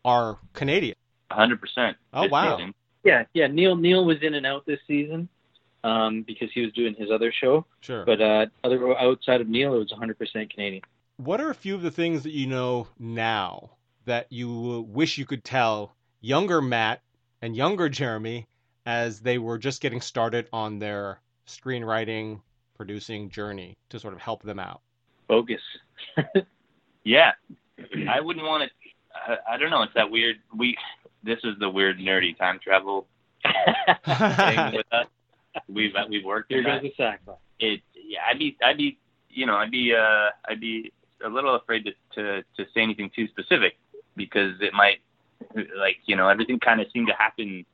are 0.05 0.39
Canadian? 0.55 0.97
100%. 1.31 1.95
Oh, 2.13 2.27
wow. 2.29 2.57
season. 2.57 2.75
Yeah, 3.05 3.25
yeah. 3.33 3.47
Neil 3.47 3.77
Neil 3.77 4.05
was 4.05 4.19
in 4.23 4.35
and 4.35 4.47
out 4.47 4.67
this 4.67 4.81
season 4.87 5.29
um, 5.85 6.23
because 6.23 6.51
he 6.53 6.61
was 6.61 6.73
doing 6.73 6.95
his 6.95 7.11
other 7.11 7.33
show. 7.33 7.65
Sure. 7.81 8.05
But 8.05 8.21
uh, 8.21 8.47
other 8.65 8.99
outside 8.99 9.41
of 9.41 9.49
Neil, 9.49 9.75
it 9.75 9.79
was 9.79 9.93
100% 9.93 10.51
Canadian. 10.51 10.83
What 11.17 11.41
are 11.41 11.51
a 11.51 11.55
few 11.55 11.75
of 11.75 11.83
the 11.83 11.91
things 11.91 12.23
that 12.23 12.33
you 12.33 12.47
know 12.47 12.89
now 12.99 13.71
that 14.07 14.27
you 14.31 14.87
wish 14.89 15.19
you 15.19 15.27
could 15.27 15.45
tell 15.45 15.95
younger 16.21 16.61
Matt 16.63 17.03
and 17.43 17.57
younger 17.57 17.89
Jeremy 17.89 18.47
as 18.87 19.21
they 19.21 19.39
were 19.39 19.59
just 19.59 19.81
getting 19.81 20.01
started 20.01 20.49
on 20.53 20.79
their 20.79 21.21
screenwriting, 21.47 22.41
producing 22.77 23.29
journey 23.29 23.77
to 23.91 23.99
sort 23.99 24.15
of 24.15 24.21
help 24.21 24.43
them 24.43 24.59
out? 24.59 24.81
Bogus. 25.29 25.61
Yeah, 27.05 27.33
I 28.09 28.21
wouldn't 28.21 28.45
want 28.45 28.65
to. 28.65 29.33
I, 29.33 29.55
I 29.55 29.57
don't 29.57 29.71
know. 29.71 29.83
It's 29.83 29.95
that 29.95 30.11
weird. 30.11 30.37
We 30.55 30.77
this 31.23 31.39
is 31.45 31.59
the 31.59 31.69
weird 31.69 31.99
nerdy 31.99 32.37
time 32.37 32.59
travel 32.63 33.07
thing 33.45 34.73
with 34.75 34.87
us. 34.93 35.07
We've 35.69 35.93
we've 36.09 36.25
worked 36.25 36.53
Here 36.53 36.61
in 36.61 36.65
goes 36.65 36.83
the 36.83 36.93
sackcloth. 36.97 37.39
It 37.59 37.81
yeah. 37.95 38.21
I'd 38.29 38.39
be 38.39 38.57
I'd 38.65 38.77
be 38.77 38.99
you 39.29 39.47
know 39.47 39.57
I'd 39.57 39.71
be 39.71 39.95
uh 39.95 40.31
I'd 40.49 40.61
be 40.61 40.93
a 41.25 41.29
little 41.29 41.55
afraid 41.55 41.85
to 41.85 41.93
to 42.15 42.43
to 42.57 42.71
say 42.73 42.83
anything 42.83 43.11
too 43.15 43.29
specific 43.29 43.79
because 44.17 44.61
it 44.61 44.73
might 44.73 45.01
like 45.77 45.99
you 46.07 46.17
know 46.17 46.29
everything 46.29 46.59
kind 46.59 46.81
of 46.81 46.87
seemed 46.93 47.09
to 47.09 47.15
happen. 47.15 47.65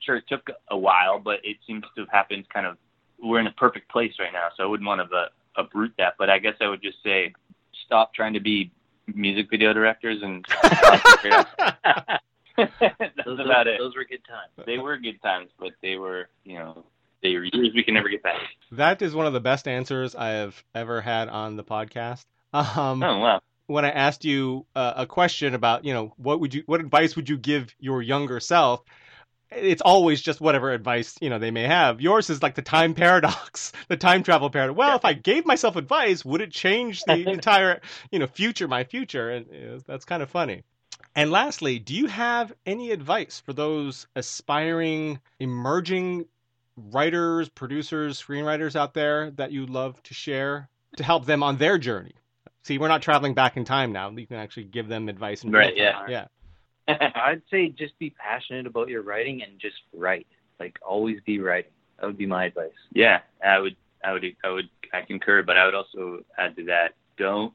Sure, 0.00 0.16
it 0.16 0.24
took 0.28 0.50
a 0.68 0.76
while, 0.76 1.20
but 1.20 1.38
it 1.44 1.58
seems 1.66 1.84
to 1.94 2.02
have 2.02 2.10
happened 2.10 2.48
kind 2.48 2.66
of. 2.66 2.76
We're 3.22 3.38
in 3.38 3.46
a 3.46 3.52
perfect 3.52 3.88
place 3.88 4.14
right 4.18 4.32
now, 4.32 4.48
so 4.56 4.64
I 4.64 4.66
wouldn't 4.66 4.86
want 4.86 5.08
to 5.08 5.16
uh, 5.16 5.28
uproot 5.56 5.92
that. 5.98 6.14
But 6.18 6.28
I 6.28 6.40
guess 6.40 6.54
I 6.60 6.68
would 6.68 6.82
just 6.82 6.98
say 7.04 7.32
stop 7.86 8.12
trying 8.12 8.34
to 8.34 8.40
be 8.40 8.72
music 9.06 9.48
video 9.48 9.72
directors 9.72 10.22
and 10.22 10.44
concentrate 10.48 11.32
on 11.32 12.18
That's 12.56 13.14
those, 13.24 13.38
about 13.40 13.66
those, 13.66 13.74
it. 13.74 13.78
those 13.78 13.96
were 13.96 14.04
good 14.04 14.24
times. 14.28 14.52
They 14.66 14.78
were 14.78 14.96
good 14.98 15.20
times, 15.22 15.50
but 15.58 15.72
they 15.82 15.96
were, 15.96 16.28
you 16.44 16.58
know, 16.58 16.84
they 17.22 17.34
were 17.34 17.44
years 17.44 17.72
we 17.74 17.82
can 17.82 17.94
never 17.94 18.08
get 18.08 18.22
back. 18.22 18.36
That 18.72 19.02
is 19.02 19.14
one 19.14 19.26
of 19.26 19.32
the 19.32 19.40
best 19.40 19.68
answers 19.68 20.14
I 20.14 20.30
have 20.30 20.62
ever 20.74 21.00
had 21.00 21.28
on 21.28 21.56
the 21.56 21.64
podcast. 21.64 22.24
Um, 22.54 23.02
Oh 23.02 23.18
wow. 23.18 23.40
when 23.66 23.84
I 23.86 23.90
asked 23.90 24.24
you 24.26 24.66
uh, 24.76 24.92
a 24.96 25.06
question 25.06 25.54
about, 25.54 25.86
you 25.86 25.94
know, 25.94 26.12
what 26.18 26.40
would 26.40 26.52
you, 26.52 26.62
what 26.66 26.80
advice 26.80 27.16
would 27.16 27.28
you 27.30 27.38
give 27.38 27.74
your 27.80 28.02
younger 28.02 28.40
self? 28.40 28.82
It's 29.50 29.82
always 29.82 30.20
just 30.22 30.40
whatever 30.40 30.72
advice 30.72 31.16
you 31.20 31.28
know 31.30 31.38
they 31.38 31.50
may 31.50 31.64
have. 31.64 32.00
Yours 32.00 32.30
is 32.30 32.42
like 32.42 32.54
the 32.54 32.62
time 32.62 32.94
paradox, 32.94 33.72
the 33.88 33.96
time 33.96 34.22
travel 34.22 34.50
paradox. 34.50 34.76
Well, 34.78 34.96
if 34.96 35.04
I 35.04 35.12
gave 35.14 35.44
myself 35.46 35.76
advice, 35.76 36.24
would 36.24 36.40
it 36.40 36.50
change 36.52 37.04
the 37.04 37.28
entire, 37.28 37.80
you 38.10 38.18
know, 38.18 38.26
future, 38.26 38.66
my 38.68 38.84
future? 38.84 39.30
And 39.30 39.46
you 39.52 39.66
know, 39.66 39.78
that's 39.86 40.04
kind 40.06 40.22
of 40.22 40.30
funny. 40.30 40.64
And 41.14 41.30
lastly, 41.30 41.78
do 41.78 41.94
you 41.94 42.06
have 42.06 42.52
any 42.64 42.90
advice 42.90 43.40
for 43.44 43.52
those 43.52 44.06
aspiring, 44.16 45.20
emerging 45.38 46.26
writers, 46.76 47.48
producers, 47.50 48.22
screenwriters 48.22 48.74
out 48.76 48.94
there 48.94 49.30
that 49.32 49.52
you'd 49.52 49.68
love 49.68 50.02
to 50.04 50.14
share 50.14 50.68
to 50.96 51.04
help 51.04 51.26
them 51.26 51.42
on 51.42 51.58
their 51.58 51.76
journey? 51.76 52.14
See, 52.62 52.78
we're 52.78 52.88
not 52.88 53.02
traveling 53.02 53.34
back 53.34 53.56
in 53.56 53.64
time 53.64 53.92
now. 53.92 54.08
You 54.10 54.26
can 54.26 54.36
actually 54.36 54.64
give 54.64 54.88
them 54.88 55.08
advice. 55.08 55.44
In 55.44 55.50
real 55.50 55.60
Right, 55.60 55.76
yeah. 55.76 56.06
Yeah. 56.08 56.26
I'd 57.14 57.42
say 57.50 57.68
just 57.68 57.98
be 57.98 58.10
passionate 58.10 58.66
about 58.66 58.88
your 58.88 59.02
writing 59.02 59.42
and 59.42 59.58
just 59.58 59.76
write. 59.92 60.26
Like 60.58 60.78
always 60.80 61.20
be 61.26 61.40
writing. 61.40 61.72
That 61.98 62.06
would 62.06 62.18
be 62.18 62.26
my 62.26 62.46
advice. 62.46 62.70
yeah, 62.92 63.20
I 63.44 63.58
would, 63.58 63.76
I 64.04 64.12
would, 64.12 64.24
I 64.44 64.50
would, 64.50 64.68
I 64.92 65.02
concur. 65.02 65.42
But 65.42 65.56
I 65.56 65.64
would 65.64 65.74
also 65.74 66.24
add 66.38 66.56
to 66.56 66.64
that: 66.64 66.94
don't, 67.16 67.54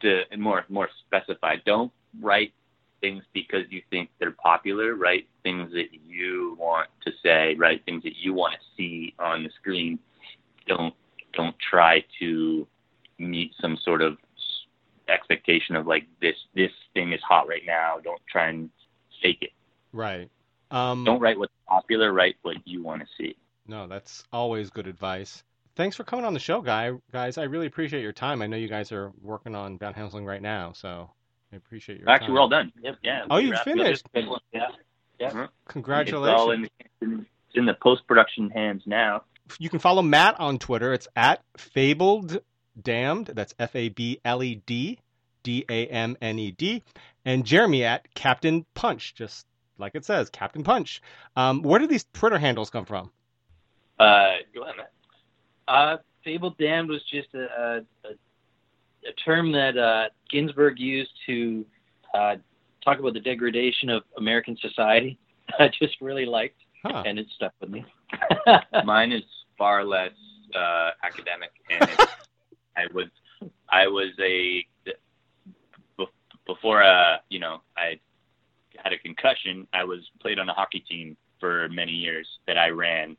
to 0.00 0.22
and 0.30 0.40
more, 0.40 0.64
more 0.68 0.88
specified. 1.06 1.62
Don't 1.64 1.92
write 2.20 2.52
things 3.00 3.22
because 3.32 3.64
you 3.70 3.82
think 3.90 4.10
they're 4.18 4.30
popular. 4.32 4.94
Write 4.94 5.28
things 5.42 5.72
that 5.72 5.88
you 5.92 6.56
want 6.58 6.88
to 7.04 7.12
say. 7.22 7.54
Write 7.54 7.84
things 7.84 8.02
that 8.04 8.16
you 8.16 8.34
want 8.34 8.54
to 8.54 8.60
see 8.76 9.14
on 9.18 9.44
the 9.44 9.50
screen. 9.60 9.98
Don't, 10.66 10.94
don't 11.34 11.56
try 11.58 12.04
to 12.20 12.66
meet 13.18 13.52
some 13.60 13.78
sort 13.82 14.02
of 14.02 14.18
expectation 15.08 15.76
of 15.76 15.86
like 15.86 16.04
this 16.20 16.34
this 16.54 16.72
thing 16.92 17.12
is 17.12 17.20
hot 17.26 17.48
right 17.48 17.62
now. 17.66 17.98
Don't 18.02 18.20
try 18.30 18.48
and 18.48 18.70
fake 19.22 19.38
it. 19.40 19.50
Right. 19.92 20.28
Um, 20.70 21.04
Don't 21.04 21.20
write 21.20 21.38
what's 21.38 21.52
popular. 21.68 22.12
Write 22.12 22.36
what 22.42 22.56
you 22.64 22.82
want 22.82 23.02
to 23.02 23.08
see. 23.16 23.36
No, 23.66 23.86
that's 23.86 24.24
always 24.32 24.70
good 24.70 24.86
advice. 24.86 25.42
Thanks 25.76 25.96
for 25.96 26.04
coming 26.04 26.24
on 26.24 26.34
the 26.34 26.40
show, 26.40 26.60
guy. 26.60 26.92
Guys, 27.12 27.38
I 27.38 27.44
really 27.44 27.66
appreciate 27.66 28.02
your 28.02 28.12
time. 28.12 28.42
I 28.42 28.46
know 28.46 28.56
you 28.56 28.68
guys 28.68 28.92
are 28.92 29.12
working 29.22 29.54
on 29.54 29.78
Van 29.78 29.92
Helsing 29.92 30.24
right 30.24 30.40
now, 30.40 30.72
so 30.72 31.10
I 31.56 31.58
appreciate 31.58 32.00
your 32.00 32.10
Actually, 32.10 32.26
time. 32.26 32.34
we're 32.34 32.40
all 32.40 32.48
done. 32.50 32.72
Yep. 32.82 32.96
Yeah. 33.02 33.24
Oh, 33.30 33.38
you 33.38 33.50
wrapped 33.52 33.66
up. 33.66 33.74
finished? 33.74 34.06
Yeah. 34.52 34.68
Yeah. 35.18 35.46
Congratulations. 35.68 36.34
It's 36.34 36.38
all 36.38 36.50
in, 36.50 36.68
it's 37.00 37.30
in 37.54 37.64
the 37.64 37.72
post 37.72 38.06
production 38.06 38.50
hands 38.50 38.82
now. 38.84 39.22
You 39.58 39.70
can 39.70 39.78
follow 39.78 40.02
Matt 40.02 40.38
on 40.38 40.58
Twitter. 40.58 40.92
It's 40.92 41.08
at 41.16 41.42
Fabled 41.56 42.40
Damned. 42.80 43.28
That's 43.28 43.54
F 43.58 43.74
A 43.74 43.88
B 43.88 44.20
L 44.22 44.42
E 44.42 44.56
D 44.66 44.98
D 45.42 45.64
A 45.70 45.86
M 45.86 46.18
N 46.20 46.38
E 46.38 46.50
D. 46.50 46.82
And 47.24 47.46
Jeremy 47.46 47.84
at 47.84 48.12
Captain 48.14 48.66
Punch, 48.74 49.14
just 49.14 49.46
like 49.78 49.94
it 49.94 50.04
says, 50.04 50.28
Captain 50.28 50.62
Punch. 50.62 51.00
Um, 51.36 51.62
where 51.62 51.78
do 51.78 51.86
these 51.86 52.04
Twitter 52.12 52.38
handles 52.38 52.68
come 52.68 52.84
from? 52.84 53.10
Uh, 53.98 54.32
go 54.54 54.62
ahead, 54.62 54.74
Matt. 54.76 54.92
Uh, 55.66 55.96
Fabled 56.22 56.58
Damned 56.58 56.90
was 56.90 57.02
just 57.10 57.28
a, 57.34 57.38
a, 57.38 57.76
a, 58.08 58.12
a 59.08 59.12
term 59.24 59.52
that 59.52 59.76
uh, 59.76 60.08
Ginsberg 60.30 60.78
used 60.78 61.10
to 61.26 61.64
uh, 62.14 62.36
talk 62.84 62.98
about 62.98 63.14
the 63.14 63.20
degradation 63.20 63.88
of 63.88 64.02
American 64.18 64.56
society. 64.60 65.18
I 65.58 65.68
just 65.68 66.00
really 66.00 66.26
liked, 66.26 66.56
Huh. 66.84 67.02
and 67.04 67.18
it 67.18 67.26
stuck 67.34 67.52
with 67.60 67.70
me. 67.70 67.84
Mine 68.84 69.12
is 69.12 69.22
far 69.58 69.84
less 69.84 70.12
uh, 70.54 70.90
academic, 71.02 71.50
and 71.70 71.88
it's, 71.88 72.02
I 72.76 72.82
was 72.92 73.06
I 73.70 73.86
was 73.86 74.10
a 74.20 74.64
bef- 75.98 76.06
before 76.46 76.82
uh 76.82 77.16
you 77.28 77.38
know 77.38 77.60
I 77.76 77.98
had 78.82 78.92
a 78.92 78.98
concussion. 78.98 79.66
I 79.72 79.84
was 79.84 80.00
played 80.20 80.38
on 80.38 80.48
a 80.48 80.52
hockey 80.54 80.80
team 80.88 81.16
for 81.40 81.68
many 81.70 81.92
years 81.92 82.26
that 82.46 82.56
I 82.58 82.68
ran 82.68 83.16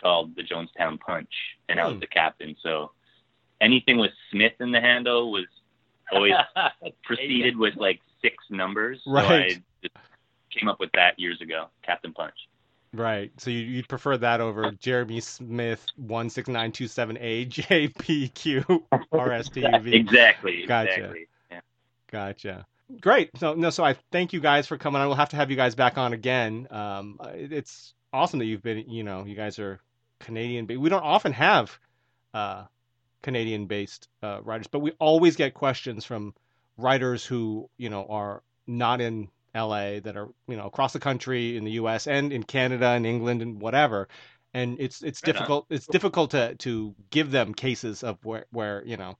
called 0.00 0.34
the 0.36 0.42
Jonestown 0.42 0.98
Punch, 1.00 1.32
and 1.68 1.78
I 1.80 1.86
was 1.86 1.94
Hmm. 1.94 2.00
the 2.00 2.06
captain. 2.06 2.56
So 2.62 2.92
anything 3.64 3.98
with 3.98 4.12
Smith 4.30 4.52
in 4.60 4.72
the 4.72 4.80
handle 4.80 5.32
was 5.32 5.46
always 6.12 6.32
preceded 7.04 7.56
with 7.56 7.76
like 7.76 8.00
six 8.22 8.36
numbers. 8.50 9.00
Right. 9.06 9.60
So 9.82 9.88
I 9.94 10.58
came 10.58 10.68
up 10.68 10.80
with 10.80 10.90
that 10.92 11.18
years 11.18 11.40
ago, 11.40 11.66
Captain 11.82 12.12
Punch. 12.12 12.34
Right. 12.92 13.32
So 13.38 13.50
you, 13.50 13.58
you'd 13.58 13.88
prefer 13.88 14.16
that 14.18 14.40
over 14.40 14.70
Jeremy 14.72 15.20
Smith 15.20 15.84
one 15.96 16.30
six 16.30 16.48
nine 16.48 16.70
two 16.70 16.86
seven 16.86 17.18
A 17.20 17.44
J 17.46 17.88
P 17.88 18.28
Q 18.28 18.84
R 19.12 19.32
S 19.32 19.48
T 19.48 19.60
U 19.60 19.78
V. 19.80 19.94
Exactly. 19.94 20.64
Gotcha. 20.66 20.94
Exactly. 20.94 21.28
Yeah. 21.50 21.60
Gotcha. 22.10 22.66
Great. 23.00 23.30
So 23.38 23.54
no, 23.54 23.70
so 23.70 23.84
I 23.84 23.96
thank 24.12 24.32
you 24.32 24.40
guys 24.40 24.66
for 24.66 24.78
coming 24.78 25.00
on. 25.00 25.08
We'll 25.08 25.16
have 25.16 25.30
to 25.30 25.36
have 25.36 25.50
you 25.50 25.56
guys 25.56 25.74
back 25.74 25.98
on 25.98 26.12
again. 26.12 26.68
Um, 26.70 27.18
it's 27.32 27.94
awesome 28.12 28.38
that 28.38 28.44
you've 28.44 28.62
been. 28.62 28.88
You 28.88 29.02
know, 29.02 29.24
you 29.24 29.34
guys 29.34 29.58
are 29.58 29.80
Canadian. 30.20 30.66
But 30.66 30.78
we 30.78 30.88
don't 30.88 31.02
often 31.02 31.32
have 31.32 31.76
uh, 32.32 32.64
Canadian-based 33.24 34.08
uh, 34.22 34.40
writers, 34.42 34.68
but 34.68 34.80
we 34.80 34.92
always 35.00 35.36
get 35.36 35.54
questions 35.54 36.04
from 36.04 36.34
writers 36.76 37.24
who 37.26 37.68
you 37.78 37.90
know 37.90 38.06
are 38.08 38.42
not 38.66 39.00
in 39.00 39.28
LA 39.54 40.00
that 40.00 40.16
are 40.16 40.28
you 40.48 40.56
know 40.56 40.66
across 40.66 40.92
the 40.92 41.00
country 41.00 41.56
in 41.56 41.64
the 41.64 41.72
U.S. 41.82 42.06
and 42.06 42.32
in 42.32 42.42
Canada 42.44 42.88
and 42.88 43.06
England 43.06 43.42
and 43.42 43.60
whatever. 43.60 44.08
And 44.54 44.78
it's 44.80 45.02
it's 45.02 45.20
difficult 45.20 45.66
it's 45.70 45.86
difficult 45.88 46.30
to 46.32 46.54
to 46.56 46.94
give 47.10 47.30
them 47.32 47.54
cases 47.54 48.04
of 48.04 48.24
where 48.24 48.46
where 48.52 48.84
you 48.86 48.96
know 48.96 49.16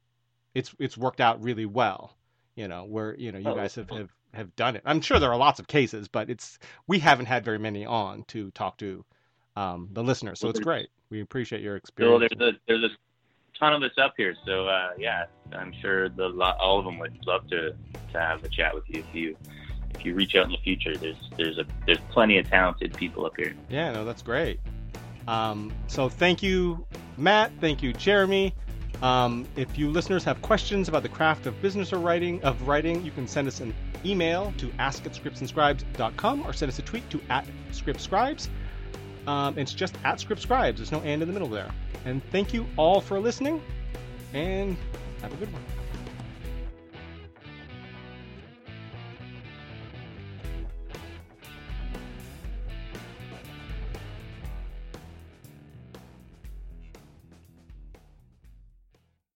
it's 0.54 0.74
it's 0.78 0.96
worked 0.96 1.20
out 1.20 1.42
really 1.42 1.66
well. 1.66 2.16
You 2.56 2.68
know 2.68 2.84
where 2.84 3.16
you 3.16 3.32
know 3.32 3.38
you 3.38 3.50
Oh, 3.50 3.54
guys 3.54 3.74
have, 3.76 3.90
have 3.90 4.10
have 4.34 4.54
done 4.56 4.76
it. 4.76 4.82
I'm 4.84 5.00
sure 5.00 5.18
there 5.18 5.32
are 5.32 5.36
lots 5.38 5.60
of 5.60 5.66
cases, 5.66 6.08
but 6.08 6.30
it's 6.30 6.58
we 6.86 6.98
haven't 7.00 7.26
had 7.26 7.44
very 7.44 7.58
many 7.58 7.84
on 7.86 8.24
to 8.28 8.50
talk 8.52 8.78
to 8.78 9.04
um, 9.56 9.88
the 9.92 10.02
listeners, 10.04 10.40
so 10.40 10.46
Well, 10.46 10.50
it's 10.50 10.60
great. 10.60 10.88
We 11.10 11.20
appreciate 11.20 11.62
your 11.62 11.76
experience. 11.76 12.32
there's 12.38 12.54
a 12.54 12.58
there's 12.68 12.84
a 12.84 12.88
ton 13.64 13.82
of 13.82 13.90
us 13.90 13.96
up 13.98 14.14
here. 14.16 14.34
So 14.46 14.66
uh, 14.66 14.90
yeah, 14.98 15.24
I'm 15.52 15.72
sure 15.80 16.08
the 16.08 16.30
all 16.60 16.78
of 16.78 16.84
them 16.84 16.98
would 16.98 17.18
love 17.26 17.48
to 17.48 17.74
to 18.12 18.20
have 18.20 18.44
a 18.44 18.48
chat 18.48 18.74
with 18.74 18.84
you 18.88 19.00
if 19.00 19.14
you 19.14 19.36
if 19.94 20.04
you 20.04 20.14
reach 20.14 20.34
out 20.34 20.46
in 20.46 20.52
the 20.52 20.58
future. 20.58 20.96
There's 20.96 21.16
there's 21.36 21.58
a 21.58 21.64
there's 21.86 21.98
plenty 22.10 22.38
of 22.38 22.48
talented 22.48 22.94
people 22.94 23.26
up 23.26 23.34
here. 23.36 23.54
Yeah, 23.68 23.92
no, 23.92 24.04
that's 24.04 24.22
great. 24.22 24.60
Um, 25.26 25.72
so 25.86 26.08
thank 26.08 26.42
you, 26.42 26.86
Matt. 27.16 27.52
Thank 27.60 27.82
you, 27.82 27.92
Jeremy. 27.92 28.54
Um, 29.02 29.46
if 29.56 29.76
you 29.76 29.90
listeners 29.90 30.24
have 30.24 30.40
questions 30.42 30.88
about 30.88 31.02
the 31.02 31.08
craft 31.08 31.46
of 31.46 31.60
business 31.60 31.92
or 31.92 31.98
writing 31.98 32.42
of 32.44 32.68
writing, 32.68 33.04
you 33.04 33.10
can 33.10 33.26
send 33.26 33.48
us 33.48 33.60
an 33.60 33.74
email 34.04 34.52
to 34.58 34.70
ask 34.78 35.04
at 35.06 35.12
scriptsandscribes.com 35.12 36.46
or 36.46 36.52
send 36.52 36.70
us 36.70 36.78
a 36.78 36.82
tweet 36.82 37.08
to 37.10 37.20
at 37.30 37.46
scriptscribes. 37.72 38.48
Um, 39.26 39.58
it's 39.58 39.72
just 39.72 39.96
at 40.04 40.18
scriptscribes. 40.18 40.76
There's 40.76 40.92
no 40.92 41.00
and 41.00 41.22
in 41.22 41.28
the 41.28 41.32
middle 41.32 41.48
there. 41.48 41.70
And 42.04 42.22
thank 42.30 42.52
you 42.52 42.66
all 42.76 43.00
for 43.00 43.18
listening, 43.18 43.62
and 44.32 44.76
have 45.22 45.32
a 45.32 45.36
good 45.36 45.52
one. 45.52 45.62